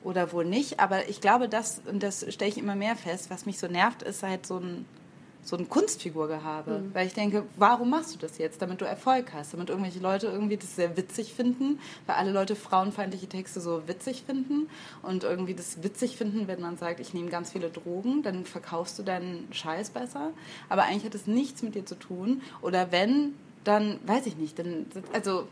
oder 0.03 0.33
wo 0.33 0.43
nicht. 0.43 0.81
Aber 0.81 1.09
ich 1.09 1.21
glaube, 1.21 1.49
das, 1.49 1.81
und 1.87 2.03
das 2.03 2.25
stelle 2.33 2.51
ich 2.51 2.59
immer 2.59 2.75
mehr 2.75 2.97
fest, 2.97 3.31
was 3.31 3.47
mich 3.47 3.59
so 3.59 3.67
nervt, 3.67 4.03
ist 4.03 4.23
halt 4.23 4.47
so 4.47 4.59
ein, 4.59 4.85
so 5.45 5.57
ein 5.57 5.69
Kunstfigurgehabe. 5.69 6.83
Weil 6.93 7.07
ich 7.07 7.15
denke, 7.15 7.45
warum 7.57 7.91
machst 7.91 8.15
du 8.15 8.19
das 8.19 8.39
jetzt? 8.39 8.61
Damit 8.63 8.81
du 8.81 8.85
Erfolg 8.85 9.33
hast, 9.33 9.53
damit 9.53 9.69
irgendwelche 9.69 10.01
Leute 10.01 10.27
irgendwie 10.27 10.57
das 10.57 10.75
sehr 10.75 10.97
witzig 10.97 11.35
finden, 11.35 11.79
weil 12.07 12.17
alle 12.17 12.33
Leute 12.33 12.57
frauenfeindliche 12.57 13.29
Texte 13.29 13.61
so 13.61 13.87
witzig 13.87 14.25
finden 14.27 14.69
und 15.03 15.25
irgendwie 15.25 15.55
das 15.55 15.83
witzig 15.83 16.17
finden, 16.17 16.49
wenn 16.49 16.61
man 16.61 16.77
sagt, 16.77 17.01
ich 17.01 17.15
nehme 17.15 17.29
ganz 17.29 17.53
viele 17.53 17.71
Drogen, 17.71 18.23
dann 18.23 18.45
verkaufst 18.45 18.99
du 18.99 19.03
deinen 19.03 19.47
Scheiß 19.53 19.91
besser. 19.91 20.31
Aber 20.69 20.85
eigentlich 20.85 21.05
hat 21.05 21.15
es 21.15 21.27
nichts 21.27 21.63
mit 21.63 21.75
dir 21.75 21.85
zu 21.85 21.95
tun. 21.95 22.43
Oder 22.63 22.91
wenn, 22.91 23.35
dann 23.65 23.99
weiß 24.07 24.27
ich 24.27 24.37
nicht. 24.37 24.59
Dann, 24.59 24.87
also 25.13 25.47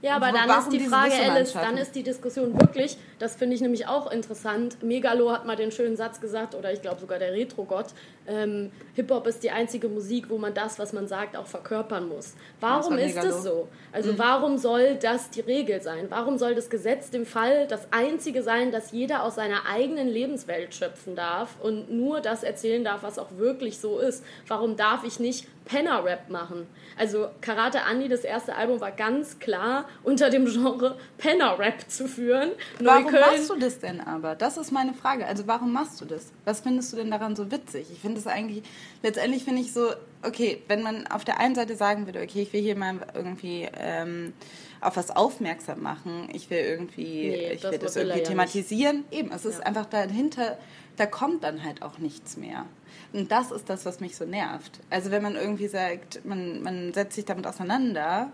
Ja, 0.00 0.16
aber 0.16 0.30
dann 0.30 0.48
warum 0.48 0.72
ist 0.72 0.72
die 0.72 0.86
Frage, 0.86 1.12
Alice, 1.14 1.52
dann 1.52 1.76
ist 1.76 1.94
die 1.94 2.04
Diskussion 2.04 2.54
wirklich, 2.60 2.96
das 3.18 3.34
finde 3.34 3.56
ich 3.56 3.60
nämlich 3.60 3.88
auch 3.88 4.10
interessant. 4.10 4.80
Megalo 4.82 5.32
hat 5.32 5.44
mal 5.44 5.56
den 5.56 5.72
schönen 5.72 5.96
Satz 5.96 6.20
gesagt, 6.20 6.54
oder 6.54 6.72
ich 6.72 6.82
glaube 6.82 7.00
sogar 7.00 7.18
der 7.18 7.32
Retro-Gott, 7.32 7.86
ähm, 8.28 8.70
Hip-Hop 8.94 9.26
ist 9.26 9.42
die 9.42 9.50
einzige 9.50 9.88
Musik, 9.88 10.30
wo 10.30 10.38
man 10.38 10.54
das, 10.54 10.78
was 10.78 10.92
man 10.92 11.08
sagt, 11.08 11.36
auch 11.36 11.46
verkörpern 11.46 12.08
muss. 12.08 12.34
Warum 12.60 12.94
war 12.94 13.00
ist 13.00 13.16
es 13.16 13.42
so? 13.42 13.68
Also 13.90 14.18
warum 14.18 14.58
soll 14.58 14.96
das 14.96 15.30
die 15.30 15.40
Regel 15.40 15.80
sein? 15.80 16.06
Warum 16.10 16.38
soll 16.38 16.54
das 16.54 16.70
Gesetz 16.70 17.10
dem 17.10 17.26
Fall 17.26 17.66
das 17.66 17.88
einzige 17.90 18.42
sein, 18.42 18.70
dass 18.70 18.92
jeder 18.92 19.24
aus 19.24 19.34
seiner 19.34 19.66
eigenen 19.66 20.08
Lebenswelt 20.08 20.74
schöpfen 20.74 21.16
darf 21.16 21.56
und 21.60 21.90
nur 21.90 22.20
das 22.20 22.42
erzählen 22.42 22.84
darf, 22.84 23.02
was 23.02 23.18
auch 23.18 23.36
wirklich 23.36 23.78
so 23.78 23.98
ist? 23.98 24.24
Warum 24.46 24.76
darf 24.76 25.04
ich 25.04 25.18
nicht 25.18 25.46
Penner-Rap 25.64 26.28
machen? 26.28 26.66
Also 26.96 27.28
Karate 27.40 27.82
Andi, 27.82 28.08
das 28.08 28.24
erste 28.24 28.54
Album, 28.56 28.80
war 28.80 28.92
ganz 28.92 29.38
klar 29.38 29.87
unter 30.02 30.30
dem 30.30 30.46
Genre 30.46 30.96
Penner-Rap 31.18 31.88
zu 31.90 32.08
führen. 32.08 32.50
Warum 32.80 33.04
Neukölln- 33.04 33.20
machst 33.20 33.50
du 33.50 33.56
das 33.56 33.78
denn 33.78 34.00
aber? 34.00 34.34
Das 34.34 34.56
ist 34.56 34.70
meine 34.72 34.94
Frage. 34.94 35.26
Also 35.26 35.46
warum 35.46 35.72
machst 35.72 36.00
du 36.00 36.04
das? 36.04 36.32
Was 36.44 36.60
findest 36.60 36.92
du 36.92 36.96
denn 36.96 37.10
daran 37.10 37.36
so 37.36 37.50
witzig? 37.50 37.86
Ich 37.92 38.00
finde 38.00 38.18
es 38.20 38.26
eigentlich, 38.26 38.62
letztendlich 39.02 39.44
finde 39.44 39.62
ich 39.62 39.72
so, 39.72 39.90
okay, 40.22 40.62
wenn 40.68 40.82
man 40.82 41.06
auf 41.06 41.24
der 41.24 41.38
einen 41.40 41.54
Seite 41.54 41.76
sagen 41.76 42.06
würde, 42.06 42.20
okay, 42.22 42.42
ich 42.42 42.52
will 42.52 42.62
hier 42.62 42.76
mal 42.76 42.96
irgendwie 43.14 43.68
ähm, 43.78 44.32
auf 44.80 44.96
was 44.96 45.10
aufmerksam 45.10 45.82
machen, 45.82 46.28
ich 46.32 46.50
will 46.50 46.58
irgendwie, 46.58 47.28
Nee, 47.30 47.52
ich 47.54 47.60
das 47.62 47.72
will 47.72 47.78
das 47.78 47.96
irgendwie 47.96 48.18
ja 48.18 48.24
thematisieren. 48.24 49.04
Eben, 49.10 49.32
es 49.32 49.44
ist 49.44 49.64
einfach 49.64 49.86
dahinter, 49.86 50.56
da 50.96 51.06
kommt 51.06 51.44
dann 51.44 51.64
halt 51.64 51.82
auch 51.82 51.98
nichts 51.98 52.36
mehr. 52.36 52.66
Und 53.12 53.30
das 53.30 53.50
ist 53.52 53.68
das, 53.70 53.86
was 53.86 54.00
mich 54.00 54.16
so 54.16 54.24
nervt. 54.24 54.80
Also 54.90 55.10
wenn 55.10 55.22
man 55.22 55.34
irgendwie 55.36 55.68
sagt, 55.68 56.24
man, 56.24 56.60
man 56.62 56.92
setzt 56.92 57.14
sich 57.14 57.24
damit 57.24 57.46
auseinander, 57.46 58.32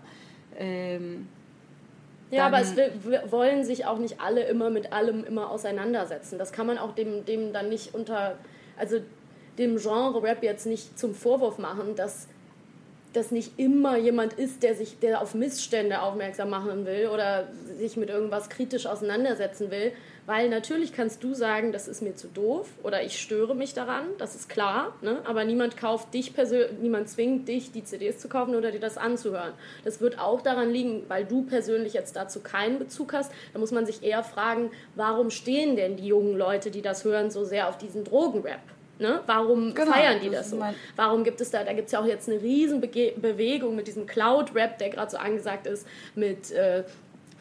ähm, 0.57 1.27
Ja, 2.31 2.47
aber 2.47 2.59
es 2.59 2.75
will- 2.75 2.91
wollen 3.29 3.63
sich 3.63 3.85
auch 3.85 3.97
nicht 3.99 4.19
alle 4.19 4.43
immer 4.43 4.69
mit 4.69 4.91
allem 4.91 5.23
immer 5.23 5.49
auseinandersetzen. 5.51 6.37
Das 6.39 6.51
kann 6.51 6.65
man 6.67 6.77
auch 6.77 6.93
dem, 6.95 7.23
dem 7.25 7.53
dann 7.53 7.69
nicht 7.69 7.93
unter, 7.93 8.37
also 8.77 8.97
dem 9.57 9.77
Genre 9.77 10.21
Rap 10.23 10.43
jetzt 10.43 10.65
nicht 10.65 10.97
zum 10.99 11.13
Vorwurf 11.13 11.57
machen, 11.59 11.95
dass 11.95 12.27
das 13.13 13.31
nicht 13.31 13.57
immer 13.57 13.95
jemand 13.95 14.33
ist, 14.33 14.63
der 14.63 14.75
sich, 14.75 14.99
der 14.99 15.21
auf 15.21 15.33
Missstände 15.35 16.01
aufmerksam 16.01 16.49
machen 16.49 16.85
will 16.85 17.07
oder 17.07 17.47
sich 17.77 17.95
mit 17.95 18.09
irgendwas 18.09 18.49
kritisch 18.49 18.87
auseinandersetzen 18.87 19.71
will. 19.71 19.93
Weil 20.25 20.49
natürlich 20.49 20.91
kannst 20.91 21.23
du 21.23 21.35
sagen, 21.35 21.71
das 21.71 21.87
ist 21.87 22.01
mir 22.01 22.15
zu 22.15 22.27
doof 22.27 22.67
oder 22.81 23.03
ich 23.03 23.21
störe 23.21 23.55
mich 23.55 23.75
daran, 23.75 24.05
das 24.17 24.35
ist 24.35 24.49
klar, 24.49 24.95
ne? 25.01 25.21
aber 25.25 25.43
niemand 25.43 25.77
kauft 25.77 26.13
dich 26.13 26.33
persönlich, 26.33 26.79
niemand 26.79 27.09
zwingt 27.09 27.47
dich, 27.47 27.71
die 27.71 27.83
CDs 27.83 28.17
zu 28.17 28.27
kaufen 28.27 28.55
oder 28.55 28.71
dir 28.71 28.79
das 28.79 28.97
anzuhören. 28.97 29.53
Das 29.83 30.01
wird 30.01 30.17
auch 30.19 30.41
daran 30.41 30.71
liegen, 30.71 31.03
weil 31.09 31.25
du 31.25 31.43
persönlich 31.43 31.93
jetzt 31.93 32.15
dazu 32.15 32.39
keinen 32.39 32.79
Bezug 32.79 33.13
hast. 33.13 33.31
Da 33.53 33.59
muss 33.59 33.71
man 33.71 33.85
sich 33.85 34.03
eher 34.03 34.23
fragen, 34.23 34.71
warum 34.95 35.29
stehen 35.29 35.75
denn 35.75 35.95
die 35.95 36.07
jungen 36.07 36.35
Leute, 36.35 36.71
die 36.71 36.81
das 36.81 37.03
hören, 37.03 37.29
so 37.29 37.45
sehr 37.45 37.69
auf 37.69 37.77
diesen 37.77 38.03
Drogenrap? 38.03 38.61
Ne? 38.97 39.19
Warum 39.25 39.73
Genau, 39.73 39.91
feiern 39.91 40.21
die 40.21 40.29
das 40.29 40.49
das 40.49 40.51
so? 40.51 40.65
Warum 40.95 41.25
gibt 41.25 41.41
es 41.41 41.51
da, 41.51 41.63
da 41.65 41.73
gibt 41.73 41.87
es 41.87 41.91
ja 41.91 41.99
auch 41.99 42.05
jetzt 42.05 42.29
eine 42.29 42.41
riesen 42.41 42.79
Bewegung 42.79 43.75
mit 43.75 43.87
diesem 43.87 44.05
Cloud-Rap, 44.05 44.77
der 44.77 44.89
gerade 44.89 45.11
so 45.11 45.17
angesagt 45.17 45.67
ist, 45.67 45.85
mit 46.15 46.51
äh, 46.51 46.83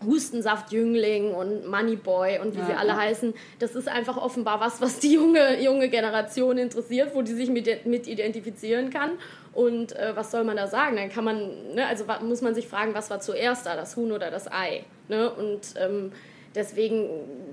Hustensaft-Jüngling 0.05 1.35
und 1.35 1.67
Moneyboy 1.67 2.39
und 2.41 2.57
wie 2.57 2.63
sie 2.63 2.73
alle 2.73 2.97
heißen. 2.97 3.35
Das 3.59 3.75
ist 3.75 3.89
einfach 3.89 4.17
offenbar 4.17 4.61
was, 4.61 4.81
was 4.81 4.99
die 5.01 5.15
junge, 5.15 5.63
junge 5.63 5.89
Generation 5.89 6.59
interessiert, 6.59 7.15
wo 7.15 7.23
die 7.23 7.33
sich 7.33 7.51
mit, 7.51 7.87
mit 7.87 8.07
identifizieren 8.07 8.91
kann. 8.91 9.13
Und 9.53 9.93
äh, 9.93 10.17
was 10.17 10.31
soll 10.31 10.45
man 10.45 10.57
da 10.57 10.67
sagen? 10.67 10.97
Dann 10.97 11.11
kann 11.11 11.25
man, 11.25 11.75
ne, 11.75 11.87
also 11.87 12.05
muss 12.23 12.43
man 12.43 12.55
sich 12.55 12.67
fragen, 12.67 12.95
was 12.95 13.11
war 13.11 13.21
zuerst 13.21 13.67
da, 13.67 13.77
das 13.77 13.97
Huhn 13.97 14.11
oder 14.11 14.31
das 14.31 14.51
Ei? 14.51 14.85
Ne? 15.09 15.31
Und 15.31 15.61
ähm, 15.77 16.13
deswegen 16.55 17.09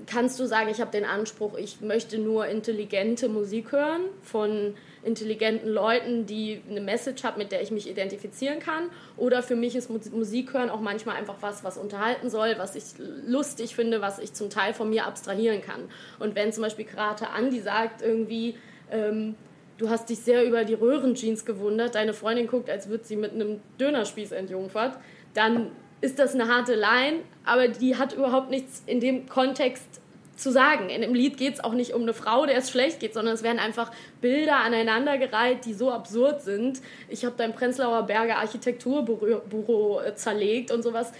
kannst 0.06 0.38
du 0.38 0.46
sagen, 0.46 0.68
ich 0.70 0.80
habe 0.80 0.90
den 0.90 1.04
Anspruch, 1.04 1.56
ich 1.56 1.80
möchte 1.80 2.18
nur 2.18 2.46
intelligente 2.46 3.28
Musik 3.28 3.72
hören 3.72 4.02
von 4.22 4.74
intelligenten 5.04 5.68
Leuten, 5.68 6.26
die 6.26 6.62
eine 6.70 6.80
Message 6.80 7.24
hat, 7.24 7.36
mit 7.36 7.50
der 7.50 7.62
ich 7.62 7.70
mich 7.70 7.88
identifizieren 7.90 8.60
kann. 8.60 8.84
Oder 9.16 9.42
für 9.42 9.56
mich 9.56 9.74
ist 9.74 9.90
Mu- 9.90 9.98
Musik 10.12 10.54
hören 10.54 10.70
auch 10.70 10.80
manchmal 10.80 11.16
einfach 11.16 11.36
was, 11.40 11.64
was 11.64 11.76
unterhalten 11.76 12.30
soll, 12.30 12.54
was 12.58 12.76
ich 12.76 12.84
lustig 13.26 13.74
finde, 13.74 14.00
was 14.00 14.18
ich 14.20 14.32
zum 14.32 14.50
Teil 14.50 14.74
von 14.74 14.90
mir 14.90 15.06
abstrahieren 15.06 15.60
kann. 15.60 15.88
Und 16.20 16.34
wenn 16.36 16.52
zum 16.52 16.62
Beispiel 16.62 16.84
Karate 16.84 17.30
Andi 17.30 17.60
sagt 17.60 18.02
irgendwie, 18.02 18.54
ähm, 18.92 19.34
du 19.78 19.90
hast 19.90 20.08
dich 20.08 20.20
sehr 20.20 20.44
über 20.44 20.64
die 20.64 20.74
Röhrenjeans 20.74 21.44
gewundert, 21.44 21.96
deine 21.96 22.12
Freundin 22.14 22.46
guckt, 22.46 22.70
als 22.70 22.88
würde 22.88 23.04
sie 23.04 23.16
mit 23.16 23.32
einem 23.32 23.60
Dönerspieß 23.80 24.30
entjungfert, 24.30 24.98
dann 25.34 25.72
ist 26.02 26.18
das 26.18 26.34
eine 26.34 26.48
harte 26.48 26.74
Line, 26.74 27.20
aber 27.44 27.68
die 27.68 27.96
hat 27.96 28.12
überhaupt 28.12 28.50
nichts 28.50 28.82
in 28.86 29.00
dem 29.00 29.28
Kontext 29.28 30.02
zu 30.36 30.50
sagen. 30.50 30.90
In 30.90 31.00
dem 31.00 31.14
Lied 31.14 31.36
geht 31.36 31.54
es 31.54 31.64
auch 31.64 31.72
nicht 31.72 31.94
um 31.94 32.02
eine 32.02 32.12
Frau, 32.12 32.44
der 32.44 32.56
es 32.56 32.70
schlecht 32.70 33.00
geht, 33.00 33.14
sondern 33.14 33.34
es 33.34 33.42
werden 33.42 33.58
einfach 33.58 33.92
Bilder 34.20 34.56
aneinandergereiht, 34.56 35.64
die 35.64 35.72
so 35.72 35.90
absurd 35.92 36.42
sind. 36.42 36.82
Ich 37.08 37.24
habe 37.24 37.36
dein 37.38 37.54
Prenzlauer 37.54 38.02
Berger 38.02 38.38
Architekturbüro 38.38 40.00
äh, 40.00 40.14
zerlegt 40.16 40.72
und 40.72 40.82
sowas. 40.82 41.12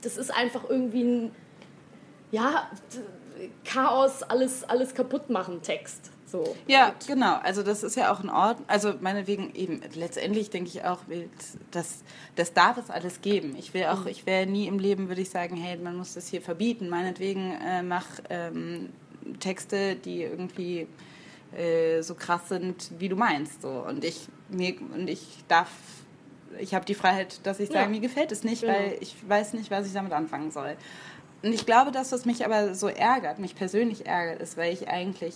Das 0.00 0.16
ist 0.16 0.30
einfach 0.34 0.70
irgendwie 0.70 1.02
ein, 1.02 1.30
ja, 2.30 2.70
Chaos, 3.64 4.22
alles, 4.22 4.64
alles 4.64 4.94
kaputt 4.94 5.30
machen 5.30 5.62
Text. 5.62 6.10
So. 6.30 6.54
Ja, 6.66 6.94
genau. 7.06 7.36
Also 7.42 7.62
das 7.62 7.82
ist 7.82 7.96
ja 7.96 8.12
auch 8.12 8.20
ein 8.20 8.28
Ort. 8.30 8.58
Also 8.66 8.94
meinetwegen 9.00 9.54
eben, 9.54 9.80
letztendlich 9.94 10.50
denke 10.50 10.68
ich 10.68 10.84
auch, 10.84 11.00
das, 11.70 12.04
das 12.36 12.52
darf 12.52 12.76
es 12.76 12.90
alles 12.90 13.20
geben. 13.22 13.56
Ich 13.58 13.72
will 13.74 13.84
auch, 13.84 14.06
ich 14.06 14.26
wäre 14.26 14.46
nie 14.46 14.66
im 14.66 14.78
Leben, 14.78 15.08
würde 15.08 15.22
ich 15.22 15.30
sagen, 15.30 15.56
hey, 15.56 15.76
man 15.78 15.96
muss 15.96 16.14
das 16.14 16.28
hier 16.28 16.42
verbieten. 16.42 16.88
Meinetwegen 16.88 17.52
äh, 17.52 17.82
mach 17.82 18.06
ähm, 18.28 18.90
Texte, 19.40 19.96
die 19.96 20.22
irgendwie 20.22 20.86
äh, 21.56 22.02
so 22.02 22.14
krass 22.14 22.48
sind, 22.48 22.90
wie 22.98 23.08
du 23.08 23.16
meinst. 23.16 23.62
So. 23.62 23.70
Und 23.88 24.04
ich 24.04 24.28
mir 24.50 24.74
und 24.94 25.08
ich 25.08 25.38
darf, 25.48 25.70
ich 26.58 26.74
habe 26.74 26.84
die 26.84 26.94
Freiheit, 26.94 27.40
dass 27.44 27.58
ich 27.60 27.68
sage, 27.68 27.80
Ja. 27.80 27.88
mir 27.88 28.00
gefällt 28.00 28.32
es 28.32 28.44
nicht, 28.44 28.62
Genau. 28.62 28.74
weil 28.74 28.96
ich 29.00 29.16
weiß 29.26 29.54
nicht, 29.54 29.70
was 29.70 29.86
ich 29.86 29.92
damit 29.94 30.12
anfangen 30.12 30.50
soll. 30.50 30.76
Und 31.42 31.52
ich 31.52 31.64
glaube, 31.66 31.92
dass 31.92 32.10
was 32.12 32.24
mich 32.24 32.44
aber 32.44 32.74
so 32.74 32.88
ärgert, 32.88 33.38
mich 33.38 33.54
persönlich 33.54 34.06
ärgert, 34.06 34.42
ist, 34.42 34.56
weil 34.56 34.72
ich 34.72 34.88
eigentlich 34.88 35.34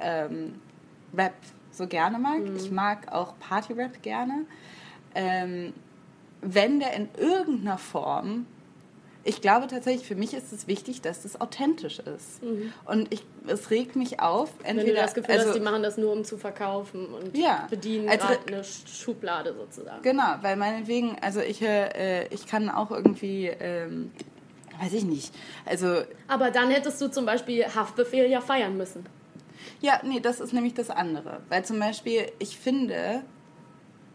ähm, 0.00 0.54
Rap 1.16 1.34
so 1.72 1.86
gerne 1.86 2.18
mag. 2.18 2.40
Ich 2.56 2.70
mag 2.70 3.12
auch 3.12 3.34
Party-Rap 3.38 4.02
gerne. 4.02 4.44
Ähm, 5.14 5.72
wenn 6.40 6.80
der 6.80 6.92
in 6.94 7.08
irgendeiner 7.16 7.78
Form, 7.78 8.46
ich 9.24 9.40
glaube 9.40 9.66
tatsächlich, 9.66 10.06
für 10.06 10.14
mich 10.14 10.32
ist 10.34 10.52
es 10.52 10.66
wichtig, 10.68 11.02
dass 11.02 11.22
das 11.22 11.40
authentisch 11.40 11.98
ist. 11.98 12.40
Und 12.86 13.12
ich, 13.12 13.24
es 13.46 13.70
regt 13.70 13.96
mich 13.96 14.20
auf, 14.20 14.50
Wenn 14.62 14.78
entweder 14.78 14.96
du 14.96 15.02
das 15.02 15.14
Gefühl 15.14 15.34
also, 15.34 15.48
hast, 15.48 15.54
die 15.56 15.60
machen 15.60 15.82
das 15.82 15.98
nur, 15.98 16.12
um 16.12 16.24
zu 16.24 16.38
verkaufen 16.38 17.06
und 17.06 17.36
Ja. 17.36 17.66
bedienen 17.68 18.08
Also- 18.08 18.26
eine 18.46 18.62
Schublade 18.64 19.54
sozusagen. 19.54 20.02
Genau, 20.02 20.36
weil 20.42 20.56
meinetwegen, 20.56 21.16
also 21.20 21.40
ich 21.40 21.60
äh, 21.60 22.26
ich 22.28 22.46
kann 22.46 22.70
auch 22.70 22.90
irgendwie, 22.90 23.48
ähm, 23.48 24.12
weiß 24.80 24.92
ich 24.94 25.04
nicht, 25.04 25.34
also 25.66 26.02
Aber 26.28 26.50
dann 26.50 26.70
hättest 26.70 27.00
du 27.00 27.08
zum 27.10 27.26
Beispiel 27.26 27.64
Haftbefehl 27.66 28.30
ja 28.30 28.40
feiern 28.40 28.76
müssen. 28.76 29.04
Ja, 29.80 30.00
nee, 30.04 30.20
das 30.20 30.40
ist 30.40 30.52
nämlich 30.52 30.74
das 30.74 30.90
andere. 30.90 31.40
Weil 31.48 31.64
zum 31.64 31.78
Beispiel, 31.78 32.30
ich 32.38 32.58
finde, 32.58 33.22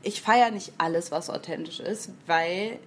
ich 0.02 0.22
feiere 0.22 0.52
nicht 0.52 0.74
alles, 0.78 1.12
was 1.12 1.30
authentisch 1.30 1.80
ist, 1.80 2.12
weil 2.28 2.80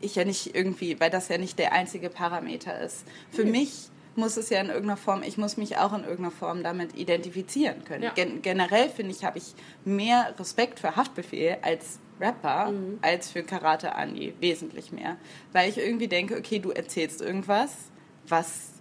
ich 0.00 0.14
ja 0.14 0.24
nicht 0.24 0.54
irgendwie, 0.54 1.00
weil 1.00 1.10
das 1.10 1.28
ja 1.28 1.38
nicht 1.38 1.58
der 1.58 1.72
einzige 1.72 2.10
Parameter 2.10 2.78
ist. 2.80 3.04
Für 3.30 3.44
mich 3.44 3.88
muss 4.14 4.36
es 4.36 4.50
ja 4.50 4.60
in 4.60 4.68
irgendeiner 4.68 4.96
Form, 4.96 5.22
ich 5.22 5.38
muss 5.38 5.56
mich 5.56 5.78
auch 5.78 5.92
in 5.92 6.02
irgendeiner 6.02 6.30
Form 6.30 6.62
damit 6.62 6.96
identifizieren 6.96 7.84
können. 7.84 8.02
Ja. 8.02 8.10
Gen 8.10 8.42
generell 8.42 8.88
finde 8.88 9.12
ich, 9.12 9.24
habe 9.24 9.38
ich 9.38 9.54
mehr 9.84 10.34
Respekt 10.38 10.80
für 10.80 10.96
Haftbefehl 10.96 11.58
als 11.62 11.98
Rapper 12.20 12.72
als 13.02 13.30
für 13.30 13.42
Karate 13.42 13.94
Andi, 13.94 14.34
wesentlich 14.40 14.90
mehr. 14.90 15.16
Weil 15.52 15.68
ich 15.68 15.78
irgendwie 15.78 16.08
denke, 16.08 16.36
okay, 16.36 16.58
du 16.58 16.70
erzählst 16.70 17.20
irgendwas, 17.20 17.74
was 18.26 18.72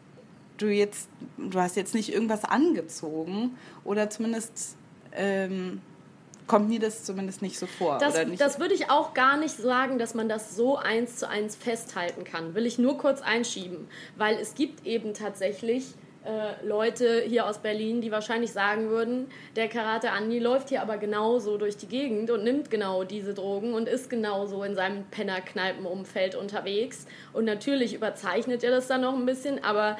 du 0.57 0.67
jetzt, 0.67 1.09
du 1.37 1.59
hast 1.59 1.75
jetzt 1.75 1.93
nicht 1.93 2.13
irgendwas 2.13 2.45
angezogen 2.45 3.57
oder 3.83 4.09
zumindest 4.09 4.75
ähm, 5.13 5.81
kommt 6.47 6.69
mir 6.69 6.79
das 6.79 7.03
zumindest 7.03 7.41
nicht 7.41 7.57
so 7.57 7.65
vor. 7.65 7.97
Das, 7.97 8.15
das 8.37 8.59
würde 8.59 8.73
ich 8.73 8.89
auch 8.89 9.13
gar 9.13 9.37
nicht 9.37 9.55
sagen, 9.55 9.97
dass 9.97 10.13
man 10.13 10.29
das 10.29 10.55
so 10.55 10.77
eins 10.77 11.17
zu 11.17 11.27
eins 11.27 11.55
festhalten 11.55 12.23
kann. 12.23 12.55
Will 12.55 12.65
ich 12.65 12.77
nur 12.77 12.97
kurz 12.97 13.21
einschieben. 13.21 13.87
Weil 14.15 14.37
es 14.37 14.53
gibt 14.53 14.85
eben 14.85 15.13
tatsächlich 15.13 15.95
äh, 16.25 16.65
Leute 16.65 17.21
hier 17.21 17.45
aus 17.45 17.59
Berlin, 17.59 18.01
die 18.01 18.11
wahrscheinlich 18.11 18.51
sagen 18.51 18.89
würden, 18.89 19.27
der 19.55 19.67
Karate 19.69 20.11
Andi 20.11 20.39
läuft 20.39 20.69
hier 20.69 20.81
aber 20.81 20.97
genauso 20.97 21.57
durch 21.57 21.77
die 21.77 21.87
Gegend 21.87 22.31
und 22.31 22.43
nimmt 22.43 22.71
genau 22.71 23.03
diese 23.03 23.33
Drogen 23.33 23.73
und 23.73 23.87
ist 23.87 24.09
genauso 24.09 24.63
in 24.63 24.75
seinem 24.75 25.03
Pennerkneipenumfeld 25.05 26.35
unterwegs. 26.35 27.05
Und 27.33 27.45
natürlich 27.45 27.93
überzeichnet 27.93 28.63
er 28.63 28.71
das 28.71 28.87
dann 28.87 29.01
noch 29.01 29.13
ein 29.13 29.25
bisschen, 29.25 29.63
aber 29.63 29.97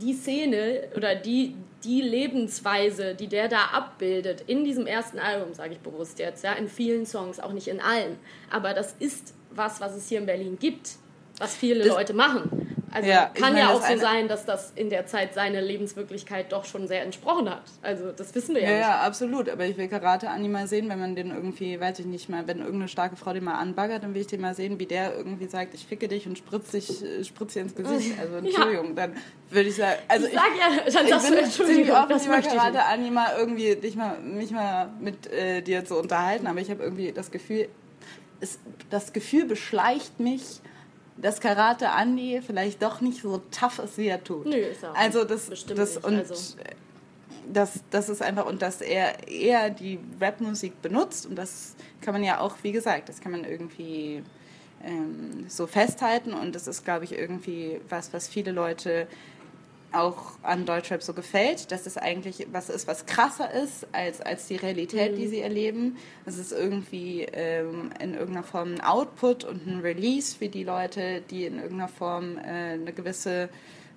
die 0.00 0.12
Szene 0.14 0.88
oder 0.96 1.14
die, 1.14 1.54
die 1.84 2.00
Lebensweise, 2.00 3.14
die 3.14 3.26
der 3.28 3.48
da 3.48 3.66
abbildet, 3.72 4.42
in 4.46 4.64
diesem 4.64 4.86
ersten 4.86 5.18
Album, 5.18 5.54
sage 5.54 5.72
ich 5.72 5.80
bewusst 5.80 6.18
jetzt, 6.18 6.44
ja, 6.44 6.52
in 6.54 6.68
vielen 6.68 7.06
Songs, 7.06 7.40
auch 7.40 7.52
nicht 7.52 7.68
in 7.68 7.80
allen, 7.80 8.16
aber 8.50 8.74
das 8.74 8.94
ist 8.98 9.34
was, 9.50 9.80
was 9.80 9.94
es 9.96 10.08
hier 10.08 10.18
in 10.18 10.26
Berlin 10.26 10.56
gibt, 10.60 10.92
was 11.38 11.54
viele 11.54 11.84
Das- 11.84 11.88
Leute 11.94 12.14
machen. 12.14 12.67
Also 12.92 13.08
Ja, 13.08 13.30
ich 13.34 13.40
kann 13.40 13.56
ja 13.56 13.70
auch 13.70 13.82
so 13.82 13.98
sein, 13.98 14.28
dass 14.28 14.44
das 14.44 14.72
in 14.74 14.90
der 14.90 15.06
Zeit 15.06 15.34
seine 15.34 15.60
Lebenswirklichkeit 15.60 16.52
doch 16.52 16.64
schon 16.64 16.88
sehr 16.88 17.02
entsprochen 17.02 17.48
hat. 17.50 17.62
Also 17.82 18.12
das 18.12 18.34
wissen 18.34 18.54
wir 18.54 18.62
ja, 18.62 18.68
Ja, 18.70 18.76
nicht. 18.76 18.86
ja, 18.86 19.00
absolut. 19.00 19.48
Aber 19.48 19.64
ich 19.66 19.76
will 19.76 19.88
Karate 19.88 20.30
Andi 20.30 20.48
mal 20.48 20.66
sehen, 20.66 20.88
wenn 20.88 20.98
man 20.98 21.14
den 21.14 21.30
irgendwie, 21.30 21.78
weiß 21.80 21.98
ich 22.00 22.06
nicht 22.06 22.28
mal, 22.28 22.46
wenn 22.46 22.58
irgendeine 22.58 22.88
starke 22.88 23.16
Frau 23.16 23.32
den 23.32 23.44
mal 23.44 23.54
anbaggert, 23.58 24.02
dann 24.04 24.14
will 24.14 24.20
ich 24.22 24.26
den 24.26 24.40
mal 24.40 24.54
sehen, 24.54 24.78
wie 24.78 24.86
der 24.86 25.16
irgendwie 25.16 25.46
sagt, 25.46 25.74
ich 25.74 25.86
ficke 25.86 26.08
dich 26.08 26.26
und 26.26 26.38
spritz 26.38 26.70
dich, 26.70 27.02
äh, 27.04 27.24
spritz 27.24 27.54
dir 27.54 27.62
ins 27.62 27.74
Gesicht. 27.74 28.18
Also 28.18 28.36
Entschuldigung, 28.38 28.94
dann 28.94 29.16
würde 29.50 29.68
ich 29.68 29.76
sagen, 29.76 29.98
also 30.08 30.26
ich 30.26 30.34
sag 30.34 30.50
ja, 30.58 30.76
dann 30.92 31.04
ich 31.04 31.10
sagst 31.10 31.28
du 31.28 31.34
bin 31.34 31.44
Entschuldigung, 31.44 31.96
offen, 31.96 32.08
das 32.08 32.22
ich 32.26 32.30
Karate 32.30 32.72
nicht. 32.72 32.86
Andi 32.86 33.10
mal 33.10 33.28
irgendwie 33.38 33.76
dich 33.76 33.96
mal, 33.96 34.18
mich 34.20 34.50
mal 34.50 34.88
mit 35.00 35.26
äh, 35.32 35.62
dir 35.62 35.84
zu 35.84 35.98
unterhalten, 35.98 36.46
aber 36.46 36.60
ich 36.60 36.70
habe 36.70 36.82
irgendwie 36.82 37.12
das 37.12 37.30
Gefühl, 37.30 37.68
es, 38.40 38.58
das 38.90 39.12
Gefühl 39.12 39.44
beschleicht 39.46 40.20
mich, 40.20 40.60
dass 41.20 41.40
Karate 41.40 41.90
Andi 41.90 42.40
vielleicht 42.46 42.82
doch 42.82 43.00
nicht 43.00 43.20
so 43.22 43.42
tough 43.50 43.78
ist, 43.80 43.98
wie 43.98 44.06
er 44.08 44.22
tut. 44.22 44.46
Nö, 44.46 44.56
ist 44.56 44.82
er 44.82 44.92
auch 44.92 44.96
Also 44.96 45.24
das, 45.24 45.46
Bestimmt 45.50 45.78
das 45.78 45.94
nicht. 45.96 46.04
und 46.04 46.18
Also- 46.18 46.56
das, 47.50 47.80
das 47.90 48.08
ist 48.10 48.20
einfach 48.22 48.44
und 48.46 48.60
dass 48.60 48.80
er 48.82 49.26
eher 49.26 49.70
die 49.70 49.98
Rapmusik 50.20 50.82
benutzt 50.82 51.24
und 51.26 51.34
das 51.36 51.74
kann 52.02 52.12
man 52.12 52.22
ja 52.22 52.40
auch, 52.40 52.56
wie 52.62 52.72
gesagt, 52.72 53.08
das 53.08 53.20
kann 53.20 53.32
man 53.32 53.44
irgendwie 53.44 54.22
ähm, 54.84 55.46
so 55.48 55.66
festhalten 55.66 56.34
und 56.34 56.54
das 56.54 56.66
ist, 56.68 56.84
glaube 56.84 57.04
ich, 57.04 57.12
irgendwie 57.12 57.80
was, 57.88 58.12
was 58.12 58.28
viele 58.28 58.52
Leute 58.52 59.08
auch 59.92 60.32
an 60.42 60.66
Deutschrap 60.66 61.02
so 61.02 61.14
gefällt, 61.14 61.72
dass 61.72 61.86
es 61.86 61.96
eigentlich 61.96 62.46
was 62.52 62.68
ist, 62.68 62.86
was 62.86 63.06
krasser 63.06 63.50
ist 63.52 63.86
als, 63.92 64.20
als 64.20 64.46
die 64.46 64.56
Realität, 64.56 65.16
die 65.16 65.28
sie 65.28 65.40
erleben. 65.40 65.96
Es 66.26 66.36
ist 66.36 66.52
irgendwie 66.52 67.22
ähm, 67.32 67.90
in 68.00 68.12
irgendeiner 68.14 68.42
Form 68.44 68.74
ein 68.74 68.80
Output 68.82 69.44
und 69.44 69.66
ein 69.66 69.80
Release 69.80 70.36
für 70.36 70.48
die 70.48 70.64
Leute, 70.64 71.22
die 71.30 71.46
in 71.46 71.54
irgendeiner 71.56 71.88
Form 71.88 72.36
äh, 72.38 72.40
eine 72.74 72.92
gewisse 72.92 73.48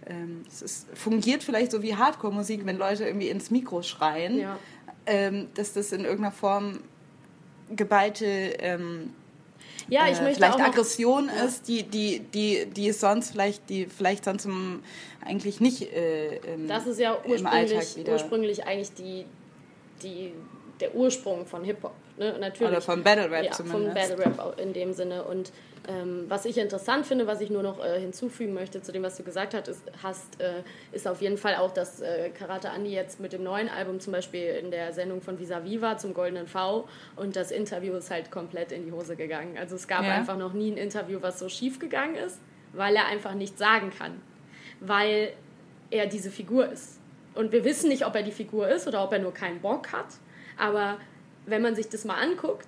ähm, 0.08 0.44
es 0.48 0.62
ist, 0.62 0.88
fungiert 0.98 1.44
vielleicht 1.44 1.72
so 1.72 1.84
wie 1.84 1.96
Hardcore-Musik, 1.96 2.66
wenn 2.66 2.78
Leute 2.78 3.06
irgendwie 3.06 3.30
ins 3.30 3.52
Mikro 3.52 3.84
schreien, 3.84 4.40
Ja. 4.40 4.58
ähm, 5.06 5.50
dass 5.54 5.74
das 5.74 5.92
in 5.92 6.02
irgendeiner 6.06 6.32
Form 6.32 6.80
geballte 7.76 8.26
ähm, 8.26 9.14
Ja, 9.90 10.08
ich 10.08 10.20
äh, 10.20 10.24
möchte 10.24 10.38
vielleicht 10.38 10.60
Aggression 10.60 11.30
ist, 11.46 11.68
die, 11.68 11.84
die, 11.84 12.20
die, 12.20 12.66
die 12.66 12.90
es 12.90 13.00
sonst 13.00 13.32
vielleicht, 13.32 13.70
die 13.70 13.86
vielleicht 13.86 14.26
sonst 14.26 14.46
im, 14.46 14.84
eigentlich 15.26 15.60
nicht 15.60 15.82
äh, 15.94 16.38
im, 16.54 16.68
Das 16.68 16.88
ist 16.88 17.00
ja 17.00 17.18
ursprünglich, 17.26 18.08
ursprünglich 18.08 18.66
eigentlich 18.66 18.94
die, 18.94 19.26
die, 20.04 20.34
der 20.80 20.96
Ursprung 20.96 21.46
von 21.46 21.64
Hip-Hop. 21.64 21.94
Ne? 22.18 22.38
Natürlich. 22.40 22.72
Oder 22.72 22.82
von 22.82 23.04
Battle 23.04 23.30
Rap 23.30 23.46
ja, 23.46 23.54
Von 23.54 23.68
zumindest. 23.68 23.96
Battle 23.96 24.26
Rap 24.26 24.60
in 24.60 24.74
dem 24.74 24.94
Sinne. 24.94 25.24
Und 25.24 25.52
ähm, 25.88 26.26
was 26.28 26.46
ich 26.46 26.58
interessant 26.60 27.08
finde, 27.08 27.26
was 27.26 27.42
ich 27.42 27.50
nur 27.50 27.64
noch 27.64 27.84
äh, 27.84 28.00
hinzufügen 28.00 28.54
möchte 28.54 28.82
zu 28.82 28.92
dem, 28.92 29.02
was 29.04 29.18
du 29.18 29.24
gesagt 29.24 29.54
hast, 29.56 29.68
ist, 29.68 29.82
hast, 30.04 30.40
äh, 30.40 30.62
ist 30.92 31.08
auf 31.08 31.22
jeden 31.22 31.38
Fall 31.38 31.56
auch, 31.56 31.72
dass 31.72 32.02
äh, 32.02 32.30
Karate 32.30 32.70
Andi 32.70 32.92
jetzt 32.92 33.20
mit 33.20 33.34
dem 33.34 33.44
neuen 33.44 33.68
Album 33.68 34.00
zum 34.00 34.14
Beispiel 34.14 34.44
in 34.62 34.70
der 34.70 34.94
Sendung 34.94 35.22
von 35.22 35.40
Visa 35.40 35.64
Viva 35.64 35.98
zum 35.98 36.14
Goldenen 36.14 36.48
V 36.48 36.88
und 37.16 37.36
das 37.36 37.50
Interview 37.52 37.94
ist 37.96 38.12
halt 38.12 38.30
komplett 38.30 38.72
in 38.72 38.86
die 38.86 38.92
Hose 38.92 39.16
gegangen. 39.16 39.58
Also 39.58 39.76
es 39.76 39.88
gab 39.88 40.04
Ja. 40.04 40.14
einfach 40.16 40.38
noch 40.38 40.54
nie 40.54 40.72
ein 40.72 40.78
Interview, 40.78 41.18
was 41.22 41.40
so 41.40 41.50
schief 41.50 41.80
gegangen 41.80 42.16
ist, 42.16 42.40
weil 42.74 42.96
er 42.96 43.08
einfach 43.08 43.34
nichts 43.34 43.58
sagen 43.58 43.92
kann. 43.98 44.22
Weil 44.80 45.34
er 45.90 46.06
diese 46.08 46.30
Figur 46.32 46.70
ist. 46.72 47.00
Und 47.34 47.52
wir 47.52 47.64
wissen 47.64 47.90
nicht, 47.90 48.06
ob 48.06 48.16
er 48.16 48.24
die 48.24 48.32
Figur 48.32 48.68
ist 48.70 48.88
oder 48.88 49.04
ob 49.04 49.14
er 49.14 49.20
nur 49.20 49.34
keinen 49.34 49.62
Bock 49.62 49.92
hat. 49.92 50.08
Aber 50.58 50.98
wenn 51.46 51.62
man 51.62 51.76
sich 51.76 51.90
das 51.90 52.06
mal 52.06 52.16
anguckt, 52.22 52.68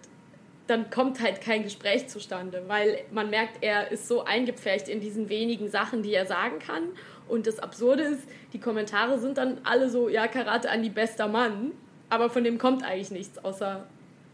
dann 0.68 0.90
kommt 0.90 1.22
halt 1.22 1.42
kein 1.42 1.64
Gespräch 1.64 2.08
zustande, 2.08 2.64
weil 2.68 3.00
man 3.12 3.30
merkt, 3.30 3.58
er 3.62 3.92
ist 3.92 4.08
so 4.08 4.24
eingepfercht 4.24 4.88
in 4.88 5.02
diesen 5.02 5.30
wenigen 5.30 5.70
Sachen, 5.70 6.04
die 6.04 6.14
er 6.14 6.26
sagen 6.26 6.60
kann. 6.60 6.84
Und 7.28 7.48
das 7.48 7.60
Absurde 7.60 8.04
ist, 8.04 8.24
die 8.54 8.60
Kommentare 8.60 9.20
sind 9.20 9.38
dann 9.38 9.60
alle 9.64 9.90
so, 9.90 10.10
ja, 10.10 10.28
Karate 10.28 10.70
Andi, 10.70 10.90
bester 10.90 11.28
Mann. 11.28 11.72
Aber 12.10 12.30
von 12.30 12.44
dem 12.44 12.58
kommt 12.58 12.84
eigentlich 12.84 13.12
nichts, 13.12 13.44
außer 13.44 13.86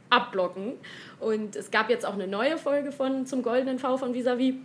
abblocken. 0.09 0.73
Und 1.19 1.55
es 1.55 1.71
gab 1.71 1.89
jetzt 1.89 2.05
auch 2.05 2.13
eine 2.13 2.27
neue 2.27 2.57
Folge 2.57 2.91
von 2.91 3.25
Zum 3.25 3.41
Goldenen 3.41 3.79
V 3.79 3.97
von 3.97 4.13
Visavi. 4.13 4.59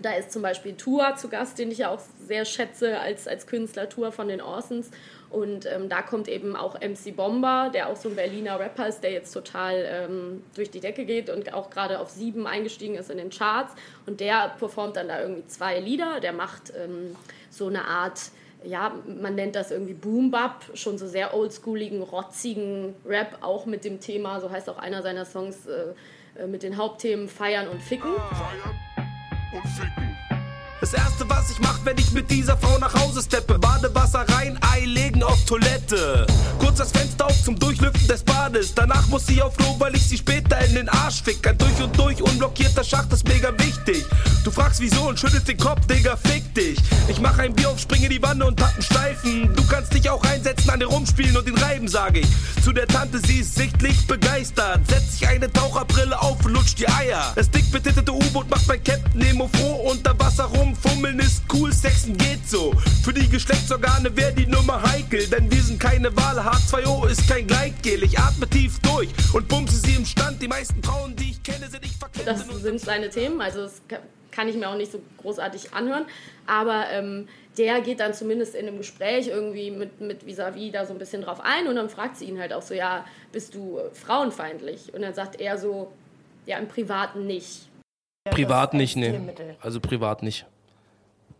Da 0.00 0.12
ist 0.12 0.30
zum 0.32 0.42
Beispiel 0.42 0.74
Tua 0.74 1.16
zu 1.16 1.28
Gast, 1.28 1.58
den 1.58 1.70
ich 1.72 1.78
ja 1.78 1.90
auch 1.90 2.00
sehr 2.26 2.44
schätze 2.44 3.00
als, 3.00 3.26
als 3.26 3.46
Künstler, 3.46 3.88
Tua 3.88 4.12
von 4.12 4.28
den 4.28 4.40
Orsons. 4.40 4.90
Und 5.30 5.66
ähm, 5.66 5.88
da 5.88 6.00
kommt 6.02 6.26
eben 6.28 6.56
auch 6.56 6.80
MC 6.80 7.14
Bomber, 7.14 7.70
der 7.72 7.88
auch 7.88 7.96
so 7.96 8.08
ein 8.08 8.16
Berliner 8.16 8.58
Rapper 8.58 8.88
ist, 8.88 9.00
der 9.00 9.12
jetzt 9.12 9.32
total 9.32 9.84
ähm, 9.86 10.42
durch 10.54 10.70
die 10.70 10.80
Decke 10.80 11.04
geht 11.04 11.28
und 11.28 11.52
auch 11.52 11.68
gerade 11.68 12.00
auf 12.00 12.08
sieben 12.08 12.46
eingestiegen 12.46 12.94
ist 12.94 13.10
in 13.10 13.18
den 13.18 13.30
Charts. 13.30 13.74
Und 14.06 14.20
der 14.20 14.54
performt 14.58 14.96
dann 14.96 15.08
da 15.08 15.20
irgendwie 15.20 15.46
zwei 15.46 15.80
Lieder. 15.80 16.20
Der 16.20 16.32
macht 16.32 16.72
ähm, 16.82 17.14
so 17.50 17.66
eine 17.66 17.84
Art, 17.84 18.30
ja, 18.64 18.94
man 19.06 19.34
nennt 19.34 19.54
das 19.54 19.70
irgendwie 19.70 19.94
Boom 19.94 20.30
Bap, 20.30 20.64
schon 20.74 20.96
so 20.96 21.06
sehr 21.06 21.34
oldschooligen, 21.34 22.02
rotzigen 22.02 22.94
Rap, 23.04 23.38
auch 23.42 23.66
mit 23.66 23.84
dem 23.84 24.00
Thema, 24.00 24.40
so 24.40 24.50
heißt 24.50 24.70
auch 24.70 24.78
einer 24.78 25.02
seiner 25.02 25.26
Songs, 25.26 25.66
äh, 25.66 25.92
äh, 26.38 26.46
mit 26.46 26.62
den 26.62 26.76
Hauptthemen 26.76 27.28
Feiern 27.28 27.68
und 27.68 27.82
Ficken. 27.82 28.14
Das 30.80 30.94
erste, 30.94 31.28
was 31.28 31.50
ich 31.50 31.58
mach, 31.58 31.80
wenn 31.84 31.98
ich 31.98 32.12
mit 32.12 32.30
dieser 32.30 32.56
Frau 32.56 32.78
nach 32.78 32.94
Hause 32.94 33.20
steppe. 33.20 33.58
Badewasser 33.58 34.24
rein, 34.28 34.56
Ei 34.72 34.84
legen 34.84 35.24
auf 35.24 35.44
Toilette. 35.44 36.24
Kurz 36.60 36.78
das 36.78 36.92
Fenster 36.92 37.26
auf 37.26 37.42
zum 37.42 37.58
Durchlüften 37.58 38.06
des 38.06 38.22
Bades. 38.22 38.74
Danach 38.74 39.06
muss 39.08 39.26
sie 39.26 39.42
auf 39.42 39.56
Klo, 39.56 39.74
weil 39.80 39.96
ich 39.96 40.06
sie 40.06 40.18
später 40.18 40.58
in 40.64 40.74
den 40.74 40.88
Arsch 40.88 41.22
fick. 41.22 41.44
Ein 41.46 41.58
durch 41.58 41.82
und 41.82 41.98
durch 41.98 42.22
unblockierter 42.22 42.84
Schacht 42.84 43.12
ist 43.12 43.26
mega 43.26 43.52
wichtig. 43.58 44.04
Du 44.44 44.52
fragst 44.52 44.80
wieso 44.80 45.08
und 45.08 45.18
schüttelst 45.18 45.48
den 45.48 45.58
Kopf, 45.58 45.84
Digga, 45.86 46.16
fick 46.16 46.54
dich. 46.54 46.78
Ich 47.08 47.20
mach 47.20 47.38
ein 47.38 47.52
Bier 47.54 47.70
auf, 47.70 47.80
springe 47.80 48.06
in 48.06 48.12
die 48.12 48.22
Wanne 48.22 48.46
und 48.46 48.62
einen 48.62 48.82
Steifen. 48.82 49.54
Du 49.56 49.66
kannst 49.66 49.92
dich 49.92 50.08
auch 50.08 50.22
einsetzen, 50.24 50.70
an 50.70 50.78
dir 50.78 50.86
rumspielen 50.86 51.36
und 51.36 51.48
ihn 51.48 51.58
reiben, 51.58 51.88
sag 51.88 52.16
ich. 52.16 52.26
Zu 52.62 52.72
der 52.72 52.86
Tante, 52.86 53.18
sie 53.26 53.40
ist 53.40 53.56
sichtlich 53.56 54.06
begeistert. 54.06 54.80
Setzt 54.88 55.18
sich 55.18 55.28
eine 55.28 55.52
Taucherbrille 55.52 56.20
auf 56.20 56.44
und 56.44 56.52
lutscht 56.52 56.78
die 56.78 56.88
Eier. 56.88 57.32
Das 57.34 57.50
dick 57.50 57.70
betittete 57.72 58.12
U-Boot 58.12 58.48
macht 58.48 58.66
mein 58.68 58.82
Captain 58.84 59.18
Nemo 59.18 59.50
froh. 59.54 59.90
Unter 59.90 60.18
Wasser 60.18 60.44
rumfummeln 60.72 61.18
ist 61.20 61.42
cool, 61.52 61.72
Sexen 61.72 62.16
geht 62.16 62.46
so. 62.46 62.72
Für 63.02 63.12
die 63.12 63.26
Geschlechtsorgane 63.28 64.14
wäre 64.14 64.32
die 64.34 64.46
Nummer 64.46 64.82
heikel, 64.82 65.26
denn 65.26 65.50
wir 65.50 65.62
sind 65.62 65.80
keine 65.80 66.14
Wahl. 66.16 66.38
H2O 66.38 67.08
ist 67.08 67.26
kein 67.28 67.46
Gleitgel. 67.46 68.02
Ich 68.02 68.18
atme 68.18 68.46
tief 68.48 68.78
durch 68.80 69.08
und 69.32 69.48
bumse 69.48 69.76
sie 69.78 69.94
im 69.94 70.04
Stand. 70.04 70.42
Die 70.42 70.48
meisten 70.48 70.82
Frauen, 70.82 71.16
die 71.16 71.30
ich 71.30 71.42
kenne, 71.42 71.68
sind 71.68 71.82
nicht 71.82 71.96
verkehrt. 71.96 72.26
Das 72.26 72.46
sind 72.46 72.80
seine 72.80 73.08
Themen, 73.08 73.40
also 73.40 73.62
das 73.62 73.80
ka- 73.88 74.00
kann 74.30 74.48
ich 74.48 74.56
mir 74.56 74.68
auch 74.68 74.76
nicht 74.76 74.92
so 74.92 75.00
großartig 75.22 75.72
anhören. 75.72 76.04
Aber 76.46 76.84
ähm, 76.92 77.28
der 77.56 77.80
geht 77.80 78.00
dann 78.00 78.12
zumindest 78.12 78.54
in 78.54 78.66
einem 78.68 78.76
Gespräch 78.76 79.28
irgendwie 79.28 79.70
mit, 79.70 80.00
mit 80.02 80.26
Vis-a-vis 80.26 80.72
da 80.72 80.84
so 80.84 80.92
ein 80.92 80.98
bisschen 80.98 81.22
drauf 81.22 81.40
ein 81.42 81.66
und 81.66 81.76
dann 81.76 81.88
fragt 81.88 82.18
sie 82.18 82.26
ihn 82.26 82.38
halt 82.38 82.52
auch 82.52 82.62
so, 82.62 82.74
ja, 82.74 83.06
bist 83.32 83.54
du 83.54 83.78
äh, 83.78 83.94
frauenfeindlich? 83.94 84.92
Und 84.94 85.00
dann 85.02 85.14
sagt 85.14 85.40
er 85.40 85.56
so, 85.56 85.90
ja, 86.44 86.58
im 86.58 86.68
Privaten 86.68 87.26
nicht. 87.26 87.68
Privat 88.30 88.74
nicht, 88.74 88.96
nee. 88.96 89.18
Also 89.62 89.80
privat 89.80 90.22
nicht. 90.22 90.44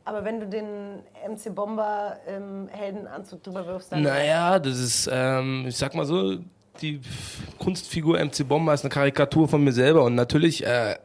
Aber 0.08 0.24
wenn 0.24 0.40
du 0.40 0.48
den 0.48 1.02
MC 1.28 1.54
Bomber 1.54 2.16
im 2.26 2.66
Heldenanzug 2.68 3.42
drüber 3.42 3.66
wirfst, 3.66 3.92
dann. 3.92 4.00
Naja, 4.00 4.58
das 4.58 4.78
ist, 4.78 5.10
ähm, 5.12 5.66
ich 5.68 5.76
sag 5.76 5.94
mal 5.94 6.06
so, 6.06 6.38
die 6.80 7.02
Kunstfigur 7.58 8.18
MC 8.18 8.48
Bomber 8.48 8.72
ist 8.72 8.84
eine 8.84 8.88
Karikatur 8.88 9.48
von 9.48 9.62
mir 9.62 9.72
selber 9.72 10.04
und 10.04 10.14
natürlich 10.14 10.64
äh, 10.64 10.96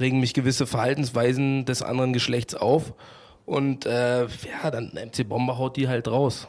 regen 0.00 0.18
mich 0.20 0.32
gewisse 0.32 0.66
Verhaltensweisen 0.66 1.66
des 1.66 1.82
anderen 1.82 2.14
Geschlechts 2.14 2.54
auf 2.54 2.94
und 3.44 3.84
äh, 3.84 4.22
ja, 4.22 4.70
dann 4.70 4.92
MC 4.94 5.28
Bomber 5.28 5.58
haut 5.58 5.76
die 5.76 5.86
halt 5.86 6.08
raus. 6.08 6.48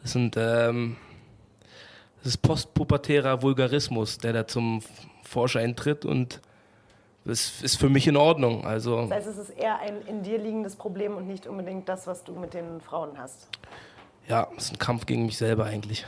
Das 0.00 0.12
sind, 0.12 0.38
ähm, 0.38 0.96
das 2.22 2.28
ist 2.28 2.38
postpubertärer 2.38 3.42
Vulgarismus, 3.42 4.16
der 4.16 4.32
da 4.32 4.46
zum 4.46 4.80
Vorschein 5.22 5.76
tritt 5.76 6.06
und 6.06 6.40
das 7.24 7.62
ist 7.62 7.76
für 7.76 7.88
mich 7.88 8.06
in 8.06 8.16
Ordnung. 8.16 8.64
Also 8.66 9.02
Das 9.02 9.10
heißt, 9.10 9.28
es 9.28 9.38
ist 9.38 9.50
eher 9.50 9.78
ein 9.78 10.02
in 10.06 10.22
dir 10.22 10.38
liegendes 10.38 10.76
Problem 10.76 11.16
und 11.16 11.26
nicht 11.26 11.46
unbedingt 11.46 11.88
das, 11.88 12.06
was 12.06 12.24
du 12.24 12.32
mit 12.34 12.54
den 12.54 12.80
Frauen 12.80 13.18
hast. 13.18 13.48
ja, 14.28 14.48
es 14.56 14.64
ist 14.64 14.72
ein 14.74 14.78
Kampf 14.78 15.06
gegen 15.06 15.26
mich 15.26 15.36
selber 15.38 15.64
eigentlich. 15.64 16.06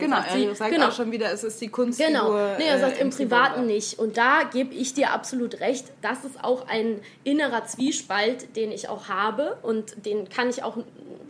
Genau, 0.00 0.16
sagt 0.16 0.32
sie- 0.32 0.44
er 0.46 0.54
sagt 0.56 0.72
genau. 0.72 0.88
auch 0.88 0.92
schon 0.92 1.12
wieder, 1.12 1.30
es 1.32 1.44
ist 1.44 1.60
die 1.60 1.68
Kunstfigur. 1.68 2.12
Genau. 2.12 2.56
Nee, 2.58 2.66
er 2.66 2.80
sagt 2.80 2.98
äh, 2.98 3.02
im 3.02 3.06
MC 3.10 3.16
Privaten 3.18 3.54
Bomber. 3.60 3.72
nicht. 3.72 4.00
Und 4.00 4.16
da 4.16 4.42
gebe 4.52 4.74
ich 4.74 4.94
dir 4.94 5.12
absolut 5.12 5.60
recht. 5.60 5.86
Das 6.02 6.24
ist 6.24 6.42
auch 6.42 6.66
ein 6.66 7.00
innerer 7.22 7.64
Zwiespalt, 7.66 8.56
den 8.56 8.72
ich 8.72 8.88
auch 8.88 9.08
habe. 9.08 9.58
Und 9.62 10.04
den 10.04 10.28
kann 10.28 10.50
ich 10.50 10.64
auch, 10.64 10.76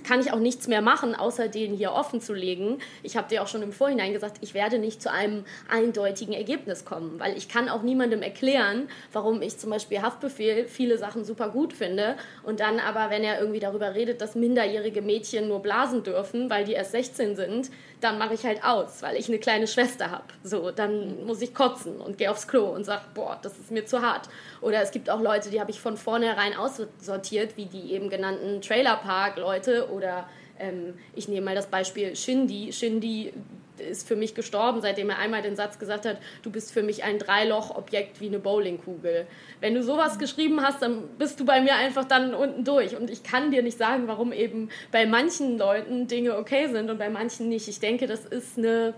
kann 0.09 0.21
ich 0.21 0.33
auch 0.33 0.39
nichts 0.39 0.69
mehr 0.69 0.81
machen, 0.81 1.15
außer 1.15 1.49
den 1.49 1.75
hier 1.75 1.93
offen 1.93 2.23
zu 2.23 2.33
legen. 2.33 2.79
Ich 3.03 3.19
habe 3.19 3.29
dir 3.29 3.43
auch 3.43 3.47
schon 3.47 3.61
im 3.61 3.73
Vorhinein 3.73 4.15
gesagt, 4.15 4.39
ich 4.41 4.55
werde 4.55 4.79
nicht 4.79 5.03
zu 5.03 5.13
einem 5.13 5.45
eindeutigen 5.69 6.33
Ergebnis 6.33 6.87
kommen. 6.87 7.21
Weil 7.21 7.37
ich 7.37 7.51
kann 7.51 7.69
auch 7.69 7.83
niemandem 7.83 8.23
erklären, 8.23 8.89
warum 9.13 9.43
ich 9.43 9.59
zum 9.59 9.69
Beispiel 9.69 10.01
Haftbefehl 10.01 10.67
viele 10.67 10.97
Sachen 10.97 11.27
super 11.27 11.51
gut 11.51 11.75
finde. 11.75 12.17
Und 12.43 12.61
dann 12.61 12.81
aber, 12.81 13.11
wenn 13.11 13.23
er 13.23 13.39
irgendwie 13.39 13.61
darüber 13.61 13.95
redet, 13.95 14.23
dass 14.23 14.35
minderjährige 14.35 15.03
Mädchen 15.03 15.47
nur 15.47 15.61
blasen 15.61 16.05
dürfen, 16.05 16.49
weil 16.49 16.65
die 16.65 16.73
erst 16.73 16.93
16 16.93 17.37
sind, 17.37 17.71
dann 18.01 18.17
mache 18.19 18.33
ich 18.35 18.46
halt 18.47 18.65
aus, 18.65 19.03
weil 19.03 19.17
ich 19.17 19.29
eine 19.29 19.39
kleine 19.39 19.67
Schwester 19.67 20.11
habe. 20.11 20.25
So, 20.43 20.71
dann 20.71 21.27
muss 21.27 21.43
ich 21.43 21.55
kotzen 21.55 21.97
und 22.01 22.17
gehe 22.19 22.31
aufs 22.31 22.49
Klo 22.49 22.67
und 22.67 22.85
sage, 22.85 23.03
boah, 23.15 23.39
das 23.43 23.59
ist 23.59 23.71
mir 23.71 23.85
zu 23.85 24.01
hart. 24.01 24.29
Oder 24.61 24.81
es 24.81 24.91
gibt 24.91 25.11
auch 25.11 25.21
Leute, 25.21 25.51
die 25.51 25.61
habe 25.61 25.71
ich 25.71 25.81
von 25.81 25.97
vornherein 25.97 26.55
aussortiert, 26.55 27.57
wie 27.57 27.67
die 27.67 27.93
eben 27.93 28.09
genannten 28.09 28.63
Trailerpark-Leute 28.63 29.91
oder 29.91 30.29
ähm, 30.59 30.95
ich 31.15 31.29
nehme 31.29 31.47
mal 31.47 31.55
das 31.55 31.67
Beispiel 31.67 32.17
Shindy. 32.17 32.73
Shindy 32.73 33.33
ist 33.81 34.07
für 34.07 34.17
mich 34.17 34.35
gestorben, 34.35 34.81
seitdem 34.81 35.11
er 35.11 35.19
einmal 35.19 35.43
den 35.43 35.57
Satz 35.57 35.79
gesagt 35.79 36.07
hat, 36.07 36.19
du 36.43 36.51
bist 36.51 36.73
für 36.73 36.83
mich 36.83 37.05
ein 37.05 37.19
Dreiloch-Objekt 37.19 38.21
wie 38.21 38.27
eine 38.27 38.39
Bowlingkugel. 38.39 39.27
Wenn 39.61 39.75
du 39.75 39.83
sowas 39.83 40.19
geschrieben 40.19 40.63
hast, 40.63 40.83
dann 40.83 41.09
bist 41.19 41.41
du 41.41 41.45
bei 41.45 41.61
mir 41.61 41.75
einfach 41.75 42.05
dann 42.05 42.35
unten 42.35 42.65
durch. 42.65 42.97
Und 42.97 43.11
ich 43.11 43.23
kann 43.23 43.51
dir 43.51 43.63
nicht 43.63 43.79
sagen, 43.79 44.09
warum 44.09 44.33
eben 44.33 44.71
bei 44.93 45.07
manchen 45.07 45.59
Leuten 45.59 46.07
Dinge 46.09 46.37
okay 46.37 46.69
sind 46.69 46.91
und 46.91 46.99
bei 46.99 47.11
manchen 47.11 47.49
nicht. 47.49 47.69
Ich 47.69 47.81
denke, 47.81 48.07
das 48.07 48.25
ist 48.25 48.59
eine, 48.59 48.95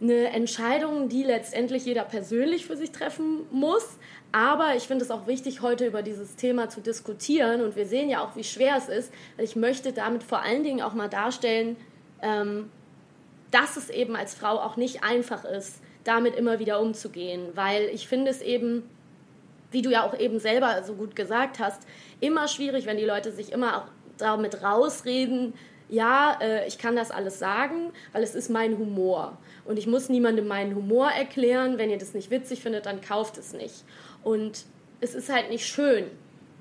eine 0.00 0.30
Entscheidung, 0.30 1.08
die 1.08 1.22
letztendlich 1.22 1.84
jeder 1.84 2.04
persönlich 2.04 2.66
für 2.66 2.76
sich 2.76 2.90
treffen 2.90 3.40
muss. 3.50 3.98
Aber 4.32 4.76
ich 4.76 4.84
finde 4.84 5.04
es 5.04 5.10
auch 5.10 5.26
wichtig, 5.26 5.60
heute 5.60 5.86
über 5.86 6.02
dieses 6.02 6.36
Thema 6.36 6.68
zu 6.68 6.80
diskutieren. 6.80 7.62
Und 7.62 7.74
wir 7.74 7.86
sehen 7.86 8.08
ja 8.08 8.22
auch, 8.24 8.36
wie 8.36 8.44
schwer 8.44 8.76
es 8.76 8.88
ist. 8.88 9.12
Ich 9.38 9.56
möchte 9.56 9.92
damit 9.92 10.22
vor 10.22 10.42
allen 10.42 10.62
Dingen 10.62 10.82
auch 10.82 10.94
mal 10.94 11.08
darstellen, 11.08 11.76
ähm, 12.22 12.70
dass 13.50 13.76
es 13.76 13.90
eben 13.90 14.16
als 14.16 14.34
Frau 14.34 14.58
auch 14.58 14.76
nicht 14.76 15.02
einfach 15.02 15.44
ist, 15.44 15.80
damit 16.04 16.36
immer 16.36 16.58
wieder 16.58 16.80
umzugehen. 16.80 17.48
Weil 17.54 17.84
ich 17.92 18.08
finde 18.08 18.30
es 18.30 18.40
eben, 18.40 18.88
wie 19.70 19.82
du 19.82 19.90
ja 19.90 20.04
auch 20.04 20.18
eben 20.18 20.38
selber 20.38 20.82
so 20.84 20.94
gut 20.94 21.16
gesagt 21.16 21.58
hast, 21.58 21.82
immer 22.20 22.48
schwierig, 22.48 22.86
wenn 22.86 22.96
die 22.96 23.04
Leute 23.04 23.32
sich 23.32 23.52
immer 23.52 23.78
auch 23.78 23.84
damit 24.18 24.62
rausreden, 24.62 25.54
ja, 25.88 26.38
äh, 26.40 26.68
ich 26.68 26.78
kann 26.78 26.94
das 26.94 27.10
alles 27.10 27.38
sagen, 27.38 27.92
weil 28.12 28.22
es 28.22 28.34
ist 28.34 28.48
mein 28.48 28.78
Humor. 28.78 29.36
Und 29.64 29.78
ich 29.78 29.86
muss 29.86 30.08
niemandem 30.08 30.46
meinen 30.46 30.74
Humor 30.76 31.10
erklären. 31.10 31.78
Wenn 31.78 31.90
ihr 31.90 31.98
das 31.98 32.14
nicht 32.14 32.30
witzig 32.30 32.62
findet, 32.62 32.86
dann 32.86 33.00
kauft 33.00 33.38
es 33.38 33.52
nicht. 33.52 33.84
Und 34.22 34.64
es 35.00 35.14
ist 35.14 35.32
halt 35.32 35.50
nicht 35.50 35.66
schön, 35.66 36.04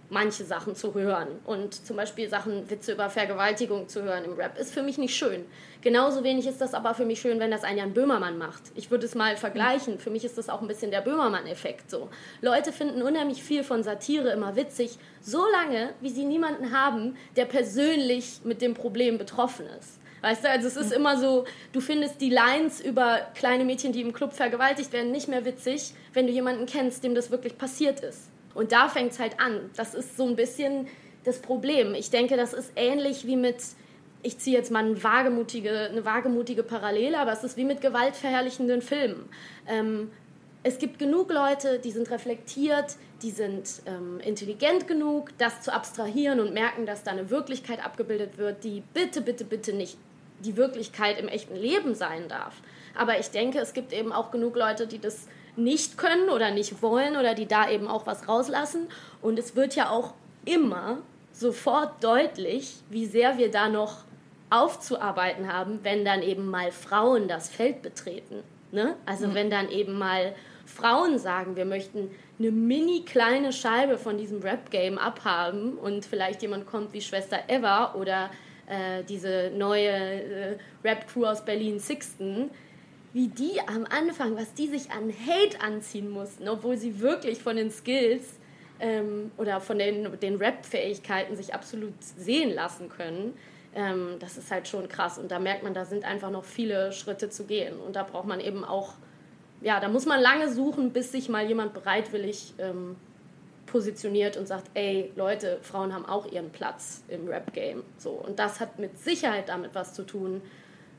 manche 0.10 0.44
Sachen 0.44 0.76
zu 0.76 0.94
hören. 0.94 1.28
Und 1.46 1.86
zum 1.86 1.96
Beispiel 1.96 2.30
Sachen, 2.30 2.70
Witze 2.70 2.94
über 2.94 3.10
Vergewaltigung 3.10 3.88
zu 3.88 4.04
hören 4.04 4.26
im 4.26 4.34
Rap, 4.34 4.58
ist 4.58 4.74
für 4.74 4.84
mich 4.84 4.98
nicht 4.98 5.16
schön. 5.16 5.46
Genauso 5.82 6.24
wenig 6.24 6.48
ist 6.48 6.60
das 6.62 6.74
aber 6.74 6.94
für 6.94 7.06
mich 7.06 7.22
schön, 7.22 7.40
wenn 7.40 7.52
das 7.52 7.64
ein 7.64 7.78
Jan 7.78 7.94
Böhmermann 7.94 8.38
macht. 8.38 8.64
Ich 8.76 8.92
würde 8.92 9.06
es 9.06 9.16
mal 9.16 9.38
vergleichen. 9.38 10.00
Für 10.00 10.10
mich 10.10 10.26
ist 10.26 10.38
das 10.38 10.50
auch 10.50 10.62
ein 10.62 10.68
bisschen 10.68 10.92
der 10.92 11.02
Böhmermann-Effekt 11.02 11.90
so. 11.90 12.10
Leute 12.42 12.72
finden 12.72 13.02
unheimlich 13.02 13.44
viel 13.44 13.64
von 13.64 13.84
Satire 13.84 14.32
immer 14.32 14.56
witzig, 14.56 14.98
solange 15.22 15.94
wie 16.02 16.10
sie 16.10 16.26
niemanden 16.26 16.72
haben, 16.72 17.16
der 17.36 17.46
persönlich 17.46 18.42
mit 18.44 18.62
dem 18.62 18.74
Problem 18.74 19.18
betroffen 19.18 19.66
ist. 19.80 20.00
Weißt 20.22 20.44
du, 20.44 20.50
also 20.50 20.68
es 20.68 20.76
ist 20.76 20.92
immer 20.92 21.18
so, 21.18 21.46
du 21.72 21.80
findest 21.80 22.20
die 22.20 22.30
Lines 22.30 22.82
über 22.82 23.20
kleine 23.36 23.64
Mädchen, 23.64 23.94
die 23.94 24.02
im 24.02 24.12
Club 24.12 24.34
vergewaltigt 24.34 24.92
werden, 24.92 25.12
nicht 25.12 25.30
mehr 25.30 25.46
witzig, 25.46 25.94
wenn 26.14 26.28
du 26.28 26.34
jemanden 26.34 26.66
kennst, 26.66 27.04
dem 27.04 27.16
das 27.16 27.32
wirklich 27.32 27.58
passiert 27.58 28.02
ist. 28.02 28.30
Und 28.54 28.72
da 28.72 28.90
fängt 28.90 29.12
es 29.12 29.20
halt 29.20 29.40
an. 29.40 29.70
Das 29.76 29.94
ist 29.94 30.18
so 30.18 30.26
ein 30.28 30.36
bisschen 30.36 30.88
das 31.24 31.40
Problem. 31.40 31.94
Ich 31.94 32.10
denke, 32.10 32.38
das 32.38 32.54
ist 32.54 32.72
ähnlich 32.76 33.26
wie 33.26 33.36
mit, 33.36 33.58
ich 34.24 34.38
ziehe 34.40 34.58
jetzt 34.58 34.72
mal 34.72 34.86
eine 34.86 35.04
wagemutige, 35.04 35.90
eine 35.90 36.06
wagemutige 36.06 36.64
Parallele, 36.64 37.20
aber 37.20 37.34
es 37.34 37.44
ist 37.44 37.58
wie 37.58 37.66
mit 37.66 37.82
gewaltverherrlichenden 37.82 38.82
Filmen. 38.82 39.30
Ähm, 39.68 40.12
es 40.64 40.78
gibt 40.78 41.00
genug 41.00 41.32
Leute, 41.32 41.80
die 41.80 41.92
sind 41.92 42.12
reflektiert, 42.12 42.98
die 43.22 43.32
sind 43.32 43.82
ähm, 43.86 44.20
intelligent 44.20 44.88
genug, 44.88 45.30
das 45.38 45.62
zu 45.62 45.74
abstrahieren 45.74 46.40
und 46.40 46.54
merken, 46.54 46.86
dass 46.86 47.04
da 47.04 47.12
eine 47.12 47.30
Wirklichkeit 47.30 47.84
abgebildet 47.84 48.38
wird, 48.38 48.64
die 48.64 48.84
bitte, 48.94 49.22
bitte, 49.22 49.46
bitte 49.46 49.74
nicht 49.74 49.98
die 50.44 50.58
Wirklichkeit 50.58 51.20
im 51.20 51.28
echten 51.28 51.56
Leben 51.56 51.96
sein 51.96 52.28
darf. 52.28 52.56
Aber 52.96 53.20
ich 53.20 53.30
denke, 53.30 53.60
es 53.60 53.74
gibt 53.74 53.94
eben 53.94 54.12
auch 54.12 54.32
genug 54.32 54.56
Leute, 54.56 54.88
die 54.88 55.00
das 55.00 55.28
nicht 55.64 55.98
können 55.98 56.30
oder 56.30 56.52
nicht 56.52 56.82
wollen 56.82 57.18
oder 57.18 57.34
die 57.34 57.48
da 57.48 57.70
eben 57.70 57.88
auch 57.88 58.06
was 58.08 58.28
rauslassen. 58.28 58.88
Und 59.22 59.38
es 59.40 59.56
wird 59.56 59.76
ja 59.76 59.90
auch 59.90 60.14
immer 60.46 61.00
sofort 61.32 62.04
deutlich, 62.04 62.76
wie 62.90 63.06
sehr 63.06 63.38
wir 63.38 63.52
da 63.52 63.70
noch 63.70 64.04
aufzuarbeiten 64.50 65.52
haben, 65.52 65.80
wenn 65.84 66.04
dann 66.04 66.22
eben 66.22 66.50
mal 66.50 66.72
Frauen 66.72 67.28
das 67.28 67.50
Feld 67.50 67.82
betreten. 67.82 68.44
Ne? 68.72 68.96
Also 69.06 69.28
Mhm. 69.28 69.34
wenn 69.36 69.50
dann 69.50 69.70
eben 69.70 69.98
mal 69.98 70.34
Frauen 70.66 71.18
sagen, 71.18 71.56
wir 71.56 71.66
möchten 71.66 72.12
eine 72.38 72.52
mini 72.52 73.04
kleine 73.04 73.52
Scheibe 73.52 73.98
von 73.98 74.18
diesem 74.18 74.42
Rap-Game 74.42 74.98
abhaben 74.98 75.74
und 75.78 76.06
vielleicht 76.06 76.42
jemand 76.42 76.68
kommt 76.68 76.94
wie 76.94 77.02
Schwester 77.02 77.40
Eva 77.48 77.94
oder 77.96 78.30
äh, 78.68 79.04
diese 79.04 79.52
neue 79.56 79.90
äh, 79.90 80.58
Rap-Crew 80.84 81.26
aus 81.26 81.44
Berlin 81.44 81.80
Sixten, 81.80 82.52
wie 83.14 83.28
die 83.28 83.60
am 83.68 83.86
Anfang, 83.90 84.36
was 84.36 84.54
die 84.54 84.68
sich 84.68 84.92
an 84.92 85.12
Hate 85.12 85.62
anziehen 85.62 86.10
mussten, 86.10 86.48
obwohl 86.48 86.78
sie 86.78 87.00
wirklich 87.00 87.40
von 87.40 87.56
den 87.56 87.72
Skills 87.72 88.40
ähm, 88.80 89.32
oder 89.38 89.62
von 89.62 89.80
den, 89.80 90.20
den 90.20 90.36
Rap-Fähigkeiten 90.36 91.36
sich 91.36 91.54
absolut 91.54 91.94
sehen 92.02 92.54
lassen 92.54 92.90
können. 92.90 93.34
Ähm, 93.76 94.18
das 94.20 94.38
ist 94.38 94.52
halt 94.52 94.68
schon 94.68 94.88
krass. 94.90 95.18
Und 95.18 95.32
da 95.32 95.40
merkt 95.40 95.64
man, 95.64 95.74
da 95.74 95.86
sind 95.86 96.06
einfach 96.06 96.30
noch 96.30 96.46
viele 96.46 96.92
Schritte 96.92 97.30
zu 97.30 97.46
gehen. 97.46 97.80
Und 97.80 97.96
da 97.96 98.04
braucht 98.04 98.28
man 98.28 98.40
eben 98.40 98.64
auch, 98.64 98.94
ja, 99.62 99.80
da 99.80 99.90
muss 99.90 100.06
man 100.06 100.22
lange 100.22 100.52
suchen, 100.52 100.92
bis 100.92 101.12
sich 101.12 101.30
mal 101.30 101.48
jemand 101.48 101.74
bereitwillig 101.74 102.54
ähm, 102.60 102.96
positioniert 103.66 104.38
und 104.38 104.48
sagt, 104.48 104.72
ey, 104.74 105.12
Leute, 105.16 105.60
Frauen 105.62 105.94
haben 105.94 106.06
auch 106.06 106.32
ihren 106.32 106.52
Platz 106.52 107.04
im 107.08 107.28
Rap-Game. 107.28 107.84
So. 107.98 108.12
Und 108.12 108.40
das 108.40 108.60
hat 108.60 108.80
mit 108.80 109.00
Sicherheit 109.00 109.50
damit 109.50 109.76
was 109.76 109.94
zu 109.94 110.04
tun, 110.04 110.42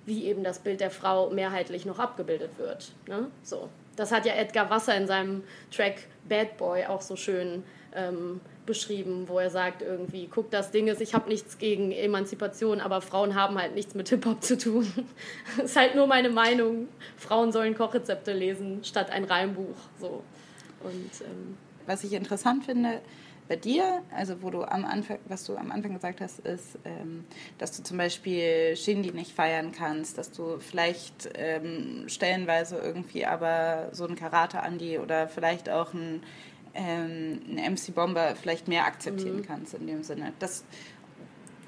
wie 0.07 0.25
eben 0.25 0.45
das 0.45 0.59
Bild 0.59 0.81
der 0.81 0.91
Frau 0.91 1.31
mehrheitlich 1.31 1.87
noch 1.87 1.99
abgebildet 1.99 2.59
wird. 2.59 2.93
Ne? 3.07 3.31
So. 3.43 3.69
Das 3.97 4.13
hat 4.13 4.25
ja 4.25 4.35
Edgar 4.35 4.71
Wasser 4.71 4.97
in 4.97 5.07
seinem 5.07 5.43
Track 5.71 6.07
Bad 6.29 6.57
Boy 6.57 6.87
auch 6.87 7.03
so 7.03 7.17
schön 7.17 7.65
ähm, 7.95 8.41
beschrieben, 8.65 9.29
wo 9.29 9.39
er 9.39 9.51
sagt 9.51 9.83
irgendwie, 9.83 10.29
guck, 10.33 10.51
das 10.51 10.71
Ding 10.71 10.87
ist, 10.87 11.01
ich 11.01 11.13
habe 11.13 11.29
nichts 11.29 11.59
gegen 11.59 11.93
Emanzipation, 11.93 12.81
aber 12.81 13.01
Frauen 13.01 13.35
haben 13.35 13.59
halt 13.59 13.75
nichts 13.75 13.95
mit 13.95 14.09
Hip-Hop 14.09 14.43
zu 14.43 14.57
tun. 14.57 14.91
ist 15.63 15.77
halt 15.77 15.97
nur 15.97 16.07
meine 16.07 16.31
Meinung. 16.31 16.89
Frauen 17.17 17.53
sollen 17.53 17.75
Kochrezepte 17.75 18.33
lesen 18.33 18.85
statt 18.85 19.11
ein 19.11 19.25
Reimbuch. 19.25 19.77
So. 20.01 20.23
Und 20.83 21.11
ähm, 21.23 21.57
Was 21.87 22.05
ich 22.05 22.13
interessant 22.13 22.65
finde 22.65 23.01
bei 23.51 23.57
dir, 23.57 24.05
also 24.17 24.43
wo 24.43 24.51
du 24.51 24.63
am 24.63 24.85
Anfang, 24.85 25.19
was 25.27 25.43
du 25.43 25.57
am 25.57 25.73
Anfang 25.73 25.95
gesagt 25.95 26.21
hast, 26.21 26.39
ist, 26.39 26.79
ähm, 26.85 27.25
dass 27.59 27.77
du 27.77 27.83
zum 27.83 27.99
Beispiel 27.99 28.77
Shindy 28.77 29.11
nicht 29.11 29.33
feiern 29.33 29.73
kannst, 29.73 30.19
dass 30.19 30.31
du 30.31 30.61
vielleicht 30.61 31.29
ähm, 31.35 32.05
stellenweise 32.07 32.79
irgendwie 32.79 33.27
aber 33.27 33.89
so 33.91 34.07
ein 34.07 34.15
Karate 34.15 34.63
Andi 34.63 35.01
oder 35.01 35.27
vielleicht 35.27 35.69
auch 35.69 35.93
ein, 35.93 36.23
ähm, 36.75 37.41
ein 37.49 37.73
MC 37.73 37.93
Bomber 37.93 38.37
vielleicht 38.37 38.69
mehr 38.69 38.85
akzeptieren 38.85 39.43
kannst 39.45 39.75
in 39.75 39.89
dem 39.89 40.05
Sinne. 40.05 40.33
Das, 40.39 40.63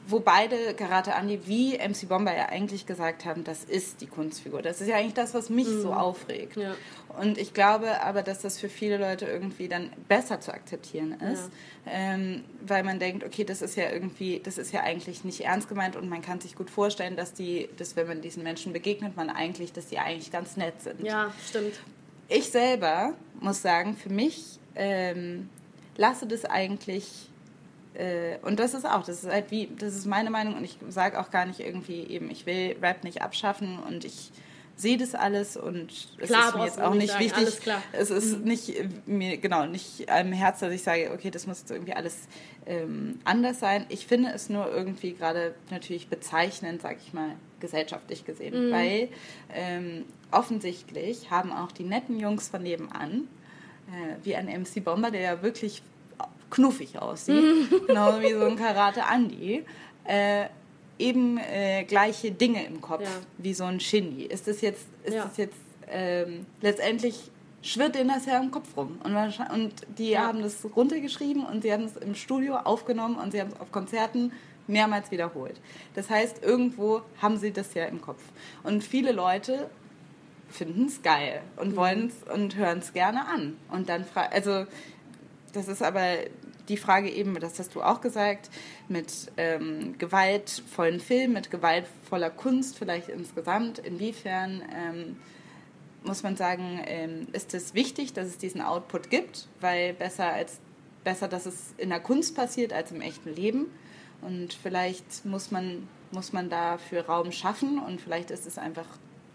wo 0.07 0.21
beide 0.21 0.75
Karate 0.75 1.15
Andi 1.15 1.41
wie 1.47 1.79
MC 1.79 2.09
Bomber 2.09 2.35
ja 2.35 2.49
eigentlich 2.49 2.87
gesagt 2.87 3.25
haben, 3.25 3.45
das 3.45 3.65
ist 3.65 4.01
die 4.01 4.07
Kunstfigur. 4.07 4.63
Das 4.63 4.81
ist 4.81 4.89
ja 4.89 4.97
eigentlich 4.97 5.15
das, 5.15 5.33
was 5.35 5.49
mich 5.49 5.69
so 5.69 5.93
aufregt. 5.93 6.57
ja. 6.57 6.75
Und 7.21 7.37
ich 7.37 7.53
glaube 7.53 8.01
aber, 8.03 8.23
dass 8.23 8.41
das 8.41 8.59
für 8.59 8.71
viele 8.71 8.97
Leute 8.97 9.27
irgendwie 9.27 9.69
dann 9.69 9.91
besser 10.09 10.41
zu 10.41 10.53
akzeptieren 10.53 11.21
ist, 11.21 11.51
ähm, 11.87 12.43
weil 12.67 12.85
man 12.85 12.99
denkt, 12.99 13.23
okay, 13.23 13.45
das 13.45 13.61
ist 13.61 13.77
ja 13.77 13.91
irgendwie, 13.91 14.41
das 14.43 14.57
ist 14.57 14.73
ja 14.73 14.81
eigentlich 14.81 15.23
nicht 15.23 15.43
ernst 15.43 15.69
gemeint 15.69 15.95
und 15.97 16.09
man 16.09 16.23
kann 16.23 16.41
sich 16.41 16.55
gut 16.55 16.71
vorstellen, 16.71 17.15
dass 17.17 17.35
die, 17.35 17.69
dass 17.77 17.97
wenn 17.97 18.07
man 18.07 18.23
diesen 18.23 18.43
Menschen 18.43 18.73
begegnet, 18.73 19.15
man 19.15 19.29
eigentlich, 19.29 19.73
dass 19.73 19.89
die 19.89 19.99
eigentlich 19.99 20.33
ganz 20.33 20.57
nett 20.57 20.81
sind. 20.81 21.03
ja, 21.03 21.33
stimmt. 21.47 21.81
Ich 22.29 22.49
selber 22.51 23.13
muss 23.41 23.61
sagen, 23.61 23.95
für 23.95 24.09
mich 24.09 24.59
ähm, 24.75 25.51
lasse 25.97 26.27
das 26.27 26.47
eigentlich 26.47 27.29
äh, 27.95 28.39
und 28.43 28.59
das 28.59 28.75
ist 28.75 28.87
auch, 28.87 29.05
das 29.05 29.25
ist 29.25 29.31
halt 29.31 29.51
wie, 29.51 29.69
das 29.79 29.95
ist 29.95 30.07
meine 30.07 30.31
Meinung 30.31 30.55
und 30.57 30.65
ich 30.65 30.77
sage 30.89 31.21
auch 31.21 31.31
gar 31.31 31.47
nicht 31.47 31.61
irgendwie 31.61 32.07
eben, 32.07 32.31
ich 32.31 32.47
will 32.47 32.77
Rap 32.81 33.05
nicht 33.05 33.23
abschaffen 33.23 33.79
und 33.79 34.05
ich 34.05 34.33
sehe 34.77 34.97
das 34.97 35.15
alles 35.15 35.57
und 35.57 35.93
es 36.19 36.29
Klar, 36.29 36.49
ist 36.49 36.57
mir 36.57 36.65
jetzt 36.65 36.81
auch 36.81 36.95
nicht 36.95 37.19
nicht 37.21 37.35
sagen, 37.35 37.47
wichtig. 37.47 37.73
Es 37.93 38.11
ist 38.11 38.41
nicht 38.41 38.71
äh, 38.71 38.89
mir, 39.07 39.37
genau, 39.37 39.67
nicht 39.67 40.11
am 40.11 40.33
Herz, 40.33 40.61
dass 40.61 40.73
ich 40.73 40.83
sage, 40.83 41.11
okay, 41.13 41.31
das 41.31 41.47
muss 41.47 41.61
jetzt 41.61 41.71
irgendwie 41.71 41.93
alles 41.93 42.29
ähm, 42.67 43.21
anders 43.25 43.61
sein. 43.61 43.87
Ich 43.89 44.07
finde 44.07 44.31
es 44.31 44.49
nur 44.49 44.71
irgendwie 44.71 45.13
gerade 45.13 45.55
natürlich 45.71 46.09
bezeichnend, 46.09 46.83
sag 46.83 46.97
ich 47.05 47.13
mal, 47.13 47.37
gesellschaftlich 47.61 48.25
gesehen, 48.25 48.73
weil 48.73 49.09
ähm, 49.55 50.05
offensichtlich 50.33 51.31
haben 51.31 51.53
auch 51.53 51.71
die 51.71 51.85
netten 51.85 52.19
Jungs 52.19 52.49
von 52.49 52.63
nebenan, 52.63 53.29
äh, 53.89 54.17
wie 54.25 54.35
ein 54.35 54.47
MC 54.47 54.83
Bomber, 54.83 55.11
der 55.11 55.21
ja 55.21 55.43
wirklich 55.43 55.83
knuffig 56.53 57.01
aussieht, 57.01 57.43
genau 57.87 58.21
wie 58.21 58.33
so 58.33 58.45
ein 58.45 58.57
Karate 58.57 59.05
Andi, 59.05 59.65
äh, 60.05 60.45
eben 60.99 61.39
äh, 61.39 61.85
gleiche 61.85 62.31
Dinge 62.31 62.65
im 62.67 62.81
Kopf 62.81 63.03
Ja. 63.03 63.09
wie 63.39 63.55
so 63.55 63.65
ein 63.65 63.81
Shindy. 63.81 64.25
Ist 64.27 64.47
das 64.47 64.61
jetzt, 64.61 64.87
ist 65.03 65.15
Ja. 65.15 65.25
das 65.25 65.37
jetzt 65.39 65.57
ähm, 65.89 66.47
letztendlich 66.61 67.31
schwirrt 67.63 67.95
denen 67.95 68.09
das 68.11 68.27
ja 68.27 68.39
im 68.41 68.51
Kopf 68.51 68.77
rum. 68.77 68.99
Und, 69.03 69.15
und 69.53 69.73
die 69.99 70.11
Ja. 70.11 70.27
haben 70.27 70.43
das 70.43 70.65
runtergeschrieben 70.77 71.45
und 71.45 71.63
sie 71.63 71.73
haben 71.73 71.85
es 71.85 71.97
im 71.97 72.15
Studio 72.15 72.57
aufgenommen 72.57 73.17
und 73.17 73.33
sie 73.33 73.41
haben 73.41 73.51
es 73.53 73.61
auf 73.61 73.73
Konzerten 73.73 74.33
mehrmals 74.67 75.11
wiederholt. 75.11 75.61
Das 75.95 76.09
heißt, 76.11 76.43
irgendwo 76.43 77.03
haben 77.21 77.37
sie 77.39 77.53
das 77.53 77.75
ja 77.75 77.85
im 77.87 78.01
Kopf. 78.01 78.23
Und 78.63 78.85
viele 78.85 79.13
Leute 79.13 79.69
finden 80.49 80.87
es 80.87 81.03
geil 81.03 81.41
und 81.57 81.77
wollen 81.77 82.09
es 82.09 82.33
und 82.33 82.57
hören 82.57 82.79
es 82.79 82.93
gerne 82.93 83.27
an. 83.27 83.57
Und 83.71 83.89
dann 83.89 84.05
also 84.31 84.67
das 85.53 85.69
ist 85.69 85.83
aber 85.83 86.03
die 86.69 86.77
Frage 86.77 87.11
eben, 87.11 87.39
das 87.41 87.59
hast 87.59 87.75
du 87.75 87.83
auch 87.83 88.01
gesagt, 88.01 88.51
mit 88.89 89.33
ähm, 89.37 89.97
gewaltvollen 89.99 91.01
Filmen, 91.01 91.35
mit 91.35 91.51
gewaltvoller 91.51 92.31
Kunst 92.31 92.79
vielleicht 92.79 93.09
insgesamt. 93.09 93.79
Inwiefern 93.79 94.63
ähm, 94.75 95.17
muss 96.05 96.23
man 96.23 96.37
sagen, 96.37 96.81
ähm, 96.87 97.27
ist 97.33 97.55
es 97.55 97.75
wichtig, 97.75 98.13
dass 98.13 98.27
es 98.27 98.39
diesen 98.39 98.61
Output 98.61 99.11
gibt, 99.11 99.49
weil 99.61 99.93
besser 99.93 100.33
als 100.33 100.61
besser, 101.05 101.29
dass 101.29 101.47
es 101.47 101.75
in 101.79 101.91
der 101.91 102.01
Kunst 102.01 102.37
passiert 102.37 102.73
als 102.73 102.93
im 102.93 103.01
echten 103.01 103.35
Leben. 103.35 103.67
Und 104.21 104.55
vielleicht 104.55 105.25
muss 105.25 105.51
man, 105.51 105.89
muss 106.13 106.33
man 106.33 106.49
dafür 106.49 107.07
Raum 107.07 107.33
schaffen 107.33 107.79
und 107.79 108.01
vielleicht 108.01 108.31
ist 108.31 108.47
es 108.47 108.57
einfach 108.57 108.87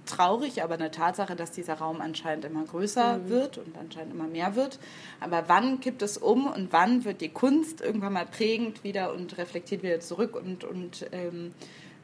traurig, 0.08 0.64
aber 0.64 0.76
eine 0.76 0.92
Tatsache, 0.92 1.36
dass 1.36 1.52
dieser 1.52 1.76
Raum 1.76 2.02
anscheinend 2.02 2.46
immer 2.46 2.64
größer 2.64 3.30
wird 3.30 3.58
und 3.58 3.78
anscheinend 3.78 4.14
immer 4.14 4.28
mehr 4.28 4.56
wird. 4.56 4.80
Aber 5.20 5.44
wann 5.48 5.80
kippt 5.80 6.02
es 6.02 6.18
um 6.18 6.48
und 6.48 6.72
wann 6.72 7.06
wird 7.06 7.22
die 7.22 7.30
Kunst 7.30 7.82
irgendwann 7.82 8.14
mal 8.14 8.26
prägend 8.26 8.84
wieder 8.84 9.14
und 9.14 9.38
reflektiert 9.38 9.84
wieder 9.84 10.00
zurück 10.00 10.36
und, 10.36 10.64
und 10.64 11.06
ähm, 11.12 11.54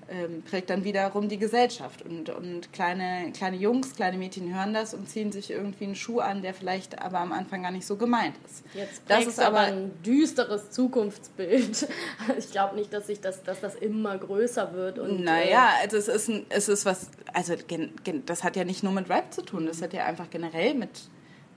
ähm, 0.09 0.43
prägt 0.43 0.69
dann 0.69 0.83
wiederum 0.83 1.29
die 1.29 1.37
Gesellschaft. 1.37 2.01
Und, 2.01 2.29
und 2.29 2.71
kleine, 2.73 3.31
kleine 3.33 3.57
Jungs, 3.57 3.95
kleine 3.95 4.17
Mädchen 4.17 4.53
hören 4.55 4.73
das 4.73 4.93
und 4.93 5.09
ziehen 5.09 5.31
sich 5.31 5.51
irgendwie 5.51 5.85
einen 5.85 5.95
Schuh 5.95 6.19
an, 6.19 6.41
der 6.41 6.53
vielleicht 6.53 7.01
aber 7.01 7.19
am 7.19 7.31
Anfang 7.31 7.63
gar 7.63 7.71
nicht 7.71 7.85
so 7.85 7.95
gemeint 7.95 8.35
ist. 8.45 8.63
Jetzt 8.73 9.03
Das 9.07 9.25
ist 9.25 9.39
aber 9.39 9.59
ein 9.59 9.91
düsteres 10.03 10.69
Zukunftsbild. 10.71 11.87
Ich 12.37 12.51
glaube 12.51 12.75
nicht, 12.75 12.93
dass 12.93 13.07
sich 13.07 13.21
das, 13.21 13.43
dass 13.43 13.59
das 13.59 13.75
immer 13.75 14.17
größer 14.17 14.73
wird. 14.73 14.99
Und, 14.99 15.19
äh, 15.19 15.23
Naja, 15.23 15.69
also 15.81 15.97
es 15.97 16.07
ist, 16.07 16.29
ein, 16.29 16.45
es 16.49 16.67
ist 16.67 16.85
was, 16.85 17.09
also 17.33 17.55
gen, 17.67 17.91
gen, 18.03 18.25
das 18.25 18.43
hat 18.43 18.55
ja 18.55 18.63
nicht 18.63 18.83
nur 18.83 18.91
mit 18.93 19.09
Rap 19.09 19.33
zu 19.33 19.41
tun, 19.41 19.65
das 19.65 19.81
hat 19.81 19.93
ja 19.93 20.05
einfach 20.05 20.29
generell 20.29 20.73
mit, 20.73 20.89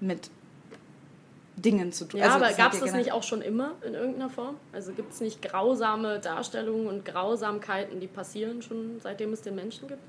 mit 0.01 0.31
Dingen 1.57 1.93
zu 1.93 2.05
tun. 2.05 2.21
Ja, 2.21 2.27
also 2.27 2.45
aber 2.45 2.55
gab 2.55 2.75
es 2.75 2.81
das 2.81 2.93
nicht 2.93 3.13
auch 3.13 3.23
schon 3.23 3.41
immer 3.41 3.73
in 3.87 3.95
irgendeiner 3.95 4.29
Form? 4.29 4.57
Also 4.73 4.93
gibt 4.93 5.13
es 5.13 5.21
nicht 5.21 5.41
grausame 5.43 6.19
Darstellungen 6.21 6.87
und 6.87 7.05
Grausamkeiten, 7.05 7.99
die 7.99 8.07
passieren 8.07 8.63
schon 8.63 9.01
seitdem 9.03 9.33
es 9.33 9.43
den 9.43 9.55
Menschen 9.55 9.89
gibt? 9.89 10.01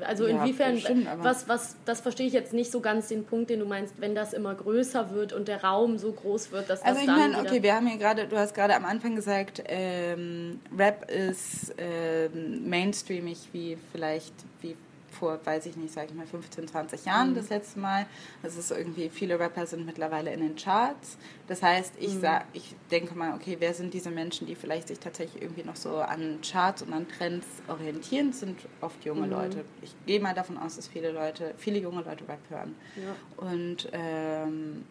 Also 0.00 0.26
Ja, 0.26 0.42
inwiefern, 0.42 0.74
bestimmt, 0.74 1.06
was, 1.18 1.48
was, 1.48 1.76
das 1.84 2.00
verstehe 2.00 2.26
ich 2.26 2.32
jetzt 2.32 2.54
nicht 2.54 2.70
so 2.70 2.80
ganz 2.80 3.08
den 3.08 3.24
Punkt, 3.24 3.50
den 3.50 3.60
du 3.60 3.66
meinst, 3.66 4.00
wenn 4.00 4.14
das 4.14 4.32
immer 4.32 4.54
größer 4.54 5.10
wird 5.10 5.32
und 5.32 5.48
der 5.48 5.62
Raum 5.62 5.98
so 5.98 6.12
groß 6.12 6.50
wird, 6.50 6.70
dass 6.70 6.80
das 6.80 6.88
Also 6.88 7.00
ich 7.02 7.06
meine, 7.06 7.38
okay, 7.38 7.62
wir 7.62 7.74
haben 7.74 7.86
hier 7.86 7.98
gerade, 7.98 8.26
du 8.26 8.38
hast 8.38 8.54
gerade 8.54 8.74
am 8.74 8.84
Anfang 8.84 9.14
gesagt, 9.14 9.62
ähm, 9.66 10.60
Rap 10.76 11.10
ist 11.10 11.74
ähm, 11.76 12.68
mainstreamig 12.68 13.48
wie 13.52 13.76
vielleicht 13.92 14.32
wie 14.62 14.76
vor, 15.12 15.38
weiß 15.44 15.66
ich 15.66 15.76
nicht, 15.76 15.92
sag 15.92 16.06
ich 16.08 16.14
mal 16.14 16.26
15, 16.26 16.66
20 16.68 17.04
Jahren 17.04 17.30
Mhm. 17.30 17.34
das 17.36 17.48
letzte 17.50 17.78
Mal. 17.78 18.06
Das 18.42 18.56
ist 18.56 18.70
irgendwie, 18.70 19.08
viele 19.08 19.38
Rapper 19.38 19.66
sind 19.66 19.86
mittlerweile 19.86 20.32
in 20.32 20.40
den 20.40 20.56
Charts. 20.56 21.16
Das 21.46 21.62
heißt, 21.62 21.94
ich 21.98 22.14
Mhm. 22.14 22.20
sag, 22.20 22.46
ich 22.52 22.74
denke 22.90 23.14
mal, 23.16 23.34
okay, 23.34 23.56
wer 23.60 23.74
sind 23.74 23.94
diese 23.94 24.10
Menschen, 24.10 24.46
die 24.46 24.54
vielleicht 24.54 24.88
sich 24.88 24.98
tatsächlich 24.98 25.40
irgendwie 25.42 25.62
noch 25.64 25.76
so 25.76 25.96
an 25.98 26.38
Charts 26.42 26.82
und 26.82 26.92
an 26.92 27.06
Trends 27.08 27.46
orientieren, 27.68 28.30
Das 28.30 28.40
sind 28.40 28.58
oft 28.80 29.04
junge 29.04 29.26
Mhm. 29.26 29.32
Leute. 29.32 29.64
Ich 29.82 29.94
gehe 30.06 30.20
mal 30.20 30.34
davon 30.34 30.58
aus, 30.58 30.76
dass 30.76 30.88
viele 30.88 31.12
Leute, 31.12 31.54
viele 31.58 31.78
junge 31.78 32.02
Leute 32.02 32.26
Rap 32.28 32.40
hören. 32.48 32.74
Ja. 32.96 33.14
Und 33.36 33.88
ähm, 33.92 34.84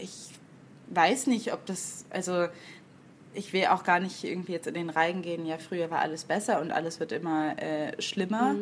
ich 0.00 0.30
weiß 0.88 1.26
nicht, 1.28 1.52
ob 1.52 1.64
das, 1.66 2.04
also 2.10 2.46
ich 3.34 3.52
will 3.54 3.66
auch 3.66 3.82
gar 3.84 3.98
nicht 4.00 4.24
irgendwie 4.24 4.52
jetzt 4.52 4.66
in 4.66 4.74
den 4.74 4.90
Reigen 4.90 5.22
gehen, 5.22 5.46
ja, 5.46 5.56
früher 5.58 5.90
war 5.90 6.00
alles 6.00 6.24
besser 6.24 6.60
und 6.60 6.70
alles 6.70 7.00
wird 7.00 7.12
immer 7.12 7.58
äh, 7.62 8.00
schlimmer. 8.02 8.56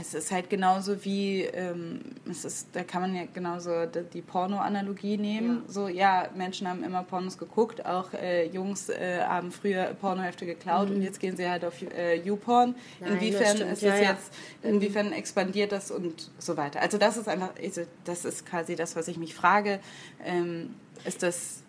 Es 0.00 0.14
ist 0.14 0.32
halt 0.32 0.50
genauso 0.50 1.04
wie, 1.04 1.42
ähm, 1.42 2.00
es 2.28 2.44
ist, 2.44 2.68
da 2.72 2.82
kann 2.82 3.02
man 3.02 3.14
ja 3.14 3.22
genauso 3.32 3.86
die, 3.86 4.20
Porno-Analogie 4.20 5.16
nehmen. 5.16 5.62
So, 5.68 5.86
ja, 5.88 6.28
Menschen 6.34 6.68
haben 6.68 6.82
immer 6.82 7.04
Pornos 7.04 7.38
geguckt, 7.38 7.86
auch 7.86 8.12
äh, 8.12 8.46
Jungs 8.46 8.88
äh, 8.88 9.20
haben 9.20 9.52
früher 9.52 9.94
Pornohefte 10.00 10.44
geklaut 10.44 10.90
und 10.90 11.02
jetzt 11.02 11.20
gehen 11.20 11.36
sie 11.36 11.48
halt 11.48 11.64
auf 11.64 11.80
äh, 11.82 12.16
YouPorn. 12.16 12.70
Mhm. 12.70 12.74
Nein, 12.74 13.10
das 13.10 13.12
Inwiefern 13.12 13.56
stimmt, 13.56 13.72
ist 13.72 13.82
ja, 13.82 13.94
es 13.94 14.00
ja. 14.00 14.10
jetzt, 14.10 14.32
inwiefern 14.62 15.12
expandiert 15.12 15.72
das 15.72 15.90
und 15.90 16.30
so 16.38 16.56
weiter. 16.56 16.80
Also 16.80 16.98
das 16.98 17.16
ist 17.16 17.28
einfach, 17.28 17.50
also 17.62 17.82
das 18.04 18.24
ist 18.24 18.44
quasi 18.44 18.74
das, 18.74 18.96
was 18.96 19.06
ich 19.06 19.18
mich 19.18 19.34
frage. 19.34 19.78
Ähm, 20.24 20.74
ist 21.04 21.22
das, 21.22 21.62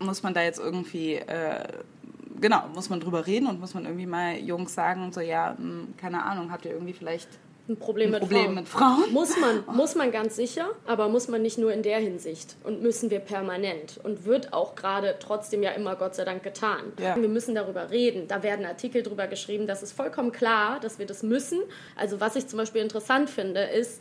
muss 0.00 0.22
man 0.22 0.34
da 0.34 0.42
jetzt 0.42 0.58
irgendwie 0.58 1.14
äh, 1.14 1.64
genau, 2.40 2.64
muss 2.74 2.90
man 2.90 3.00
drüber 3.00 3.26
reden 3.26 3.46
und 3.46 3.60
muss 3.60 3.74
man 3.74 3.84
irgendwie 3.84 4.06
mal 4.06 4.36
Jungs 4.36 4.74
sagen, 4.74 5.12
so 5.12 5.20
ja, 5.20 5.56
mh, 5.58 5.88
keine 5.96 6.24
Ahnung, 6.24 6.50
habt 6.50 6.64
ihr 6.64 6.72
irgendwie 6.72 6.92
vielleicht 6.92 7.28
ein 7.68 7.76
Problem, 7.76 8.08
ein 8.08 8.12
mit, 8.12 8.20
Problem 8.20 8.42
Frauen. 8.44 8.54
mit 8.54 8.68
Frauen? 8.68 9.12
Muss 9.12 9.38
man, 9.38 9.64
muss 9.76 9.94
man 9.94 10.10
ganz 10.10 10.36
sicher, 10.36 10.70
aber 10.86 11.08
muss 11.08 11.28
man 11.28 11.42
nicht 11.42 11.58
nur 11.58 11.72
in 11.72 11.82
der 11.82 11.98
Hinsicht 11.98 12.56
und 12.64 12.82
müssen 12.82 13.10
wir 13.10 13.20
permanent 13.20 13.98
und 14.02 14.24
wird 14.24 14.52
auch 14.52 14.74
gerade 14.74 15.16
trotzdem 15.20 15.62
ja 15.62 15.70
immer 15.70 15.96
Gott 15.96 16.14
sei 16.14 16.24
Dank 16.24 16.42
getan. 16.42 16.92
Ja. 16.98 17.16
Wir 17.16 17.28
müssen 17.28 17.54
darüber 17.54 17.90
reden. 17.90 18.26
Da 18.28 18.42
werden 18.42 18.66
Artikel 18.66 19.02
drüber 19.02 19.26
geschrieben. 19.26 19.66
Das 19.66 19.82
ist 19.82 19.92
vollkommen 19.92 20.32
klar, 20.32 20.80
dass 20.80 20.98
wir 20.98 21.06
das 21.06 21.22
müssen. 21.22 21.60
Also 21.96 22.20
was 22.20 22.36
ich 22.36 22.46
zum 22.48 22.58
Beispiel 22.58 22.82
interessant 22.82 23.30
finde, 23.30 23.60
ist, 23.60 24.00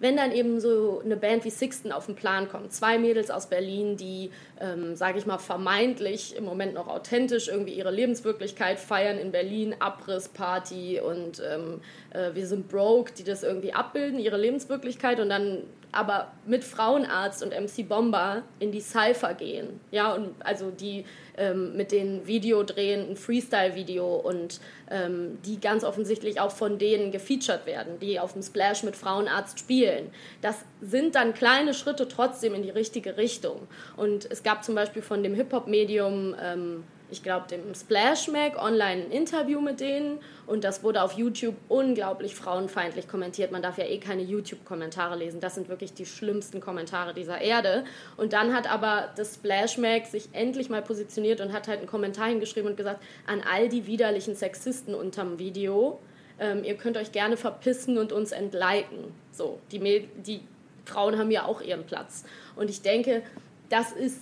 wenn 0.00 0.16
dann 0.16 0.32
eben 0.32 0.60
so 0.60 1.00
eine 1.04 1.16
Band 1.16 1.44
wie 1.44 1.50
Sixten 1.50 1.92
auf 1.92 2.06
den 2.06 2.16
Plan 2.16 2.48
kommt, 2.48 2.72
zwei 2.72 2.98
Mädels 2.98 3.30
aus 3.30 3.46
Berlin, 3.46 3.96
die, 3.96 4.30
ähm, 4.58 4.96
sage 4.96 5.18
ich 5.18 5.26
mal, 5.26 5.38
vermeintlich 5.38 6.34
im 6.34 6.44
Moment 6.44 6.74
noch 6.74 6.88
authentisch 6.88 7.48
irgendwie 7.48 7.74
ihre 7.74 7.90
Lebenswirklichkeit 7.90 8.78
feiern 8.78 9.18
in 9.18 9.30
Berlin, 9.30 9.76
Abrissparty 9.78 11.00
und 11.00 11.42
ähm, 11.46 11.80
äh, 12.10 12.34
wir 12.34 12.46
sind 12.46 12.68
broke, 12.68 13.12
die 13.12 13.24
das 13.24 13.42
irgendwie 13.42 13.74
abbilden, 13.74 14.18
ihre 14.18 14.38
Lebenswirklichkeit 14.38 15.20
und 15.20 15.28
dann 15.28 15.64
aber 15.92 16.32
mit 16.46 16.64
Frauenarzt 16.64 17.42
und 17.42 17.50
MC 17.50 17.88
Bomber 17.88 18.42
in 18.58 18.72
die 18.72 18.80
Cypher 18.80 19.34
gehen. 19.34 19.80
Ja, 19.90 20.12
und 20.14 20.34
also 20.40 20.70
die 20.70 21.04
ähm, 21.36 21.76
mit 21.76 21.92
den 21.92 22.26
Video 22.26 22.62
drehen, 22.62 23.10
ein 23.10 23.16
Freestyle-Video 23.16 24.16
und 24.16 24.60
ähm, 24.90 25.38
die 25.44 25.60
ganz 25.60 25.84
offensichtlich 25.84 26.40
auch 26.40 26.52
von 26.52 26.78
denen 26.78 27.10
gefeatured 27.10 27.66
werden, 27.66 27.98
die 28.00 28.20
auf 28.20 28.34
dem 28.34 28.42
Splash 28.42 28.82
mit 28.82 28.96
Frauenarzt 28.96 29.58
spielen. 29.58 30.10
Das 30.42 30.56
sind 30.80 31.14
dann 31.14 31.34
kleine 31.34 31.74
Schritte 31.74 32.08
trotzdem 32.08 32.54
in 32.54 32.62
die 32.62 32.70
richtige 32.70 33.16
Richtung. 33.16 33.66
Und 33.96 34.30
es 34.30 34.42
gab 34.42 34.64
zum 34.64 34.74
Beispiel 34.74 35.02
von 35.02 35.22
dem 35.22 35.34
Hip-Hop-Medium 35.34 36.34
ähm, 36.40 36.84
ich 37.10 37.22
glaube, 37.22 37.46
dem 37.48 37.74
Splash 37.74 38.28
Mag 38.28 38.56
online 38.60 39.04
ein 39.04 39.10
Interview 39.10 39.60
mit 39.60 39.80
denen 39.80 40.18
und 40.46 40.64
das 40.64 40.82
wurde 40.82 41.02
auf 41.02 41.12
YouTube 41.12 41.54
unglaublich 41.68 42.34
frauenfeindlich 42.34 43.08
kommentiert. 43.08 43.52
Man 43.52 43.62
darf 43.62 43.78
ja 43.78 43.84
eh 43.84 43.98
keine 43.98 44.22
YouTube-Kommentare 44.22 45.16
lesen. 45.16 45.40
Das 45.40 45.54
sind 45.54 45.68
wirklich 45.68 45.92
die 45.92 46.06
schlimmsten 46.06 46.60
Kommentare 46.60 47.14
dieser 47.14 47.40
Erde. 47.40 47.84
Und 48.16 48.32
dann 48.32 48.54
hat 48.54 48.70
aber 48.70 49.10
das 49.16 49.34
Splash 49.34 49.78
Mag 49.78 50.06
sich 50.06 50.28
endlich 50.32 50.70
mal 50.70 50.82
positioniert 50.82 51.40
und 51.40 51.52
hat 51.52 51.68
halt 51.68 51.78
einen 51.78 51.88
Kommentar 51.88 52.28
hingeschrieben 52.28 52.70
und 52.70 52.76
gesagt, 52.76 53.02
an 53.26 53.42
all 53.48 53.68
die 53.68 53.86
widerlichen 53.86 54.34
Sexisten 54.34 54.94
unterm 54.94 55.38
Video, 55.38 56.00
ähm, 56.38 56.64
ihr 56.64 56.76
könnt 56.76 56.96
euch 56.96 57.12
gerne 57.12 57.36
verpissen 57.36 57.98
und 57.98 58.12
uns 58.12 58.32
entliken. 58.32 59.12
So, 59.32 59.58
die, 59.70 60.08
die 60.16 60.40
Frauen 60.84 61.18
haben 61.18 61.30
ja 61.30 61.44
auch 61.44 61.60
ihren 61.60 61.84
Platz. 61.84 62.24
Und 62.56 62.70
ich 62.70 62.82
denke, 62.82 63.22
das 63.68 63.92
ist 63.92 64.20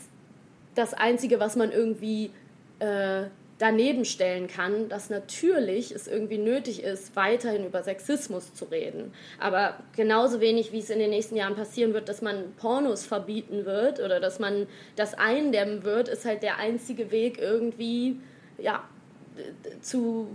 das 0.74 0.94
Einzige, 0.94 1.40
was 1.40 1.56
man 1.56 1.72
irgendwie 1.72 2.30
äh, 2.78 3.24
daneben 3.58 4.04
stellen 4.04 4.46
kann, 4.46 4.88
dass 4.88 5.10
natürlich 5.10 5.90
es 5.90 6.06
irgendwie 6.06 6.38
nötig 6.38 6.82
ist, 6.82 7.16
weiterhin 7.16 7.66
über 7.66 7.82
Sexismus 7.82 8.54
zu 8.54 8.66
reden. 8.66 9.12
Aber 9.40 9.78
genauso 9.96 10.40
wenig, 10.40 10.72
wie 10.72 10.78
es 10.78 10.90
in 10.90 11.00
den 11.00 11.10
nächsten 11.10 11.36
Jahren 11.36 11.56
passieren 11.56 11.92
wird, 11.92 12.08
dass 12.08 12.22
man 12.22 12.52
Pornos 12.56 13.04
verbieten 13.04 13.66
wird 13.66 14.00
oder 14.00 14.20
dass 14.20 14.38
man 14.38 14.66
das 14.94 15.14
eindämmen 15.14 15.82
wird, 15.82 16.08
ist 16.08 16.24
halt 16.24 16.42
der 16.42 16.58
einzige 16.58 17.10
Weg 17.10 17.38
irgendwie, 17.38 18.20
ja, 18.58 18.84
zu 19.80 20.28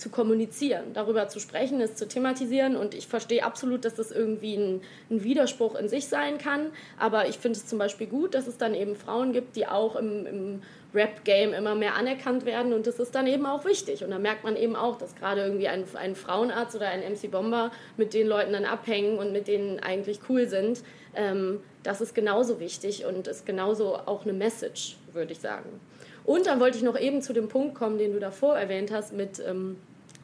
zu 0.00 0.08
kommunizieren, 0.08 0.94
darüber 0.94 1.28
zu 1.28 1.38
sprechen, 1.38 1.80
es 1.80 1.94
zu 1.94 2.08
thematisieren. 2.08 2.74
Und 2.74 2.94
ich 2.94 3.06
verstehe 3.06 3.44
absolut, 3.44 3.84
dass 3.84 3.94
das 3.94 4.10
irgendwie 4.10 4.56
ein, 4.56 4.80
ein 5.10 5.22
Widerspruch 5.22 5.74
in 5.74 5.88
sich 5.88 6.06
sein 6.06 6.38
kann. 6.38 6.72
Aber 6.98 7.28
ich 7.28 7.38
finde 7.38 7.58
es 7.58 7.66
zum 7.66 7.78
Beispiel 7.78 8.06
gut, 8.06 8.34
dass 8.34 8.46
es 8.46 8.56
dann 8.56 8.74
eben 8.74 8.96
Frauen 8.96 9.32
gibt, 9.32 9.56
die 9.56 9.66
auch 9.66 9.96
im, 9.96 10.26
im 10.26 10.62
Rap-Game 10.94 11.52
immer 11.52 11.74
mehr 11.74 11.94
anerkannt 11.94 12.44
werden. 12.44 12.72
Und 12.72 12.86
das 12.86 12.98
ist 12.98 13.14
dann 13.14 13.26
eben 13.26 13.46
auch 13.46 13.64
wichtig. 13.64 14.04
Und 14.04 14.10
da 14.10 14.18
merkt 14.18 14.44
man 14.44 14.56
eben 14.56 14.76
auch, 14.76 14.96
dass 14.96 15.14
gerade 15.14 15.42
irgendwie 15.42 15.68
ein, 15.68 15.84
ein 15.94 16.14
Frauenarzt 16.14 16.74
oder 16.76 16.88
ein 16.88 17.00
MC 17.00 17.30
Bomber 17.30 17.70
mit 17.96 18.14
den 18.14 18.26
Leuten 18.26 18.52
dann 18.52 18.64
abhängen 18.64 19.18
und 19.18 19.32
mit 19.32 19.48
denen 19.48 19.80
eigentlich 19.80 20.20
cool 20.28 20.48
sind. 20.48 20.82
Ähm, 21.14 21.60
das 21.82 22.00
ist 22.00 22.14
genauso 22.14 22.60
wichtig 22.60 23.04
und 23.06 23.26
ist 23.26 23.46
genauso 23.46 23.96
auch 23.96 24.24
eine 24.24 24.32
Message, 24.32 24.96
würde 25.12 25.32
ich 25.32 25.40
sagen. 25.40 25.80
Und 26.24 26.46
dann 26.46 26.60
wollte 26.60 26.76
ich 26.76 26.82
noch 26.82 26.98
eben 26.98 27.22
zu 27.22 27.32
dem 27.32 27.48
Punkt 27.48 27.74
kommen, 27.74 27.98
den 27.98 28.12
du 28.12 28.20
davor 28.20 28.56
erwähnt 28.56 28.92
hast, 28.92 29.12
mit 29.12 29.42
ähm, 29.46 29.76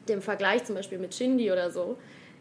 dem 0.07 0.21
Vergleich 0.21 0.63
zum 0.65 0.75
Beispiel 0.75 0.99
mit 0.99 1.13
Shindy 1.15 1.51
oder 1.51 1.71
so. 1.71 1.97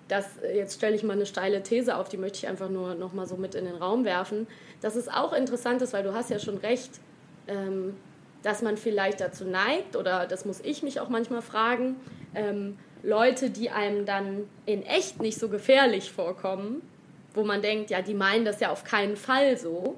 Das, 0.09 0.39
äh, 0.39 0.57
jetzt 0.57 0.77
stelle 0.77 0.95
ich 0.95 1.03
mal 1.03 1.15
eine 1.15 1.27
steile 1.27 1.63
These 1.63 1.97
auf, 1.97 2.09
die 2.09 2.17
möchte 2.17 2.39
ich 2.39 2.49
einfach 2.49 2.69
nur 2.69 2.95
noch 2.95 3.13
mal 3.13 3.27
so 3.27 3.37
mit 3.37 3.55
in 3.55 3.65
den 3.65 3.77
Raum 3.77 4.05
werfen. 4.05 4.47
Dass 4.81 4.97
es 4.97 5.09
auch 5.09 5.33
interessant 5.33 5.83
ist, 5.83 5.93
weil 5.93 6.03
du 6.03 6.15
hast 6.15 6.31
ja 6.31 6.39
schon 6.39 6.59
recht, 6.59 7.01
ähm, 7.49 7.97
dass 8.47 8.63
man 8.63 8.77
vielleicht 8.77 9.21
dazu 9.21 9.45
neigt, 9.45 9.97
oder 9.97 10.25
das 10.29 10.45
muss 10.45 10.61
ich 10.61 10.85
mich 10.85 11.01
auch 11.01 11.09
manchmal 11.09 11.43
fragen, 11.43 11.97
ähm, 12.33 12.79
Leute, 13.03 13.51
die 13.51 13.71
einem 13.71 14.07
dann 14.07 14.49
in 14.67 14.85
echt 14.85 15.21
nicht 15.21 15.37
so 15.37 15.49
gefährlich 15.49 16.13
vorkommen, 16.13 16.81
wo 17.35 17.43
man 17.43 17.61
denkt, 17.61 17.91
ja, 17.91 18.03
die 18.03 18.15
meinen 18.15 18.45
das 18.45 18.61
ja 18.61 18.71
auf 18.71 18.85
keinen 18.85 19.17
Fall 19.17 19.57
so, 19.57 19.97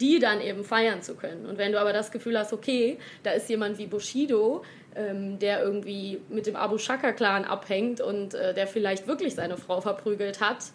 die 0.00 0.20
dann 0.20 0.40
eben 0.40 0.62
feiern 0.62 1.02
zu 1.02 1.16
können. 1.16 1.44
Und 1.44 1.58
wenn 1.58 1.72
du 1.72 1.80
aber 1.80 1.92
das 1.92 2.12
Gefühl 2.12 2.38
hast, 2.38 2.52
okay, 2.52 2.98
da 3.24 3.32
ist 3.32 3.48
jemand 3.48 3.78
wie 3.78 3.88
Bushido, 3.88 4.62
ähm, 4.94 5.40
der 5.40 5.60
irgendwie 5.60 6.20
mit 6.28 6.46
dem 6.46 6.54
Abu 6.54 6.78
Shaka-Clan 6.78 7.46
abhängt 7.46 8.00
und 8.00 8.32
äh, 8.32 8.54
der 8.54 8.68
vielleicht 8.68 9.08
wirklich 9.08 9.34
seine 9.34 9.56
Frau 9.56 9.80
verprügelt 9.80 10.40
hat, 10.40 10.66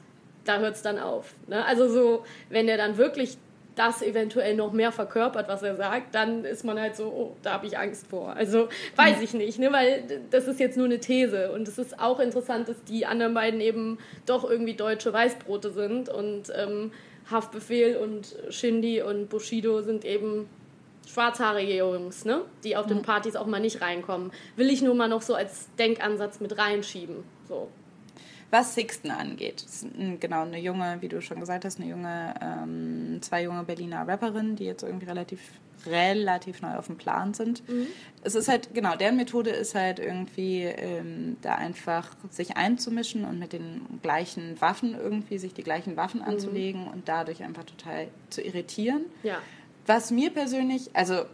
da 0.43 0.59
hört 0.59 0.75
es 0.75 0.81
dann 0.81 0.99
auf. 0.99 1.35
Ne? 1.47 1.63
Also 1.63 1.87
so, 1.87 2.25
wenn 2.49 2.67
er 2.67 2.75
dann 2.75 2.97
wirklich 2.97 3.37
das 3.75 4.01
eventuell 4.01 4.55
noch 4.55 4.71
mehr 4.71 4.91
verkörpert, 4.91 5.47
was 5.47 5.63
er 5.63 5.75
sagt, 5.75 6.13
dann 6.13 6.45
ist 6.45 6.63
man 6.63 6.79
halt 6.79 6.95
so, 6.95 7.05
oh, 7.05 7.35
da 7.41 7.53
habe 7.53 7.65
ich 7.65 7.77
Angst 7.77 8.07
vor. 8.07 8.35
Also 8.35 8.69
weiß 8.95 9.21
ich 9.21 9.33
nicht, 9.33 9.59
ne? 9.59 9.71
weil 9.71 10.03
das 10.29 10.47
ist 10.47 10.59
jetzt 10.59 10.77
nur 10.77 10.85
eine 10.85 10.99
These. 10.99 11.51
Und 11.51 11.67
es 11.67 11.77
ist 11.77 11.99
auch 11.99 12.19
interessant, 12.19 12.69
dass 12.69 12.83
die 12.83 13.05
anderen 13.05 13.33
beiden 13.33 13.61
eben 13.61 13.97
doch 14.25 14.49
irgendwie 14.49 14.75
deutsche 14.75 15.11
Weißbrote 15.11 15.71
sind 15.71 16.09
und 16.09 16.51
ähm, 16.55 16.91
Haftbefehl 17.29 17.97
und 17.97 18.35
Shindy 18.49 19.01
und 19.01 19.29
Bushido 19.29 19.81
sind 19.81 20.05
eben 20.05 20.47
schwarzhaarige 21.07 21.77
Jungs, 21.77 22.25
ne? 22.25 22.41
die 22.63 22.75
auf 22.75 22.85
den 22.85 23.01
Partys 23.01 23.35
auch 23.35 23.45
mal 23.45 23.59
nicht 23.59 23.81
reinkommen. 23.81 24.31
Will 24.55 24.69
ich 24.69 24.81
nur 24.81 24.95
mal 24.95 25.09
noch 25.09 25.21
so 25.21 25.35
als 25.35 25.67
Denkansatz 25.77 26.39
mit 26.39 26.57
reinschieben. 26.57 27.23
So. 27.47 27.69
Was 28.53 28.75
Sixten 28.75 29.09
angeht, 29.09 29.65
genau 30.19 30.43
eine 30.43 30.59
junge, 30.59 30.97
wie 30.99 31.07
du 31.07 31.23
schon 31.23 31.39
gesagt 31.39 31.65
hast, 31.65 31.79
eine 31.79 31.89
junge, 31.89 32.35
ähm, 32.39 33.17
zwei 33.21 33.41
junge 33.41 33.63
Berliner 33.63 34.07
Rapperinnen, 34.07 34.55
die 34.55 34.65
jetzt 34.65 34.83
irgendwie 34.83 35.07
relativ 35.07 35.39
relativ 35.87 36.61
neu 36.61 36.75
auf 36.75 36.85
dem 36.85 36.97
Plan 36.97 37.33
sind. 37.33 37.63
Es 38.21 38.35
ist 38.35 38.47
halt, 38.47 38.75
genau, 38.75 38.95
deren 38.95 39.15
Methode 39.15 39.49
ist 39.49 39.73
halt 39.73 39.97
irgendwie 39.97 40.65
ähm, 40.65 41.37
da 41.41 41.55
einfach 41.55 42.15
sich 42.29 42.55
einzumischen 42.55 43.25
und 43.25 43.39
mit 43.39 43.53
den 43.53 43.81
gleichen 44.03 44.61
Waffen 44.61 44.95
irgendwie 44.95 45.39
sich 45.39 45.55
die 45.55 45.63
gleichen 45.63 45.97
Waffen 45.97 46.21
anzulegen 46.21 46.87
und 46.87 47.09
dadurch 47.09 47.41
einfach 47.41 47.63
total 47.63 48.09
zu 48.29 48.43
irritieren. 48.43 49.05
Ja. 49.23 49.39
Was 49.87 50.11
mir 50.11 50.29
persönlich, 50.29 50.91
also 50.93 51.25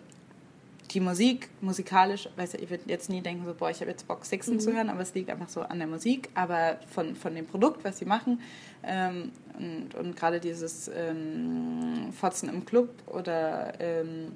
die 0.91 0.99
Musik, 0.99 1.49
musikalisch, 1.61 2.29
weiß 2.35 2.55
ich, 2.55 2.63
ich 2.63 2.69
würde 2.69 2.83
jetzt 2.87 3.09
nie 3.09 3.21
denken, 3.21 3.45
so, 3.45 3.53
boah, 3.53 3.69
ich 3.69 3.79
habe 3.81 3.91
jetzt 3.91 4.07
Bock, 4.07 4.25
Sixten 4.25 4.59
zu 4.59 4.73
hören, 4.73 4.89
aber 4.89 5.01
es 5.01 5.13
liegt 5.13 5.29
einfach 5.29 5.49
so 5.49 5.61
an 5.61 5.77
der 5.77 5.87
Musik, 5.87 6.29
aber 6.33 6.79
von, 6.89 7.15
von 7.15 7.35
dem 7.35 7.45
Produkt, 7.45 7.83
was 7.83 7.99
sie 7.99 8.05
machen 8.05 8.41
ähm, 8.83 9.31
und, 9.57 9.95
und 9.95 10.15
gerade 10.15 10.39
dieses 10.39 10.89
ähm, 10.93 12.11
Fotzen 12.11 12.49
im 12.49 12.65
Club 12.65 12.89
oder 13.07 13.73
ähm, 13.79 14.33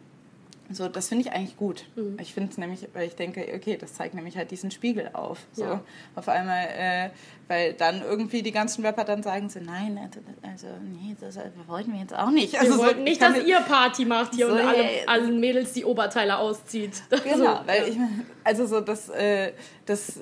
so, 0.71 0.87
das 0.87 1.09
finde 1.09 1.27
ich 1.27 1.33
eigentlich 1.33 1.57
gut. 1.57 1.85
Ich 2.19 2.33
finde 2.33 2.51
es 2.51 2.57
nämlich, 2.57 2.87
weil 2.93 3.07
ich 3.07 3.15
denke, 3.15 3.45
okay, 3.53 3.77
das 3.77 3.93
zeigt 3.93 4.15
nämlich 4.15 4.37
halt 4.37 4.49
diesen 4.49 4.71
Spiegel 4.71 5.09
auf. 5.13 5.39
So. 5.51 5.63
Ja. 5.63 5.81
Auf 6.15 6.29
einmal, 6.29 6.67
äh, 6.77 7.09
weil 7.47 7.73
dann 7.73 8.01
irgendwie 8.01 8.41
die 8.41 8.51
ganzen 8.51 8.85
Rapper 8.85 9.03
dann 9.03 9.23
sagen 9.23 9.49
so, 9.49 9.59
nein, 9.59 9.99
also, 10.01 10.19
also 10.41 10.67
nee, 10.81 11.15
das 11.19 11.35
äh, 11.37 11.49
wollten 11.67 11.91
wir 11.93 11.99
jetzt 11.99 12.15
auch 12.15 12.31
nicht. 12.31 12.55
Also 12.55 12.71
Wir 12.71 12.77
so, 12.77 12.83
wollten 12.83 13.03
nicht, 13.03 13.13
ich 13.13 13.19
kann 13.19 13.33
dass 13.33 13.45
ihr 13.45 13.59
Party 13.59 14.05
macht 14.05 14.33
hier 14.35 14.47
So, 14.47 14.53
und 14.53 14.61
alle, 14.61 14.83
ey, 14.83 15.05
allen 15.05 15.39
Mädels 15.39 15.73
die 15.73 15.85
Oberteile 15.85 16.37
auszieht. 16.37 17.03
Genau, 17.23 17.37
So, 17.37 17.67
weil 17.67 17.81
ja. 17.81 17.87
ich 17.87 17.97
also 18.43 18.65
so, 18.65 18.81
dass 18.81 19.09
äh, 19.09 19.53
das 19.85 20.21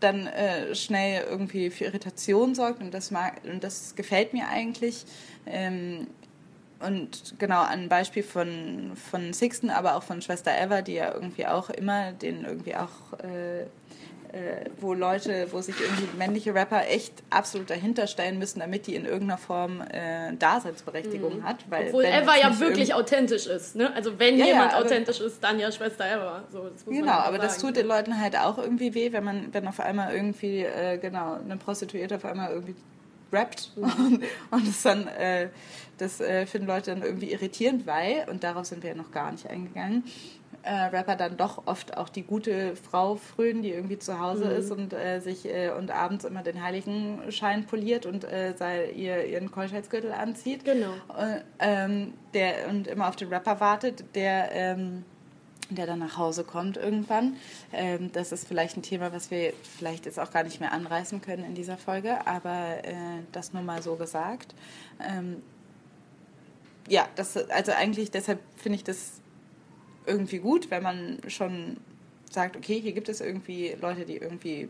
dann 0.00 0.26
äh, 0.26 0.74
schnell 0.74 1.24
irgendwie 1.28 1.70
für 1.70 1.84
Irritation 1.84 2.54
sorgt 2.54 2.80
und 2.80 2.92
das 2.92 3.10
mag 3.10 3.40
und 3.44 3.64
das 3.64 3.94
gefällt 3.96 4.32
mir 4.32 4.48
eigentlich. 4.48 5.04
Ähm, 5.46 6.06
und 6.86 7.34
genau, 7.38 7.62
ein 7.64 7.88
Beispiel 7.88 8.22
von, 8.22 8.92
von 9.10 9.32
Sixten, 9.32 9.70
aber 9.70 9.96
auch 9.96 10.02
von 10.02 10.22
Schwester 10.22 10.52
Eva, 10.56 10.82
die 10.82 10.94
ja 10.94 11.12
irgendwie 11.12 11.46
auch 11.46 11.70
immer 11.70 12.12
den 12.12 12.44
irgendwie 12.44 12.76
auch 12.76 13.18
äh, 13.22 13.62
äh, 14.30 14.66
wo 14.78 14.92
Leute, 14.92 15.48
wo 15.52 15.60
sich 15.62 15.74
irgendwie 15.80 16.06
männliche 16.18 16.54
Rapper 16.54 16.86
echt 16.86 17.14
absolut 17.30 17.70
dahinter 17.70 18.06
stellen 18.06 18.38
müssen, 18.38 18.60
damit 18.60 18.86
die 18.86 18.94
in 18.94 19.06
irgendeiner 19.06 19.38
Form 19.38 19.80
äh, 19.90 20.34
Daseinsberechtigung 20.36 21.42
hat. 21.44 21.64
Weil 21.70 21.84
Mhm. 21.84 21.88
Obwohl 21.88 22.04
Eva 22.04 22.36
ja 22.36 22.60
wirklich 22.60 22.92
authentisch 22.92 23.46
ist. 23.46 23.74
Ne? 23.74 23.90
Also 23.94 24.18
wenn 24.18 24.36
Ja, 24.36 24.44
ja, 24.44 24.52
jemand 24.52 24.74
aber- 24.74 24.84
authentisch 24.84 25.20
ist, 25.20 25.42
dann 25.42 25.58
ja 25.58 25.72
Schwester 25.72 26.04
Eva. 26.04 26.42
So, 26.52 26.68
das 26.68 26.84
Genau, 26.84 27.10
aber 27.12 27.38
das 27.38 27.54
sagen. 27.54 27.68
tut 27.68 27.76
den 27.78 27.86
Leuten 27.86 28.20
halt 28.20 28.36
auch 28.36 28.58
irgendwie 28.58 28.94
weh, 28.94 29.12
wenn 29.12 29.24
man, 29.24 29.48
wenn 29.54 29.66
auf 29.66 29.80
einmal 29.80 30.14
irgendwie, 30.14 30.62
äh, 30.62 30.98
genau, 30.98 31.38
eine 31.42 31.56
Prostituierte 31.56 32.16
auf 32.16 32.24
einmal 32.26 32.50
irgendwie 32.52 32.74
rappt 33.32 33.72
und, 33.76 34.22
und 34.50 34.68
das 34.68 34.82
dann, 34.82 35.06
äh, 35.08 35.48
das 35.98 36.20
äh, 36.20 36.46
finden 36.46 36.68
Leute 36.68 36.92
dann 36.92 37.02
irgendwie 37.02 37.32
irritierend, 37.32 37.86
weil, 37.86 38.26
und 38.30 38.44
darauf 38.44 38.66
sind 38.66 38.82
wir 38.82 38.90
ja 38.90 38.96
noch 38.96 39.10
gar 39.10 39.32
nicht 39.32 39.48
eingegangen, 39.48 40.04
äh, 40.62 40.74
Rapper 40.74 41.16
dann 41.16 41.36
doch 41.36 41.62
oft 41.66 41.96
auch 41.96 42.08
die 42.08 42.22
gute 42.22 42.74
Frau 42.76 43.16
frönen, 43.16 43.62
die 43.62 43.70
irgendwie 43.70 43.98
zu 43.98 44.18
Hause 44.18 44.46
Mhm. 44.46 44.50
ist 44.50 44.70
und 44.70 44.92
äh, 44.92 45.20
sich 45.20 45.46
äh, 45.46 45.70
und 45.70 45.90
abends 45.90 46.24
immer 46.24 46.42
den 46.42 46.62
Heiligenschein 46.62 47.64
poliert 47.66 48.06
und 48.06 48.24
äh, 48.24 48.54
sei, 48.56 48.90
ihr, 48.90 49.26
ihren 49.26 49.50
Keuschheitsgürtel 49.50 50.12
anzieht. 50.12 50.64
Genau. 50.64 50.90
Und, 51.08 51.42
ähm, 51.58 52.14
der, 52.34 52.68
und 52.68 52.86
immer 52.86 53.08
auf 53.08 53.16
den 53.16 53.28
Rapper 53.28 53.60
wartet, 53.60 54.04
der 54.14 54.50
ähm, 54.52 55.04
der 55.76 55.86
dann 55.86 55.98
nach 55.98 56.16
Hause 56.16 56.44
kommt 56.44 56.76
irgendwann. 56.76 57.36
Ähm, 57.72 58.10
das 58.12 58.32
ist 58.32 58.46
vielleicht 58.48 58.76
ein 58.76 58.82
Thema, 58.82 59.12
was 59.12 59.30
wir 59.30 59.52
vielleicht 59.76 60.06
jetzt 60.06 60.18
auch 60.18 60.30
gar 60.30 60.42
nicht 60.42 60.60
mehr 60.60 60.72
anreißen 60.72 61.20
können 61.20 61.44
in 61.44 61.54
dieser 61.54 61.76
Folge, 61.76 62.26
aber 62.26 62.84
äh, 62.84 62.94
das 63.32 63.52
nur 63.52 63.62
mal 63.62 63.82
so 63.82 63.96
gesagt. 63.96 64.54
Ähm, 65.00 65.42
ja, 66.88 67.06
das, 67.16 67.36
also 67.36 67.72
eigentlich 67.72 68.10
deshalb 68.10 68.40
finde 68.56 68.76
ich 68.76 68.84
das 68.84 69.20
irgendwie 70.06 70.38
gut, 70.38 70.70
wenn 70.70 70.82
man 70.82 71.18
schon 71.28 71.76
sagt, 72.30 72.56
okay, 72.56 72.80
hier 72.80 72.92
gibt 72.92 73.08
es 73.08 73.20
irgendwie 73.20 73.76
Leute, 73.80 74.04
die 74.04 74.16
irgendwie 74.16 74.68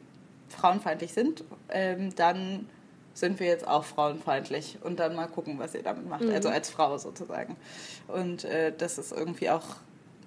frauenfeindlich 0.49 1.13
sind, 1.13 1.45
ähm, 1.69 2.15
dann 2.17 2.69
sind 3.15 3.41
wir 3.41 3.47
jetzt 3.49 3.67
auch 3.67 3.85
frauenfeindlich 3.85 4.79
und 4.83 5.01
dann 5.01 5.15
mal 5.17 5.27
gucken, 5.27 5.59
was 5.59 5.75
ihr 5.75 5.83
damit 5.83 6.09
macht, 6.09 6.23
Mhm. 6.23 6.31
also 6.35 6.49
als 6.49 6.71
Frau 6.71 6.97
sozusagen. 6.99 7.57
Und 8.07 8.45
äh, 8.45 8.73
das 8.77 8.99
ist 8.99 9.13
irgendwie 9.13 9.51
auch, 9.51 9.65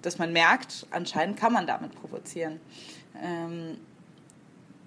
dass 0.01 0.17
man 0.17 0.33
merkt, 0.33 0.85
anscheinend 0.91 1.37
kann 1.37 1.53
man 1.53 1.67
damit 1.67 1.93
provozieren. 1.95 2.59
Ähm, 3.21 3.77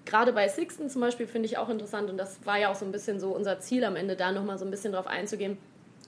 gerade 0.05 0.33
bei 0.33 0.47
Sixten 0.47 0.89
zum 0.89 1.01
Beispiel 1.01 1.27
finde 1.27 1.47
ich 1.47 1.57
auch 1.57 1.69
interessant 1.69 2.09
und 2.09 2.17
das 2.17 2.45
war 2.45 2.57
ja 2.57 2.71
auch 2.71 2.75
so 2.75 2.85
ein 2.85 2.91
bisschen 2.91 3.19
so 3.19 3.35
unser 3.35 3.59
Ziel 3.59 3.83
am 3.83 3.95
Ende, 3.95 4.15
da 4.15 4.31
nochmal 4.31 4.57
so 4.57 4.65
ein 4.65 4.71
bisschen 4.71 4.93
drauf 4.93 5.07
einzugehen, 5.07 5.57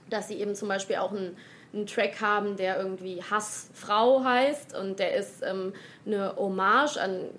dass 0.10 0.28
sie 0.28 0.36
eben 0.36 0.55
zum 0.55 0.68
Beispiel 0.68 0.97
auch 0.97 1.12
einen, 1.12 1.36
einen 1.74 1.86
Track 1.86 2.22
haben, 2.22 2.55
der 2.58 2.78
irgendwie 2.80 3.22
Hassfrau 3.24 4.24
heißt 4.24 4.76
und 4.78 4.99
der 4.99 5.16
ist 5.16 5.41
ähm, 5.43 5.74
eine 6.05 6.36
Hommage 6.36 6.97
an 6.97 7.30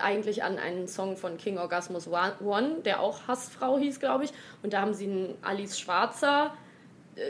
eigentlich 0.00 0.42
an 0.42 0.58
einen 0.58 0.88
Song 0.88 1.16
von 1.16 1.36
King 1.36 1.58
Orgasmus 1.58 2.08
One, 2.08 2.76
der 2.84 3.00
auch 3.00 3.26
Hassfrau 3.26 3.78
hieß, 3.78 4.00
glaube 4.00 4.24
ich. 4.24 4.32
Und 4.62 4.72
da 4.72 4.80
haben 4.80 4.94
sie 4.94 5.06
einen 5.06 5.34
Alice 5.42 5.78
Schwarzer, 5.78 6.54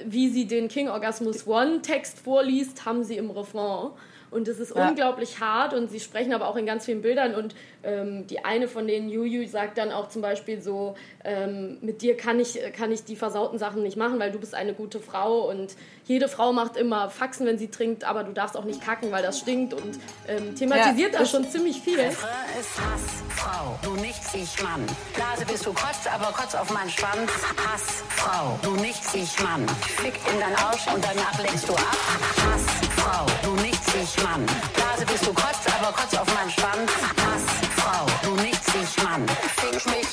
wie 0.07 0.29
sie 0.29 0.47
den 0.47 0.69
King 0.69 0.89
Orgasmus 0.89 1.47
One 1.47 1.83
Text 1.83 2.21
vorliest, 2.21 2.85
haben 2.85 3.05
sie 3.05 3.17
im 3.17 3.31
Refrain. 3.31 3.91
Und 4.33 4.49
es 4.49 4.59
ist 4.59 4.75
Ja. 4.75 4.89
unglaublich 4.89 5.41
hart 5.41 5.75
und 5.75 5.91
sie 5.91 6.01
sprechen 6.01 6.33
aber 6.33 6.49
auch 6.49 6.57
in 6.57 6.67
ganz 6.67 6.85
vielen 6.87 7.03
Bildern. 7.03 7.35
Und 7.35 7.55
ähm, 7.85 8.27
die 8.27 8.45
eine 8.45 8.67
von 8.69 8.87
denen, 8.87 9.09
Juju, 9.11 9.47
sagt 9.47 9.77
dann 9.79 9.93
auch 9.93 10.09
zum 10.09 10.23
Beispiel 10.23 10.61
so, 10.61 10.95
ähm, 11.25 11.79
mit 11.83 12.03
dir 12.03 12.17
kann 12.17 12.41
ich, 12.41 12.59
kann 12.77 12.91
ich 12.93 13.05
die 13.05 13.17
versauten 13.17 13.59
Sachen 13.59 13.83
nicht 13.83 13.97
machen, 13.97 14.19
weil 14.19 14.33
du 14.33 14.39
bist 14.39 14.55
eine 14.55 14.73
gute 14.75 15.01
Frau 15.01 15.49
und 15.51 15.75
jede 16.07 16.29
Frau 16.29 16.53
macht 16.53 16.77
immer 16.77 17.11
Faxen, 17.11 17.47
wenn 17.47 17.59
sie 17.59 17.69
trinkt, 17.69 18.05
aber 18.05 18.25
du 18.25 18.33
darfst 18.33 18.57
auch 18.57 18.65
nicht 18.65 18.83
kacken, 18.85 19.13
weil 19.13 19.23
das 19.23 19.39
stinkt 19.39 19.75
und 19.75 19.99
ähm, 20.29 20.55
thematisiert 20.57 21.13
Ja, 21.13 21.21
das 21.21 21.31
schon 21.31 21.49
ziemlich 21.49 21.81
viel. 21.81 22.01
Refrain 22.01 22.31
ist 22.61 22.71
Hassfrau, 22.81 23.79
du 23.83 23.95
nichts, 24.01 24.35
ich 24.35 24.63
Mann. 24.63 24.85
Blase 25.15 25.45
bist 25.47 25.65
du 25.67 25.73
kotzt, 25.73 26.09
aber 26.13 26.27
kotz 26.33 26.55
auf 26.55 26.73
meinen 26.73 26.91
Schwanz. 26.91 27.31
Hassfrau, 27.57 28.59
du 28.63 28.71
nichts, 28.77 29.15
ich 29.15 29.41
Mann. 29.43 29.67
Fick 30.03 30.15
in 30.33 30.41
dein 30.41 30.55
Arsch 30.57 30.87
und 30.93 31.05
danach 31.05 31.39
lenkst 31.43 31.69
du 31.69 31.73
ab. 31.75 31.97
Hassfrau, 32.37 33.27
du 33.45 33.63
nichts, 33.63 33.72
ich 33.95 34.23
Mann. 34.23 34.45
Blase 34.75 35.05
bist 35.07 35.27
du 35.27 35.33
kotzt, 35.33 35.67
aber 35.79 35.93
kotz 35.93 36.15
auf 36.15 36.27
meinen 36.35 36.51
Schwanz. 36.51 36.91
Hassfrau, 37.23 38.07
du 38.23 38.43
nichts, 38.43 38.69
ich 38.69 39.03
Mann. 39.03 39.27
Fick 39.57 39.87
mich 39.87 40.09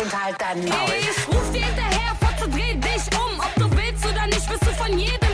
und 0.00 0.24
halt 0.24 0.36
dein 0.38 0.64
Maul. 0.68 0.92
Ich 1.00 1.28
ruf 1.28 1.50
dir 1.52 1.64
hinterher, 1.64 2.12
Fotze, 2.20 2.48
dreh 2.48 2.74
dich 2.74 3.06
um. 3.14 3.40
Ob 3.40 3.54
du 3.56 3.70
willst 3.76 4.04
oder 4.06 4.26
nicht, 4.26 4.48
bist 4.48 4.62
du 4.62 4.70
von 4.74 4.98
jedem 4.98 5.25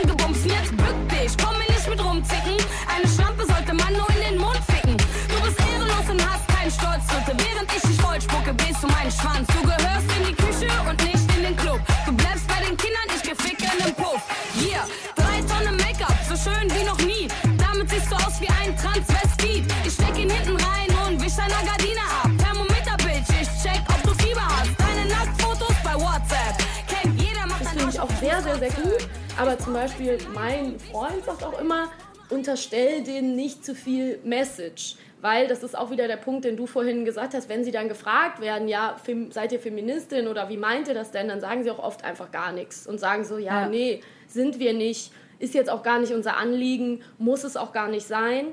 sehr, 28.69 28.83
gut. 28.83 29.07
Aber 29.37 29.57
zum 29.57 29.73
Beispiel 29.73 30.17
mein 30.33 30.79
Freund 30.79 31.23
sagt 31.25 31.43
auch 31.43 31.59
immer, 31.59 31.89
unterstell 32.29 33.03
denen 33.03 33.35
nicht 33.35 33.65
zu 33.65 33.75
viel 33.75 34.19
Message. 34.23 34.95
Weil 35.21 35.47
das 35.47 35.63
ist 35.63 35.77
auch 35.77 35.89
wieder 35.89 36.07
der 36.09 36.17
Punkt, 36.17 36.43
den 36.43 36.57
du 36.57 36.65
vorhin 36.65 37.05
gesagt 37.05 37.33
hast, 37.33 37.47
wenn 37.47 37.63
sie 37.63 37.71
dann 37.71 37.87
gefragt 37.87 38.41
werden, 38.41 38.67
ja, 38.67 38.97
seid 39.29 39.53
ihr 39.53 39.59
Feministin 39.59 40.27
oder 40.27 40.49
wie 40.49 40.57
meint 40.57 40.89
ihr 40.89 40.93
das 40.93 41.11
denn, 41.11 41.29
dann 41.29 41.39
sagen 41.39 41.63
sie 41.63 41.71
auch 41.71 41.79
oft 41.79 42.03
einfach 42.03 42.31
gar 42.31 42.51
nichts 42.51 42.85
und 42.87 42.99
sagen 42.99 43.23
so, 43.23 43.37
ja, 43.37 43.61
Ja. 43.61 43.69
nee, 43.69 44.01
sind 44.27 44.59
wir 44.59 44.73
nicht, 44.73 45.13
ist 45.39 45.53
jetzt 45.53 45.69
auch 45.69 45.81
gar 45.81 45.99
nicht 45.99 46.11
unser 46.11 46.35
Anliegen, 46.35 47.03
muss 47.17 47.45
es 47.45 47.55
auch 47.55 47.71
gar 47.71 47.87
nicht 47.87 48.05
sein. 48.05 48.47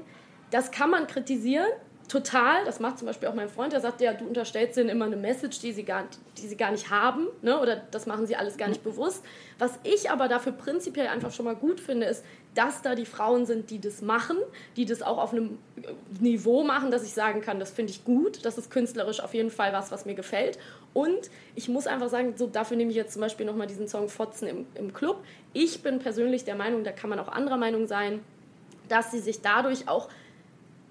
Das 0.52 0.70
kann 0.70 0.90
man 0.90 1.08
kritisieren, 1.08 1.66
total. 2.10 2.64
Das 2.64 2.80
macht 2.80 2.98
zum 2.98 3.06
Beispiel 3.06 3.28
auch 3.28 3.34
mein 3.34 3.48
Freund, 3.48 3.72
der 3.72 3.80
sagt, 3.80 4.00
ja, 4.00 4.12
du 4.12 4.26
unterstellst 4.26 4.76
denen 4.76 4.88
immer 4.88 5.04
eine 5.04 5.16
Message, 5.16 5.60
die 5.60 5.72
sie 5.72 5.84
gar, 5.84 6.04
die 6.36 6.48
sie 6.48 6.56
gar 6.56 6.72
nicht 6.72 6.90
haben, 6.90 7.28
ne? 7.40 7.58
oder 7.60 7.76
das 7.76 8.06
machen 8.06 8.26
sie 8.26 8.34
alles 8.34 8.56
gar 8.56 8.68
nicht 8.68 8.82
bewusst. 8.82 9.24
Was 9.58 9.78
ich 9.84 10.10
aber 10.10 10.26
dafür 10.26 10.52
prinzipiell 10.52 11.06
einfach 11.06 11.32
schon 11.32 11.44
mal 11.44 11.54
gut 11.54 11.78
finde, 11.78 12.06
ist, 12.06 12.24
dass 12.54 12.82
da 12.82 12.96
die 12.96 13.06
Frauen 13.06 13.46
sind, 13.46 13.70
die 13.70 13.80
das 13.80 14.02
machen, 14.02 14.36
die 14.76 14.86
das 14.86 15.02
auch 15.02 15.18
auf 15.18 15.32
einem 15.32 15.58
Niveau 16.18 16.64
machen, 16.64 16.90
dass 16.90 17.04
ich 17.04 17.12
sagen 17.12 17.42
kann, 17.42 17.60
das 17.60 17.70
finde 17.70 17.92
ich 17.92 18.04
gut, 18.04 18.44
das 18.44 18.58
ist 18.58 18.72
künstlerisch 18.72 19.20
auf 19.20 19.32
jeden 19.32 19.50
Fall 19.50 19.72
was, 19.72 19.92
was 19.92 20.04
mir 20.04 20.14
gefällt. 20.14 20.58
Und 20.92 21.30
ich 21.54 21.68
muss 21.68 21.86
einfach 21.86 22.08
sagen, 22.08 22.34
so 22.36 22.48
dafür 22.48 22.76
nehme 22.76 22.90
ich 22.90 22.96
jetzt 22.96 23.12
zum 23.12 23.20
Beispiel 23.20 23.46
nochmal 23.46 23.68
diesen 23.68 23.86
Song 23.86 24.08
Fotzen 24.08 24.48
im, 24.48 24.66
im 24.74 24.92
Club. 24.92 25.22
Ich 25.52 25.84
bin 25.84 26.00
persönlich 26.00 26.42
der 26.42 26.56
Meinung, 26.56 26.82
da 26.82 26.90
kann 26.90 27.08
man 27.08 27.20
auch 27.20 27.28
anderer 27.28 27.56
Meinung 27.56 27.86
sein, 27.86 28.18
dass 28.88 29.12
sie 29.12 29.20
sich 29.20 29.42
dadurch 29.42 29.86
auch 29.86 30.08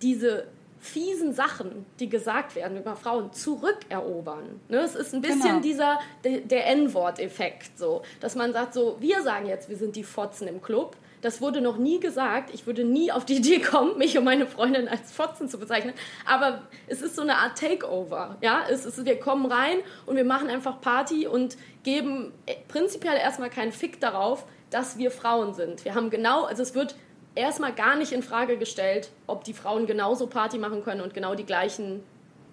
diese 0.01 0.47
fiesen 0.79 1.33
Sachen, 1.33 1.85
die 1.99 2.09
gesagt 2.09 2.55
werden 2.55 2.77
über 2.77 2.95
Frauen, 2.95 3.33
zurückerobern. 3.33 4.59
Ne? 4.69 4.77
Es 4.77 4.95
ist 4.95 5.13
ein 5.13 5.21
bisschen 5.21 5.41
Genau. 5.41 5.59
dieser, 5.59 5.99
der, 6.23 6.39
der 6.39 6.67
N-Wort-Effekt, 6.67 7.77
so, 7.77 8.01
dass 8.19 8.35
man 8.35 8.53
sagt 8.53 8.73
so, 8.73 8.97
wir 8.99 9.21
sagen 9.21 9.45
jetzt, 9.47 9.69
wir 9.69 9.77
sind 9.77 9.95
die 9.95 10.03
Fotzen 10.03 10.47
im 10.47 10.61
Club. 10.61 10.95
Das 11.21 11.41
wurde 11.41 11.59
noch 11.59 11.75
nie 11.77 11.99
gesagt. 11.99 12.49
Ich 12.53 12.65
würde 12.65 12.85
nie 12.85 13.11
auf 13.11 13.25
die 13.25 13.35
Idee 13.37 13.59
kommen, 13.59 13.97
mich 13.97 14.17
und 14.17 14.23
meine 14.23 14.47
Freundin 14.47 14.87
als 14.87 15.11
Fotzen 15.11 15.49
zu 15.49 15.59
bezeichnen. 15.59 15.93
Aber 16.25 16.61
es 16.87 17.01
ist 17.01 17.15
so 17.17 17.23
eine 17.23 17.35
Art 17.35 17.57
Takeover. 17.57 18.37
Ja? 18.41 18.61
Es 18.69 18.85
ist, 18.85 19.03
wir 19.03 19.19
kommen 19.19 19.45
rein 19.45 19.79
und 20.05 20.15
wir 20.15 20.23
machen 20.23 20.47
einfach 20.47 20.79
Party 20.79 21.27
und 21.27 21.57
geben 21.83 22.31
äh, 22.45 22.55
prinzipiell 22.69 23.17
erstmal 23.17 23.49
keinen 23.49 23.73
Fick 23.73 23.99
darauf, 23.99 24.45
dass 24.69 24.97
wir 24.97 25.11
Frauen 25.11 25.53
sind. 25.53 25.83
Wir 25.83 25.93
haben 25.93 26.09
genau, 26.09 26.45
also 26.45 26.63
es 26.63 26.73
wird 26.73 26.95
erstmal 27.39 27.73
gar 27.73 27.95
nicht 27.95 28.11
in 28.11 28.23
Frage 28.23 28.57
gestellt, 28.57 29.09
ob 29.27 29.43
die 29.43 29.53
Frauen 29.53 29.85
genauso 29.87 30.27
Party 30.27 30.57
machen 30.57 30.83
können 30.83 31.01
und 31.01 31.13
genau 31.13 31.35
die 31.35 31.45
gleichen 31.45 32.03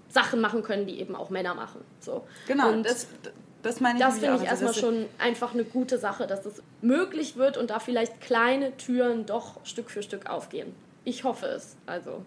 Sachen 0.08 0.40
machen 0.40 0.62
können, 0.62 0.86
die 0.86 1.00
eben 1.00 1.14
auch 1.16 1.30
Männer 1.30 1.54
machen. 1.54 1.80
So. 2.00 2.26
genau, 2.46 2.70
und 2.70 2.84
das, 2.84 3.06
das 3.62 3.80
meine 3.80 3.98
ich 3.98 4.04
das 4.04 4.18
finde 4.18 4.36
ich. 4.42 4.48
Also 4.50 4.64
erstmal 4.66 4.72
das- 4.72 4.80
schon 4.80 5.06
einfach 5.18 5.52
eine 5.54 5.64
gute 5.64 5.98
Sache, 5.98 6.26
dass 6.26 6.46
es 6.46 6.62
möglich 6.80 7.36
wird 7.36 7.56
und 7.56 7.70
da 7.70 7.80
vielleicht 7.80 8.20
kleine 8.20 8.76
Türen 8.76 9.26
doch 9.26 9.64
Stück 9.64 9.90
für 9.90 10.02
Stück 10.02 10.30
aufgehen. 10.30 10.74
Ich 11.04 11.24
hoffe 11.24 11.46
es. 11.46 11.76
Also. 11.86 12.22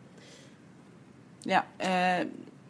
Ja, 1.46 1.64
äh, 1.78 2.26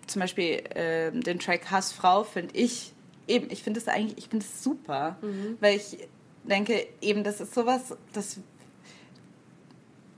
zum 0.08 0.20
Beispiel 0.22 0.62
äh, 0.76 1.12
den 1.12 1.40
Track 1.40 1.72
Hassfrau 1.72 2.24
finde 2.24 2.56
ich 2.56 2.94
eben, 3.28 3.48
ich 3.52 3.64
finde 3.64 3.80
es 3.80 3.88
eigentlich, 3.88 4.18
ich 4.18 4.28
finde 4.30 4.46
es 4.46 4.64
super, 4.64 5.18
Mhm. 5.22 5.58
weil 5.60 5.76
ich 5.78 5.98
denke, 6.44 6.88
eben, 7.02 7.24
das 7.24 7.42
ist 7.42 7.54
sowas, 7.54 7.96
das, 8.14 8.38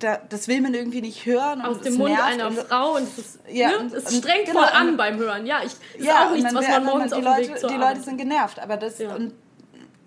da, 0.04 0.18
das 0.30 0.48
will 0.48 0.62
man 0.62 0.74
irgendwie 0.74 1.02
nicht 1.02 1.26
hören. 1.26 1.62
Aus 1.62 1.82
dem 1.82 1.96
Mund 1.96 2.20
einer 2.20 2.48
und, 2.48 2.58
Frau 2.60 2.96
und 2.96 3.04
es, 3.18 3.40
Ja, 3.50 3.70
ne, 3.70 3.80
und- 3.80 3.94
es 3.94 4.18
strengt 4.18 4.46
genau, 4.48 4.60
voll 4.62 4.70
an 4.70 4.98
beim 4.98 5.18
Hören. 5.18 5.46
Ja, 5.46 5.60
ich, 5.60 5.72
ist 5.98 6.06
ja, 6.06 6.28
auch 6.28 6.34
nichts, 6.34 6.54
was 6.54 6.68
man 6.68 6.86
morgens 6.86 7.12
die 7.12 7.18
auf 7.20 7.24
Leute, 7.24 7.42
dem 7.44 7.50
Weg 7.52 7.60
zur 7.60 7.70
Die 7.70 7.76
Leute 7.78 8.02
sind 8.02 8.18
genervt, 8.18 8.60
aber 8.60 8.78
das, 8.78 9.00
Ja. 9.00 9.16
und 9.16 9.34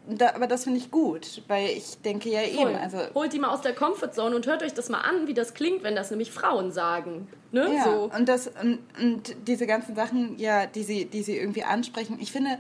da, 0.07 0.35
aber 0.35 0.47
das 0.47 0.65
finde 0.65 0.79
ich 0.81 0.91
gut, 0.91 1.43
weil 1.49 1.71
ich 1.71 1.97
denke 2.03 2.29
ja 2.29 2.41
Voll. 2.41 2.71
eben, 2.73 2.79
also 2.79 2.99
Holt 3.15 3.33
die 3.33 3.39
mal 3.39 3.49
aus 3.49 3.63
der 3.63 3.75
Comfortzone 3.75 4.37
und 4.37 4.47
hört 4.47 4.63
euch 4.63 4.75
das 4.75 4.91
mal 4.91 5.01
an, 5.01 5.27
wie 5.27 5.33
das 5.35 5.55
klingt, 5.55 5.83
wenn 5.83 5.97
das 5.97 6.11
nämlich 6.11 6.31
Frauen 6.31 6.73
sagen. 6.73 7.27
Ne? 7.53 7.73
Ja, 7.75 7.85
So. 7.85 8.11
und, 8.15 8.29
das, 8.29 8.49
und, 8.63 8.81
und 9.01 9.35
diese 9.49 9.67
ganzen 9.67 9.95
Sachen, 9.97 10.39
ja, 10.39 10.67
die 10.67 10.83
sie, 10.83 11.07
die 11.07 11.23
sie 11.23 11.39
irgendwie 11.39 11.65
ansprechen, 11.65 12.19
ich 12.21 12.33
finde, 12.33 12.59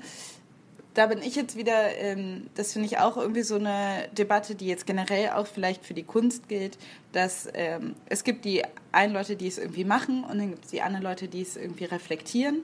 da 0.94 1.06
bin 1.06 1.20
ich 1.22 1.34
jetzt 1.34 1.56
wieder, 1.56 1.96
ähm, 1.98 2.48
das 2.54 2.72
finde 2.72 2.86
ich 2.86 2.98
auch 2.98 3.16
irgendwie 3.16 3.42
so 3.42 3.56
eine 3.56 4.08
Debatte, 4.16 4.54
die 4.54 4.66
jetzt 4.66 4.86
generell 4.86 5.30
auch 5.30 5.46
vielleicht 5.46 5.84
für 5.84 5.94
die 5.94 6.04
Kunst 6.04 6.48
gilt, 6.48 6.78
dass 7.12 7.48
ähm, 7.54 7.96
es 8.06 8.24
gibt 8.24 8.44
die 8.44 8.62
einen 8.92 9.12
Leute, 9.12 9.36
die 9.36 9.48
es 9.48 9.58
irgendwie 9.58 9.84
machen 9.84 10.24
und 10.24 10.38
dann 10.38 10.50
gibt 10.50 10.64
es 10.64 10.70
die 10.70 10.82
anderen 10.82 11.04
Leute, 11.04 11.28
die 11.28 11.42
es 11.42 11.56
irgendwie 11.56 11.84
reflektieren. 11.84 12.62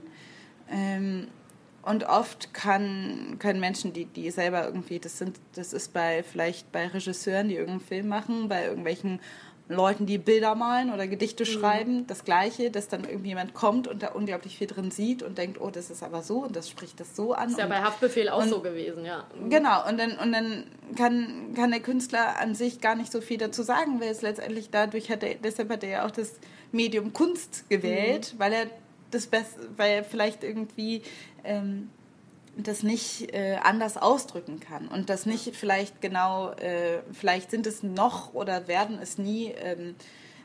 Ähm, 0.70 1.26
und 1.82 2.04
oft 2.04 2.52
kann, 2.52 3.36
können 3.38 3.58
Menschen, 3.58 3.92
die, 3.92 4.04
die 4.04 4.30
selber 4.30 4.64
irgendwie, 4.64 4.98
das 4.98 5.18
sind, 5.18 5.40
das 5.54 5.72
ist 5.72 5.92
bei 5.92 6.22
vielleicht 6.22 6.70
bei 6.72 6.86
Regisseuren, 6.86 7.48
die 7.48 7.54
irgendeinen 7.54 7.80
Film 7.80 8.08
machen, 8.08 8.48
bei 8.48 8.66
irgendwelchen 8.66 9.18
Leuten, 9.70 10.04
die 10.04 10.18
Bilder 10.18 10.54
malen 10.54 10.92
oder 10.92 11.06
Gedichte 11.06 11.46
schreiben, 11.46 12.06
das 12.06 12.24
Gleiche, 12.24 12.70
dass 12.70 12.88
dann 12.88 13.04
irgendwie 13.04 13.28
jemand 13.28 13.54
kommt 13.54 13.86
und 13.86 14.02
da 14.02 14.08
unglaublich 14.08 14.58
viel 14.58 14.66
drin 14.66 14.90
sieht 14.90 15.22
und 15.22 15.38
denkt, 15.38 15.60
oh, 15.60 15.70
das 15.70 15.90
ist 15.90 16.02
aber 16.02 16.22
so 16.22 16.38
und 16.44 16.56
das 16.56 16.68
spricht 16.68 16.98
das 16.98 17.14
so 17.14 17.32
an. 17.32 17.50
Ist 17.50 17.58
ja 17.58 17.64
und, 17.64 17.70
bei 17.70 17.80
Haftbefehl 17.80 18.28
auch 18.28 18.42
und- 18.42 18.48
so 18.48 18.60
gewesen, 18.60 19.04
ja. 19.04 19.24
Genau, 19.48 19.88
und 19.88 19.98
dann, 19.98 20.18
und 20.18 20.32
dann 20.32 20.64
kann, 20.96 21.54
kann 21.54 21.70
der 21.70 21.80
Künstler 21.80 22.40
an 22.40 22.54
sich 22.54 22.80
gar 22.80 22.96
nicht 22.96 23.12
so 23.12 23.20
viel 23.20 23.38
dazu 23.38 23.62
sagen, 23.62 24.00
weil 24.00 24.08
es 24.10 24.22
letztendlich 24.22 24.70
dadurch 24.70 25.10
hat 25.10 25.22
er, 25.22 25.36
deshalb 25.36 25.70
hat 25.70 25.84
er 25.84 25.90
ja 25.90 26.06
auch 26.06 26.10
das 26.10 26.34
Medium 26.72 27.12
Kunst 27.12 27.68
gewählt, 27.70 28.34
weil 28.38 28.52
er 28.52 28.66
das 29.10 29.26
best, 29.26 29.56
weil 29.76 29.92
er 29.92 30.04
vielleicht 30.04 30.44
irgendwie 30.44 31.02
ähm, 31.44 31.90
das 32.56 32.82
nicht 32.82 33.32
äh, 33.32 33.56
anders 33.62 33.96
ausdrücken 33.96 34.60
kann 34.60 34.88
und 34.88 35.08
das 35.08 35.26
nicht 35.26 35.54
vielleicht 35.56 36.00
genau, 36.00 36.50
äh, 36.52 37.00
vielleicht 37.12 37.50
sind 37.50 37.66
es 37.66 37.82
noch 37.82 38.34
oder 38.34 38.68
werden 38.68 38.98
es 39.00 39.18
nie 39.18 39.52
ähm, 39.62 39.94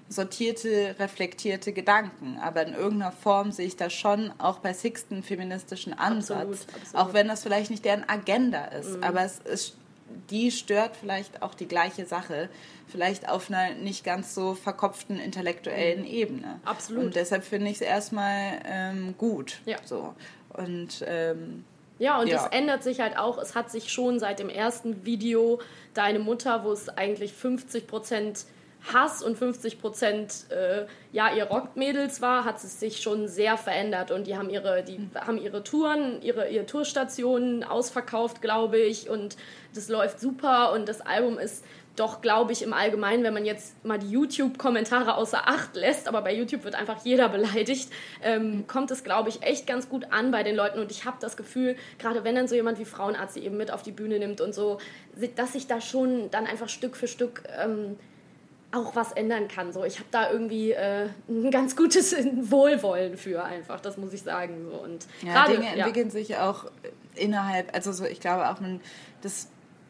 sortierte, 0.07 0.95
reflektierte 0.99 1.73
Gedanken. 1.73 2.37
Aber 2.41 2.65
in 2.65 2.73
irgendeiner 2.73 3.11
Form 3.11 3.51
sehe 3.51 3.65
ich 3.65 3.75
da 3.75 3.89
schon 3.89 4.31
auch 4.37 4.59
bei 4.59 4.73
Sixten 4.73 5.23
feministischen 5.23 5.93
Ansatz. 5.93 6.37
Absolut, 6.37 6.75
absolut. 6.75 6.95
Auch 6.95 7.13
wenn 7.13 7.27
das 7.27 7.43
vielleicht 7.43 7.71
nicht 7.71 7.85
deren 7.85 8.07
Agenda 8.07 8.65
ist. 8.65 8.97
Mhm. 8.97 9.03
Aber 9.03 9.23
es 9.23 9.39
ist, 9.39 9.75
die 10.29 10.51
stört 10.51 10.95
vielleicht 10.95 11.41
auch 11.41 11.55
die 11.55 11.67
gleiche 11.67 12.05
Sache. 12.05 12.49
Vielleicht 12.87 13.27
auf 13.27 13.49
einer 13.49 13.73
nicht 13.73 14.03
ganz 14.03 14.35
so 14.35 14.53
verkopften 14.53 15.19
intellektuellen 15.19 16.05
Ebene. 16.05 16.59
Mhm. 16.61 16.67
Absolut. 16.67 17.05
Und 17.05 17.15
deshalb 17.15 17.43
finde 17.43 17.71
ich 17.71 17.77
es 17.77 17.81
erstmal 17.81 18.59
ähm, 18.65 19.15
gut. 19.17 19.61
Ja. 19.65 19.77
So. 19.83 20.13
Und 20.53 21.03
ähm, 21.07 21.65
Ja, 21.99 22.19
und 22.19 22.27
Ja. 22.27 22.37
das 22.37 22.47
ändert 22.51 22.83
sich 22.83 22.99
halt 22.99 23.17
auch. 23.17 23.37
Es 23.37 23.55
hat 23.55 23.71
sich 23.71 23.91
schon 23.91 24.19
seit 24.19 24.39
dem 24.39 24.49
ersten 24.49 25.05
Video 25.05 25.59
Deine 25.93 26.19
Mutter, 26.19 26.63
wo 26.65 26.71
es 26.73 26.89
eigentlich 26.89 27.31
50% 27.33 28.45
Hass 28.93 29.23
und 29.23 29.37
50% 29.39 30.51
äh, 30.51 30.85
ja, 31.11 31.33
ihr 31.33 31.45
Rockmädels 31.45 32.21
war, 32.21 32.43
hat 32.45 32.57
es 32.57 32.79
sich 32.79 33.01
schon 33.01 33.27
sehr 33.27 33.57
verändert. 33.57 34.11
Und 34.11 34.27
die 34.27 34.37
haben 34.37 34.49
ihre, 34.49 34.83
die 34.83 35.09
haben 35.15 35.37
ihre 35.39 35.63
Touren, 35.63 36.21
ihre, 36.21 36.49
ihre 36.49 36.65
Tourstationen 36.65 37.63
ausverkauft, 37.63 38.41
glaube 38.41 38.77
ich. 38.77 39.09
Und 39.09 39.37
das 39.73 39.87
läuft 39.89 40.19
super. 40.19 40.71
Und 40.73 40.87
das 40.87 41.01
Album 41.01 41.39
ist 41.39 41.63
doch, 41.95 42.21
glaube 42.21 42.51
ich, 42.51 42.61
im 42.61 42.73
Allgemeinen, 42.73 43.23
wenn 43.23 43.33
man 43.33 43.45
jetzt 43.45 43.83
mal 43.85 43.97
die 43.97 44.09
YouTube-Kommentare 44.09 45.15
außer 45.15 45.47
Acht 45.47 45.75
lässt, 45.75 46.07
aber 46.07 46.21
bei 46.21 46.33
YouTube 46.33 46.63
wird 46.63 46.75
einfach 46.75 47.03
jeder 47.03 47.29
beleidigt, 47.29 47.89
ähm, 48.23 48.65
kommt 48.67 48.91
es, 48.91 49.03
glaube 49.03 49.29
ich, 49.29 49.43
echt 49.43 49.67
ganz 49.67 49.89
gut 49.89 50.11
an 50.11 50.31
bei 50.31 50.43
den 50.43 50.55
Leuten. 50.55 50.79
Und 50.79 50.91
ich 50.91 51.05
habe 51.05 51.17
das 51.19 51.37
Gefühl, 51.37 51.75
gerade 51.99 52.23
wenn 52.23 52.35
dann 52.35 52.47
so 52.47 52.55
jemand 52.55 52.79
wie 52.79 52.85
Frauenarzt 52.85 53.35
sie 53.35 53.41
eben 53.41 53.57
mit 53.57 53.71
auf 53.71 53.83
die 53.83 53.91
Bühne 53.91 54.19
nimmt 54.19 54.41
und 54.41 54.53
so, 54.53 54.79
dass 55.35 55.53
sich 55.53 55.67
da 55.67 55.81
schon 55.81 56.29
dann 56.31 56.45
einfach 56.45 56.69
Stück 56.69 56.95
für 56.95 57.07
Stück 57.07 57.43
ähm, 57.57 57.97
auch 58.75 58.95
was 58.95 59.11
ändern 59.13 59.47
kann. 59.47 59.71
So, 59.71 59.85
ich 59.85 59.99
habe 59.99 60.09
da 60.11 60.29
irgendwie 60.29 60.71
äh, 60.71 61.07
ein 61.29 61.49
ganz 61.51 61.75
gutes 61.75 62.15
Wohlwollen 62.51 63.17
für 63.17 63.43
einfach, 63.43 63.79
das 63.79 63.97
muss 63.97 64.13
ich 64.13 64.21
sagen. 64.21 64.67
So. 64.69 64.77
Und 64.77 65.05
Ja, 65.21 65.33
gerade, 65.33 65.53
Dinge 65.53 65.65
ja. 65.65 65.85
entwickeln 65.85 66.09
sich 66.09 66.35
auch 66.37 66.65
innerhalb, 67.15 67.73
also 67.73 67.91
so, 67.91 68.05
ich 68.05 68.19
glaube 68.19 68.49
auch, 68.49 68.59
man, 68.59 68.81
das 69.21 69.47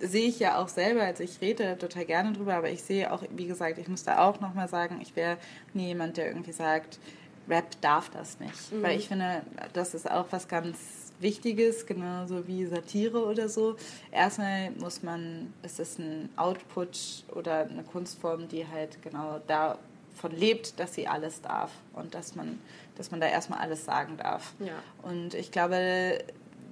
sehe 0.08 0.28
ich 0.28 0.40
ja 0.40 0.58
auch 0.58 0.68
selber, 0.68 1.02
also 1.02 1.24
ich 1.24 1.42
rede 1.42 1.78
total 1.78 2.06
gerne 2.06 2.34
drüber, 2.34 2.56
aber 2.56 2.70
ich 2.70 2.84
sehe 2.84 3.12
auch, 3.12 3.24
wie 3.32 3.48
gesagt, 3.48 3.78
ich 3.78 3.88
muss 3.88 4.04
da 4.04 4.28
auch 4.28 4.40
nochmal 4.40 4.68
sagen, 4.68 5.00
ich 5.02 5.16
wäre 5.16 5.38
nie 5.74 5.88
jemand, 5.88 6.18
der 6.18 6.28
irgendwie 6.28 6.52
sagt, 6.52 7.00
Rap 7.48 7.80
darf 7.82 8.10
das 8.10 8.40
nicht. 8.40 8.72
Mhm. 8.72 8.84
Weil 8.84 8.98
ich 8.98 9.08
finde, 9.08 9.42
das 9.74 9.94
ist 9.94 10.10
auch 10.10 10.26
was 10.32 10.48
ganz 10.48 10.78
Wichtiges, 11.20 11.86
genauso 11.86 12.48
wie 12.48 12.66
Satire 12.66 13.26
oder 13.26 13.48
so. 13.50 13.76
Erstmal 14.12 14.72
muss 14.72 15.04
man, 15.04 15.54
es 15.62 15.80
ist 15.80 16.00
ein 16.00 16.30
Output 16.36 17.26
oder 17.34 17.68
eine 17.68 17.84
Kunstform, 17.84 18.48
die 18.48 18.68
halt 18.68 19.02
genau 19.02 19.40
davon 19.48 20.32
lebt, 20.36 20.80
dass 20.80 20.94
sie 20.94 21.08
alles 21.08 21.42
darf 21.42 21.72
und 21.94 22.14
dass 22.16 22.36
man, 22.36 22.60
dass 22.96 23.12
man 23.12 23.22
da 23.22 23.28
erstmal 23.28 23.60
alles 23.60 23.86
sagen 23.86 24.18
darf. 24.18 24.54
Ja. 24.60 24.74
Und 25.04 25.34
ich 25.34 25.52
glaube, 25.52 26.20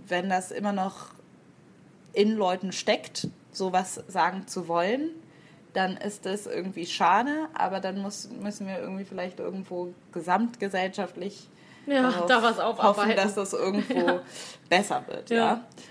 wenn 0.07 0.29
das 0.29 0.51
immer 0.51 0.73
noch 0.73 1.09
in 2.13 2.35
Leuten 2.35 2.71
steckt, 2.71 3.27
sowas 3.51 4.03
sagen 4.07 4.47
zu 4.47 4.67
wollen, 4.67 5.09
dann 5.73 5.97
ist 5.97 6.25
das 6.25 6.45
irgendwie 6.45 6.85
schade, 6.85 7.47
aber 7.53 7.79
dann 7.79 7.99
muss, 7.99 8.29
müssen 8.29 8.67
wir 8.67 8.79
irgendwie 8.79 9.05
vielleicht 9.05 9.39
irgendwo 9.39 9.93
gesamtgesellschaftlich 10.11 11.49
Ja, 11.87 12.25
da 12.27 12.43
was 12.43 12.57
hoffen, 12.59 13.15
dass 13.15 13.33
das 13.35 13.53
irgendwo 13.53 13.97
Ja. 13.97 14.21
besser 14.69 15.03
wird. 15.07 15.29
Ja. 15.29 15.37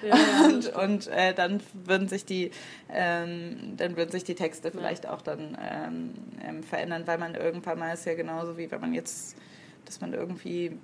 Ja. 0.02 0.08
Ja, 0.08 0.16
ja, 0.16 0.44
und 0.46 0.76
und 0.76 1.06
äh, 1.08 1.34
dann 1.34 1.60
würden 1.72 2.08
sich 2.08 2.24
die 2.24 2.50
ähm, 2.90 3.74
dann 3.76 3.96
würden 3.96 4.10
sich 4.10 4.24
die 4.24 4.34
Texte 4.34 4.70
vielleicht 4.70 5.06
auch 5.06 5.20
dann 5.20 5.58
ähm, 5.60 6.14
ähm, 6.46 6.62
verändern, 6.62 7.02
weil 7.06 7.18
man 7.18 7.34
irgendwann 7.34 7.78
mal 7.78 7.92
ist 7.92 8.06
ja 8.06 8.14
genauso 8.14 8.56
wie 8.56 8.70
wenn 8.70 8.80
man 8.80 8.94
jetzt, 8.94 9.36
dass 9.84 10.00
man 10.00 10.14
irgendwie 10.14 10.78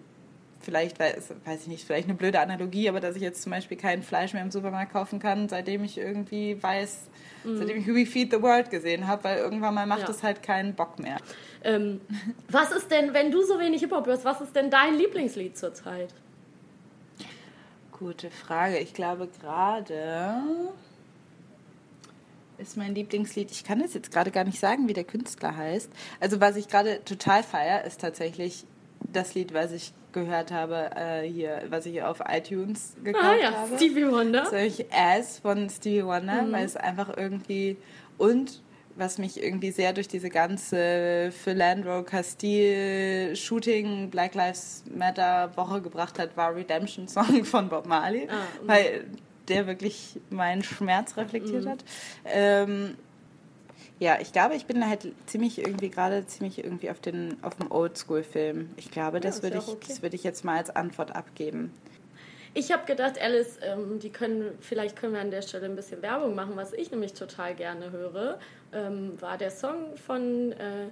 vielleicht, 0.60 0.98
weiß, 0.98 1.32
weiß 1.44 1.62
ich 1.62 1.66
nicht, 1.68 1.84
vielleicht 1.86 2.08
eine 2.08 2.16
blöde 2.16 2.40
Analogie, 2.40 2.88
aber 2.88 3.00
dass 3.00 3.16
ich 3.16 3.22
jetzt 3.22 3.42
zum 3.42 3.50
Beispiel 3.50 3.76
kein 3.76 4.02
Fleisch 4.02 4.32
mehr 4.32 4.42
im 4.42 4.50
Supermarkt 4.50 4.92
kaufen 4.92 5.18
kann, 5.20 5.48
seitdem 5.48 5.84
ich 5.84 5.98
irgendwie 5.98 6.60
weiß, 6.62 7.02
Mhm. 7.44 7.56
seitdem 7.58 7.76
ich 7.78 7.86
We 7.86 8.04
Feed 8.06 8.32
the 8.32 8.42
World 8.42 8.70
gesehen 8.70 9.06
habe, 9.06 9.24
weil 9.24 9.38
irgendwann 9.38 9.74
mal 9.74 9.86
macht 9.86 10.02
Ja. 10.02 10.10
es 10.10 10.22
halt 10.22 10.42
keinen 10.42 10.74
Bock 10.74 10.98
mehr. 10.98 11.18
Ähm, 11.62 12.00
was 12.48 12.72
ist 12.72 12.90
denn, 12.90 13.14
wenn 13.14 13.30
du 13.30 13.42
so 13.44 13.58
wenig 13.60 13.80
Hip-Hop 13.80 14.06
hörst, 14.06 14.24
was 14.24 14.40
ist 14.40 14.54
denn 14.56 14.70
dein 14.70 14.94
Lieblingslied 14.96 15.56
zurzeit? 15.56 16.12
Gute 17.92 18.30
Frage. 18.30 18.78
Ich 18.78 18.94
glaube 18.94 19.28
gerade 19.40 20.32
ist 22.58 22.76
mein 22.76 22.94
Lieblingslied. 22.94 23.50
Ich 23.52 23.62
kann 23.64 23.80
es 23.80 23.94
jetzt 23.94 24.10
gerade 24.10 24.30
gar 24.32 24.44
nicht 24.44 24.58
sagen, 24.58 24.88
wie 24.88 24.92
der 24.92 25.04
Künstler 25.04 25.56
heißt. 25.56 25.90
Also 26.20 26.40
was 26.40 26.56
ich 26.56 26.68
gerade 26.68 27.04
total 27.04 27.42
feier, 27.44 27.84
ist 27.84 28.00
tatsächlich 28.00 28.64
das 29.12 29.34
Lied, 29.34 29.54
was 29.54 29.70
ich 29.72 29.92
gehört 30.12 30.50
habe 30.50 30.90
äh, 30.96 31.22
hier, 31.28 31.62
was 31.68 31.86
ich 31.86 32.02
auf 32.02 32.18
iTunes 32.28 32.94
gekauft 33.04 33.24
Ah 33.24 33.36
ja, 33.42 33.52
habe. 33.52 33.76
Stevie 33.76 34.06
Wonder. 34.10 34.50
Nämlich 34.50 34.86
Ass 34.92 35.38
von 35.40 35.68
Stevie 35.70 36.04
Wonder, 36.04 36.42
Mhm. 36.42 36.52
weil 36.52 36.64
es 36.64 36.76
einfach 36.76 37.16
irgendwie 37.16 37.76
und 38.16 38.62
was 38.96 39.18
mich 39.18 39.40
irgendwie 39.40 39.70
sehr 39.70 39.92
durch 39.92 40.08
diese 40.08 40.28
ganze 40.28 41.30
Philandro 41.30 42.02
Castile 42.02 43.36
Shooting 43.36 44.10
Black 44.10 44.34
Lives 44.34 44.82
Matter 44.92 45.56
Woche 45.56 45.80
gebracht 45.82 46.18
hat, 46.18 46.36
war 46.36 46.54
Redemption 46.54 47.06
Song 47.06 47.44
von 47.44 47.68
Bob 47.68 47.86
Marley, 47.86 48.26
Ah, 48.28 48.34
mhm. 48.62 48.68
weil 48.68 49.04
der 49.46 49.66
wirklich 49.66 50.18
meinen 50.30 50.62
Schmerz 50.62 51.16
reflektiert 51.16 51.64
Mhm. 51.64 51.68
hat. 51.70 51.84
Ähm, 52.24 52.96
ja, 53.98 54.18
ich 54.20 54.32
glaube, 54.32 54.54
ich 54.54 54.66
bin 54.66 54.86
halt 54.88 55.12
ziemlich 55.26 55.58
irgendwie 55.58 55.90
gerade 55.90 56.26
ziemlich 56.26 56.58
irgendwie 56.62 56.90
auf 56.90 57.00
den 57.00 57.36
auf 57.42 57.56
dem 57.56 57.70
Oldschool-Film. 57.70 58.70
Ich 58.76 58.90
glaube, 58.90 59.20
das 59.20 59.36
ist 59.36 59.42
würde 59.42 59.56
ja 59.56 59.62
ich, 59.62 59.68
okay. 59.68 59.86
das 59.88 60.02
würde 60.02 60.16
ich 60.16 60.24
jetzt 60.24 60.44
mal 60.44 60.58
als 60.58 60.74
Antwort 60.74 61.14
abgeben. 61.14 61.72
Ich 62.54 62.72
habe 62.72 62.86
gedacht, 62.86 63.20
Alice, 63.20 63.58
ähm, 63.62 63.98
die 64.00 64.10
können, 64.10 64.56
vielleicht 64.60 64.96
können 64.96 65.12
wir 65.12 65.20
an 65.20 65.30
der 65.30 65.42
Stelle 65.42 65.66
ein 65.66 65.76
bisschen 65.76 66.02
Werbung 66.02 66.34
machen, 66.34 66.52
was 66.56 66.72
ich 66.72 66.90
nämlich 66.90 67.12
total 67.12 67.54
gerne 67.54 67.90
höre, 67.90 68.38
ähm, 68.72 69.20
war 69.20 69.36
der 69.36 69.50
Song 69.50 69.96
von 69.96 70.52
äh, 70.52 70.88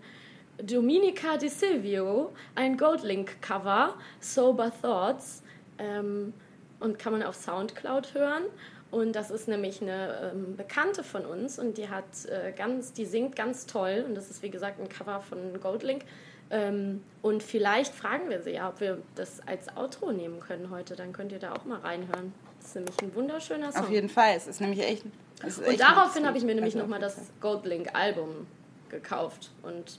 Dominica 0.63 1.37
Di 1.37 1.49
Silvio, 1.49 2.33
ein 2.55 2.77
Goldlink-Cover, 2.77 3.95
Sober 4.21 4.71
Thoughts, 4.81 5.43
ähm, 5.79 6.33
und 6.81 6.99
kann 6.99 7.13
man 7.13 7.23
auf 7.23 7.35
Soundcloud 7.35 8.15
hören. 8.15 8.45
Und 8.91 9.15
das 9.15 9.31
ist 9.31 9.49
nämlich 9.49 9.83
eine 9.83 10.33
ähm, 10.33 10.57
Bekannte 10.57 11.03
von 11.03 11.27
uns 11.27 11.59
und 11.59 11.77
die 11.77 11.89
hat 11.89 12.05
äh, 12.27 12.53
ganz, 12.53 12.93
die 12.93 13.05
singt 13.05 13.35
ganz 13.35 13.67
toll 13.67 14.05
und 14.07 14.15
das 14.15 14.31
ist 14.31 14.43
wie 14.43 14.51
gesagt 14.51 14.81
ein 14.81 14.89
Cover 14.89 15.21
von 15.21 15.61
Goldlink. 15.61 16.03
Ähm, 16.51 17.03
und 17.23 17.43
vielleicht 17.43 17.93
fragen 17.93 18.31
wir 18.31 18.41
sie 18.43 18.53
ja, 18.53 18.69
ob 18.69 18.81
wir 18.81 18.99
das 19.17 19.41
als 19.47 19.77
Outro 19.77 20.13
nehmen 20.13 20.39
können 20.41 20.71
heute. 20.71 20.95
Dann 20.95 21.13
könnt 21.13 21.33
ihr 21.33 21.41
da 21.41 21.53
auch 21.53 21.65
mal 21.65 21.81
reinhören. 21.81 22.33
Das 22.59 22.69
ist 22.69 22.75
nämlich 22.77 23.03
ein 23.03 23.15
wunderschöner 23.15 23.73
Song. 23.73 23.83
Auf 23.83 23.91
jeden 23.91 24.09
Fall, 24.09 24.35
es 24.37 24.47
ist 24.47 24.61
nämlich 24.61 24.81
echt. 24.81 25.05
ist 25.45 25.59
Und 25.59 25.65
echt 25.67 25.81
daraufhin 25.81 26.27
habe 26.27 26.39
ich 26.39 26.45
mir 26.45 26.55
nämlich 26.55 26.75
Also 26.75 26.85
nochmal 26.85 27.01
das 27.01 27.17
Goldlink-Album 27.41 28.47
gekauft. 28.89 29.51
Und 29.63 29.99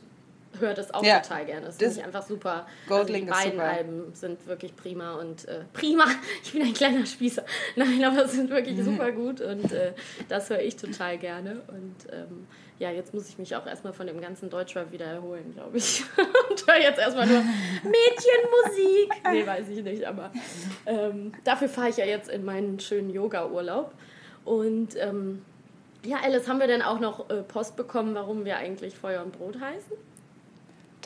höre 0.60 0.74
das 0.74 0.94
auch 0.94 1.04
Ja. 1.04 1.20
total 1.20 1.46
gerne. 1.46 1.66
Das, 1.68 1.78
Das- 1.78 1.88
finde 1.94 2.00
ich 2.02 2.06
einfach 2.06 2.28
super. 2.28 2.66
Goldlink 2.88 3.32
also 3.32 3.50
die 3.50 3.58
beiden. 3.58 3.78
Alben 3.78 4.14
sind 4.14 4.48
wirklich 4.48 4.76
prima 4.76 5.16
und 5.16 5.48
äh, 5.48 5.62
prima. 5.74 6.06
Ich 6.44 6.52
bin 6.54 6.62
ein 6.64 6.74
kleiner 6.74 7.06
Spießer. 7.06 7.44
Nein, 7.76 8.04
aber 8.04 8.26
es 8.26 8.34
sind 8.34 8.50
wirklich 8.50 8.78
super 8.84 9.12
gut 9.12 9.42
und 9.42 9.72
äh, 9.72 9.94
das 10.30 10.50
höre 10.50 10.62
ich 10.62 10.76
total 10.76 11.18
gerne. 11.18 11.62
Und 11.68 11.96
ähm, 12.12 12.48
ja, 12.80 12.92
jetzt 12.92 13.14
muss 13.14 13.28
ich 13.28 13.38
mich 13.40 13.56
auch 13.56 13.66
erstmal 13.66 13.92
von 13.94 14.06
dem 14.08 14.22
ganzen 14.22 14.50
Deutschrap 14.52 14.92
wieder 14.92 15.06
erholen, 15.06 15.52
glaube 15.54 15.78
ich. 15.78 16.04
und 16.50 16.68
höre 16.68 16.80
jetzt 16.82 17.00
erstmal 17.00 17.26
nur 17.28 17.42
Mädchenmusik. 17.84 19.12
Nee, 19.32 19.46
weiß 19.48 19.70
ich 19.70 19.84
nicht, 19.84 20.06
aber 20.06 20.32
ähm, 20.86 21.32
dafür 21.44 21.70
fahre 21.70 21.90
ich 21.90 21.98
ja 21.98 22.06
jetzt 22.06 22.30
in 22.30 22.46
meinen 22.46 22.80
schönen 22.80 23.10
Yoga-Urlaub. 23.10 23.92
Und 24.46 24.96
ähm, 24.98 25.44
ja, 26.06 26.18
Alice, 26.24 26.48
haben 26.48 26.60
wir 26.60 26.68
denn 26.68 26.82
auch 26.82 27.00
noch 27.00 27.30
äh, 27.30 27.42
Post 27.44 27.76
bekommen, 27.76 28.16
warum 28.16 28.46
wir 28.46 28.58
eigentlich 28.58 28.96
Feuer 28.96 29.24
und 29.24 29.32
Brot 29.38 29.60
heißen? 29.60 29.98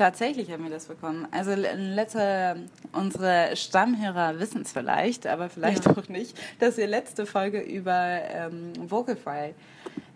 Tatsächlich 0.01 0.49
haben 0.49 0.63
wir 0.63 0.71
das 0.71 0.85
bekommen. 0.85 1.27
Also 1.29 1.51
in 1.51 1.93
letzter, 1.93 2.55
unsere 2.91 3.55
Stammhörer 3.55 4.39
wissen 4.39 4.63
es 4.63 4.71
vielleicht, 4.71 5.27
aber 5.27 5.47
vielleicht 5.47 5.85
Ja. 5.85 5.91
auch 5.91 6.09
nicht, 6.09 6.35
dass 6.59 6.77
wir 6.77 6.87
letzte 6.87 7.27
Folge 7.27 7.61
über 7.61 7.93
ähm, 7.93 8.73
Vocalfry 8.89 9.53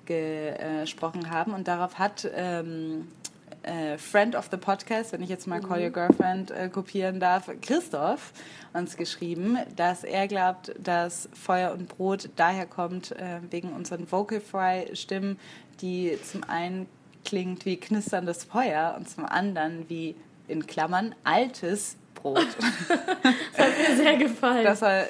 gesprochen 0.05 1.29
haben 1.29 1.53
und 1.53 1.67
darauf 1.67 1.99
hat 1.99 2.27
ähm, 2.36 3.09
äh, 3.61 3.99
Friend 3.99 4.36
of 4.36 4.47
the 4.49 4.57
Podcast, 4.57 5.13
wenn 5.13 5.21
ich 5.21 5.29
jetzt 5.29 5.45
mal 5.45 5.61
Call 5.61 5.83
Your 5.83 5.91
Girlfriend 5.91 6.49
äh, 6.49 6.67
kopieren 6.69 7.19
darf, 7.19 7.51
Christoph 7.61 8.33
uns 8.73 8.97
geschrieben, 8.97 9.59
dass 9.75 10.03
er 10.03 10.27
glaubt, 10.27 10.73
dass 10.81 11.29
Feuer 11.33 11.71
und 11.73 11.89
Brot 11.89 12.29
daher 12.38 12.65
kommt 12.65 13.11
äh, 13.11 13.39
wegen 13.51 13.71
unseren 13.71 14.11
Vocalfry-Stimmen, 14.11 15.38
die 15.81 16.17
zum 16.23 16.43
einen 16.43 16.88
klingt 17.26 17.65
wie 17.65 17.78
knisterndes 17.78 18.45
Feuer 18.45 18.95
und 18.97 19.09
zum 19.09 19.26
anderen 19.26 19.89
wie 19.89 20.15
in 20.47 20.65
Klammern 20.65 21.15
altes 21.23 21.97
Brot. 22.13 22.38
Das 23.57 23.67
hat 23.67 23.89
mir 23.89 23.95
sehr 23.95 24.17
gefallen. 24.17 24.63
Das 24.63 24.82
war 24.82 25.05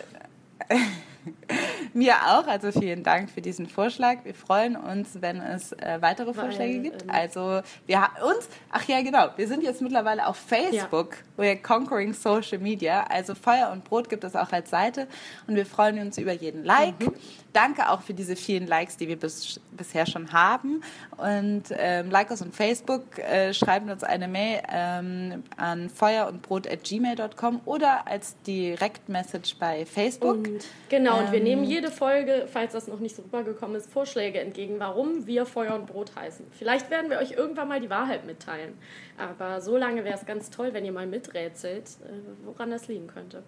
mir 1.94 2.16
auch, 2.28 2.48
also 2.48 2.72
vielen 2.72 3.04
Dank 3.04 3.30
für 3.30 3.42
diesen 3.42 3.68
Vorschlag. 3.68 4.18
Wir 4.24 4.34
freuen 4.34 4.76
uns, 4.76 5.22
wenn 5.22 5.42
es 5.42 5.72
äh, 5.74 5.98
weitere 6.02 6.28
Weil, 6.28 6.46
Vorschläge 6.46 6.80
gibt. 6.80 7.04
ähm, 7.04 7.10
Also 7.10 7.62
wir 7.86 8.02
haben 8.02 8.14
uns, 8.24 8.50
ach 8.72 8.84
ja 8.88 9.02
genau, 9.02 9.30
wir 9.36 9.48
sind 9.48 9.64
jetzt 9.64 9.82
mittlerweile 9.82 10.28
auf 10.28 10.38
Facebook, 10.38 11.18
we're 11.38 11.62
conquering 11.62 12.14
Social 12.14 12.60
Media. 12.60 13.06
Also 13.10 13.36
Feuer 13.36 13.70
und 13.72 13.84
Brot 13.84 14.10
gibt 14.10 14.24
es 14.24 14.36
auch 14.36 14.52
als 14.52 14.70
Seite 14.70 15.08
und 15.48 15.56
wir 15.56 15.66
freuen 15.66 16.00
uns 16.00 16.18
über 16.18 16.34
jeden 16.34 16.64
Like. 16.64 17.00
Mhm. 17.00 17.14
Danke 17.54 17.90
auch 17.90 18.02
für 18.02 18.14
diese 18.14 18.36
vielen 18.36 18.68
Likes, 18.68 18.98
die 18.98 19.08
wir 19.08 19.18
bis, 19.18 19.62
bisher 19.72 20.06
schon 20.06 20.34
haben. 20.34 20.82
Und 21.16 21.64
ähm, 21.72 22.12
like 22.12 22.30
uns 22.30 22.42
on 22.42 22.52
Facebook, 22.52 23.18
äh, 23.18 23.54
schreiben 23.54 23.90
uns 23.90 24.04
eine 24.04 24.28
Mail 24.28 24.62
ähm, 24.70 25.44
an 25.56 25.90
feuerundbrot.gmail.com 25.90 27.62
oder 27.64 28.08
als 28.08 28.36
Direktmessage 28.46 29.56
bei 29.58 29.86
Facebook. 29.86 30.36
Und 30.36 30.66
genau, 30.90 31.15
und 31.20 31.32
wir 31.32 31.40
Ähm, 31.40 31.44
nehmen 31.46 31.64
jede 31.64 31.90
Folge, 31.92 32.46
falls 32.52 32.74
das 32.74 32.88
noch 32.88 33.00
nicht 33.00 33.16
so 33.16 33.22
rübergekommen 33.24 33.76
ist, 33.76 33.92
Vorschläge 33.92 34.40
entgegen, 34.40 34.76
warum 34.80 35.26
wir 35.28 35.46
Feuer 35.46 35.76
und 35.76 35.86
Brot 35.88 36.16
heißen. 36.16 36.46
Vielleicht 36.52 36.90
werden 36.90 37.10
wir 37.10 37.20
euch 37.20 37.32
irgendwann 37.32 37.68
mal 37.68 37.80
die 37.80 37.90
Wahrheit 37.90 38.26
mitteilen. 38.26 38.74
Aber 39.18 39.62
so 39.62 39.78
lange 39.78 40.04
wäre 40.04 40.16
es 40.18 40.26
ganz 40.26 40.50
toll, 40.50 40.70
wenn 40.74 40.86
ihr 40.86 40.92
mal 40.92 41.08
miträtselt, 41.08 41.88
äh, 42.06 42.46
woran 42.46 42.70
das 42.72 42.88
liegen 42.88 43.08
könnte. 43.08 43.44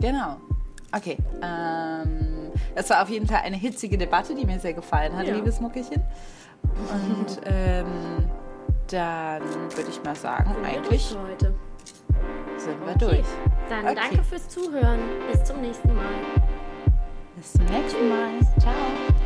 Genau. 0.00 0.36
Okay. 0.94 1.16
Ähm, 1.42 2.50
es 2.74 2.90
war 2.90 3.02
auf 3.02 3.08
jeden 3.08 3.26
Fall 3.26 3.40
eine 3.44 3.56
hitzige 3.56 3.96
Debatte, 3.96 4.34
die 4.34 4.44
mir 4.44 4.58
sehr 4.58 4.74
gefallen 4.74 5.16
hat, 5.16 5.26
Ja. 5.26 5.34
liebes 5.34 5.60
Muckelchen. 5.60 6.02
Und 6.62 7.40
ähm, 7.46 7.86
dann 8.90 9.42
würde 9.74 9.88
ich 9.90 10.02
mal 10.04 10.14
sagen, 10.14 10.52
Sind 10.52 10.62
wir 10.62 10.68
eigentlich 10.68 10.88
durch 10.88 11.08
für 11.08 11.22
heute. 11.22 11.54
Sind 12.64 12.80
wir 12.80 12.94
Okay. 12.94 12.98
durch. 13.16 13.26
Dann 13.68 13.84
Okay. 13.84 13.94
danke 13.94 14.22
fürs 14.24 14.48
Zuhören. 14.48 15.00
Bis 15.30 15.44
zum 15.44 15.60
nächsten 15.60 15.94
Mal. 15.94 16.04
Bis 17.36 17.52
zum 17.52 17.64
nächsten 17.66 18.08
Mal. 18.08 18.30
Ciao. 18.60 19.21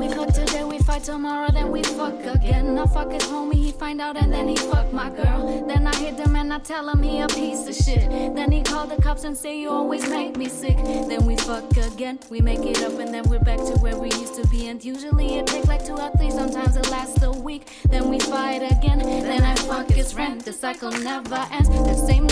We 0.00 0.08
fuck 0.08 0.32
today, 0.32 0.64
we 0.64 0.78
fight 0.78 1.04
tomorrow, 1.04 1.50
then 1.52 1.70
we 1.70 1.82
fuck 1.82 2.24
again. 2.24 2.78
I 2.78 2.86
fuck 2.86 3.12
his 3.12 3.24
homie, 3.24 3.52
he 3.52 3.70
find 3.70 4.00
out, 4.00 4.16
and 4.16 4.32
then 4.32 4.48
he 4.48 4.56
fuck 4.56 4.90
my 4.94 5.10
girl. 5.10 5.66
Then 5.68 5.86
I 5.86 5.94
hit 5.94 6.18
him 6.18 6.36
and 6.36 6.50
I 6.54 6.58
tell 6.58 6.88
him 6.88 7.02
he 7.02 7.20
a 7.20 7.28
piece 7.28 7.68
of 7.68 7.74
shit. 7.74 8.08
Then 8.34 8.50
he 8.50 8.62
call 8.62 8.86
the 8.86 8.96
cops 9.02 9.24
and 9.24 9.36
say 9.36 9.60
you 9.60 9.68
always 9.68 10.08
make 10.08 10.38
me 10.38 10.48
sick. 10.48 10.78
Then 10.78 11.26
we 11.26 11.36
fuck 11.36 11.76
again, 11.76 12.18
we 12.30 12.40
make 12.40 12.60
it 12.60 12.82
up, 12.82 12.98
and 12.98 13.12
then 13.12 13.24
we're 13.28 13.40
back 13.40 13.58
to 13.58 13.74
where 13.82 13.98
we 13.98 14.08
used 14.12 14.36
to 14.36 14.48
be. 14.48 14.68
And 14.68 14.82
usually 14.82 15.34
it 15.34 15.46
take 15.46 15.66
like 15.66 15.84
two 15.84 15.92
or 15.92 16.10
three, 16.16 16.30
sometimes 16.30 16.78
it 16.78 16.88
lasts 16.90 17.22
a 17.22 17.32
week. 17.32 17.66
Then 17.90 18.08
we 18.08 18.20
fight 18.20 18.62
again, 18.62 19.00
then 19.00 19.42
I 19.42 19.54
fuck 19.54 19.90
his 19.90 20.14
friend. 20.14 20.40
The 20.40 20.54
cycle 20.54 20.92
never 20.92 21.46
ends. 21.52 21.68
The 21.68 22.06
same 22.06 22.26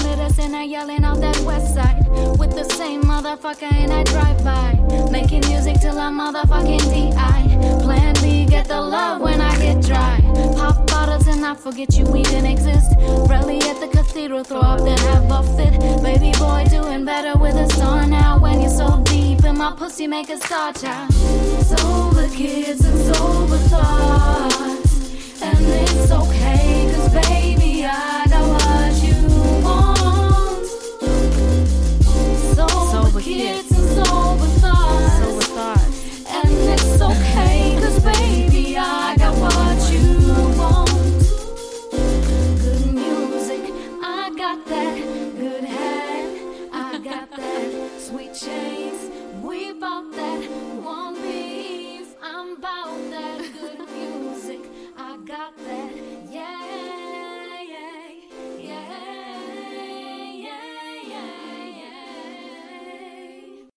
and 0.48 0.56
I 0.56 0.62
yelling 0.62 1.04
out 1.04 1.20
that 1.20 1.38
west 1.40 1.74
side 1.74 2.06
with 2.38 2.52
the 2.54 2.64
same 2.64 3.02
motherfucker 3.02 3.70
and 3.70 3.92
I 3.92 4.02
drive 4.04 4.42
by, 4.42 5.10
making 5.10 5.46
music 5.46 5.80
till 5.80 5.98
I'm 5.98 6.18
motherfucking 6.18 6.80
DI. 6.90 7.57
Plan 7.82 8.14
B, 8.22 8.46
get 8.46 8.66
the 8.68 8.80
love 8.80 9.20
when 9.20 9.40
I 9.40 9.56
get 9.58 9.82
dry. 9.82 10.20
Pop 10.56 10.86
bottles 10.86 11.26
and 11.26 11.44
I 11.44 11.54
forget 11.54 11.96
you 11.96 12.04
even 12.16 12.44
exist. 12.46 12.92
Rally 13.28 13.60
at 13.62 13.80
the 13.80 13.88
cathedral, 13.88 14.44
throw 14.44 14.60
up 14.60 14.80
then 14.80 14.98
have 14.98 15.30
a 15.30 15.42
fit. 15.56 15.78
Baby 16.02 16.32
boy 16.38 16.64
doing 16.70 17.04
better 17.04 17.38
with 17.38 17.54
a 17.54 17.68
star 17.74 18.06
now. 18.06 18.38
When 18.38 18.60
you're 18.60 18.70
so 18.70 19.02
deep 19.04 19.44
in 19.44 19.56
my 19.58 19.72
pussy, 19.72 20.06
make 20.06 20.30
a 20.30 20.38
star 20.38 20.72
child. 20.72 21.12
Sober 21.64 22.28
kids 22.28 22.84
and 22.84 23.14
sober 23.14 23.58
thoughts. 23.70 25.42
And 25.42 25.66
it's 25.66 26.10
okay, 26.10 26.92
cause 26.94 27.12
baby, 27.12 27.84
I 27.84 28.26
got 28.28 28.44
what 28.48 28.94
you 29.02 29.16
want. 29.64 30.66
Sober, 32.90 33.20
kids 33.20 33.60
and 33.60 33.67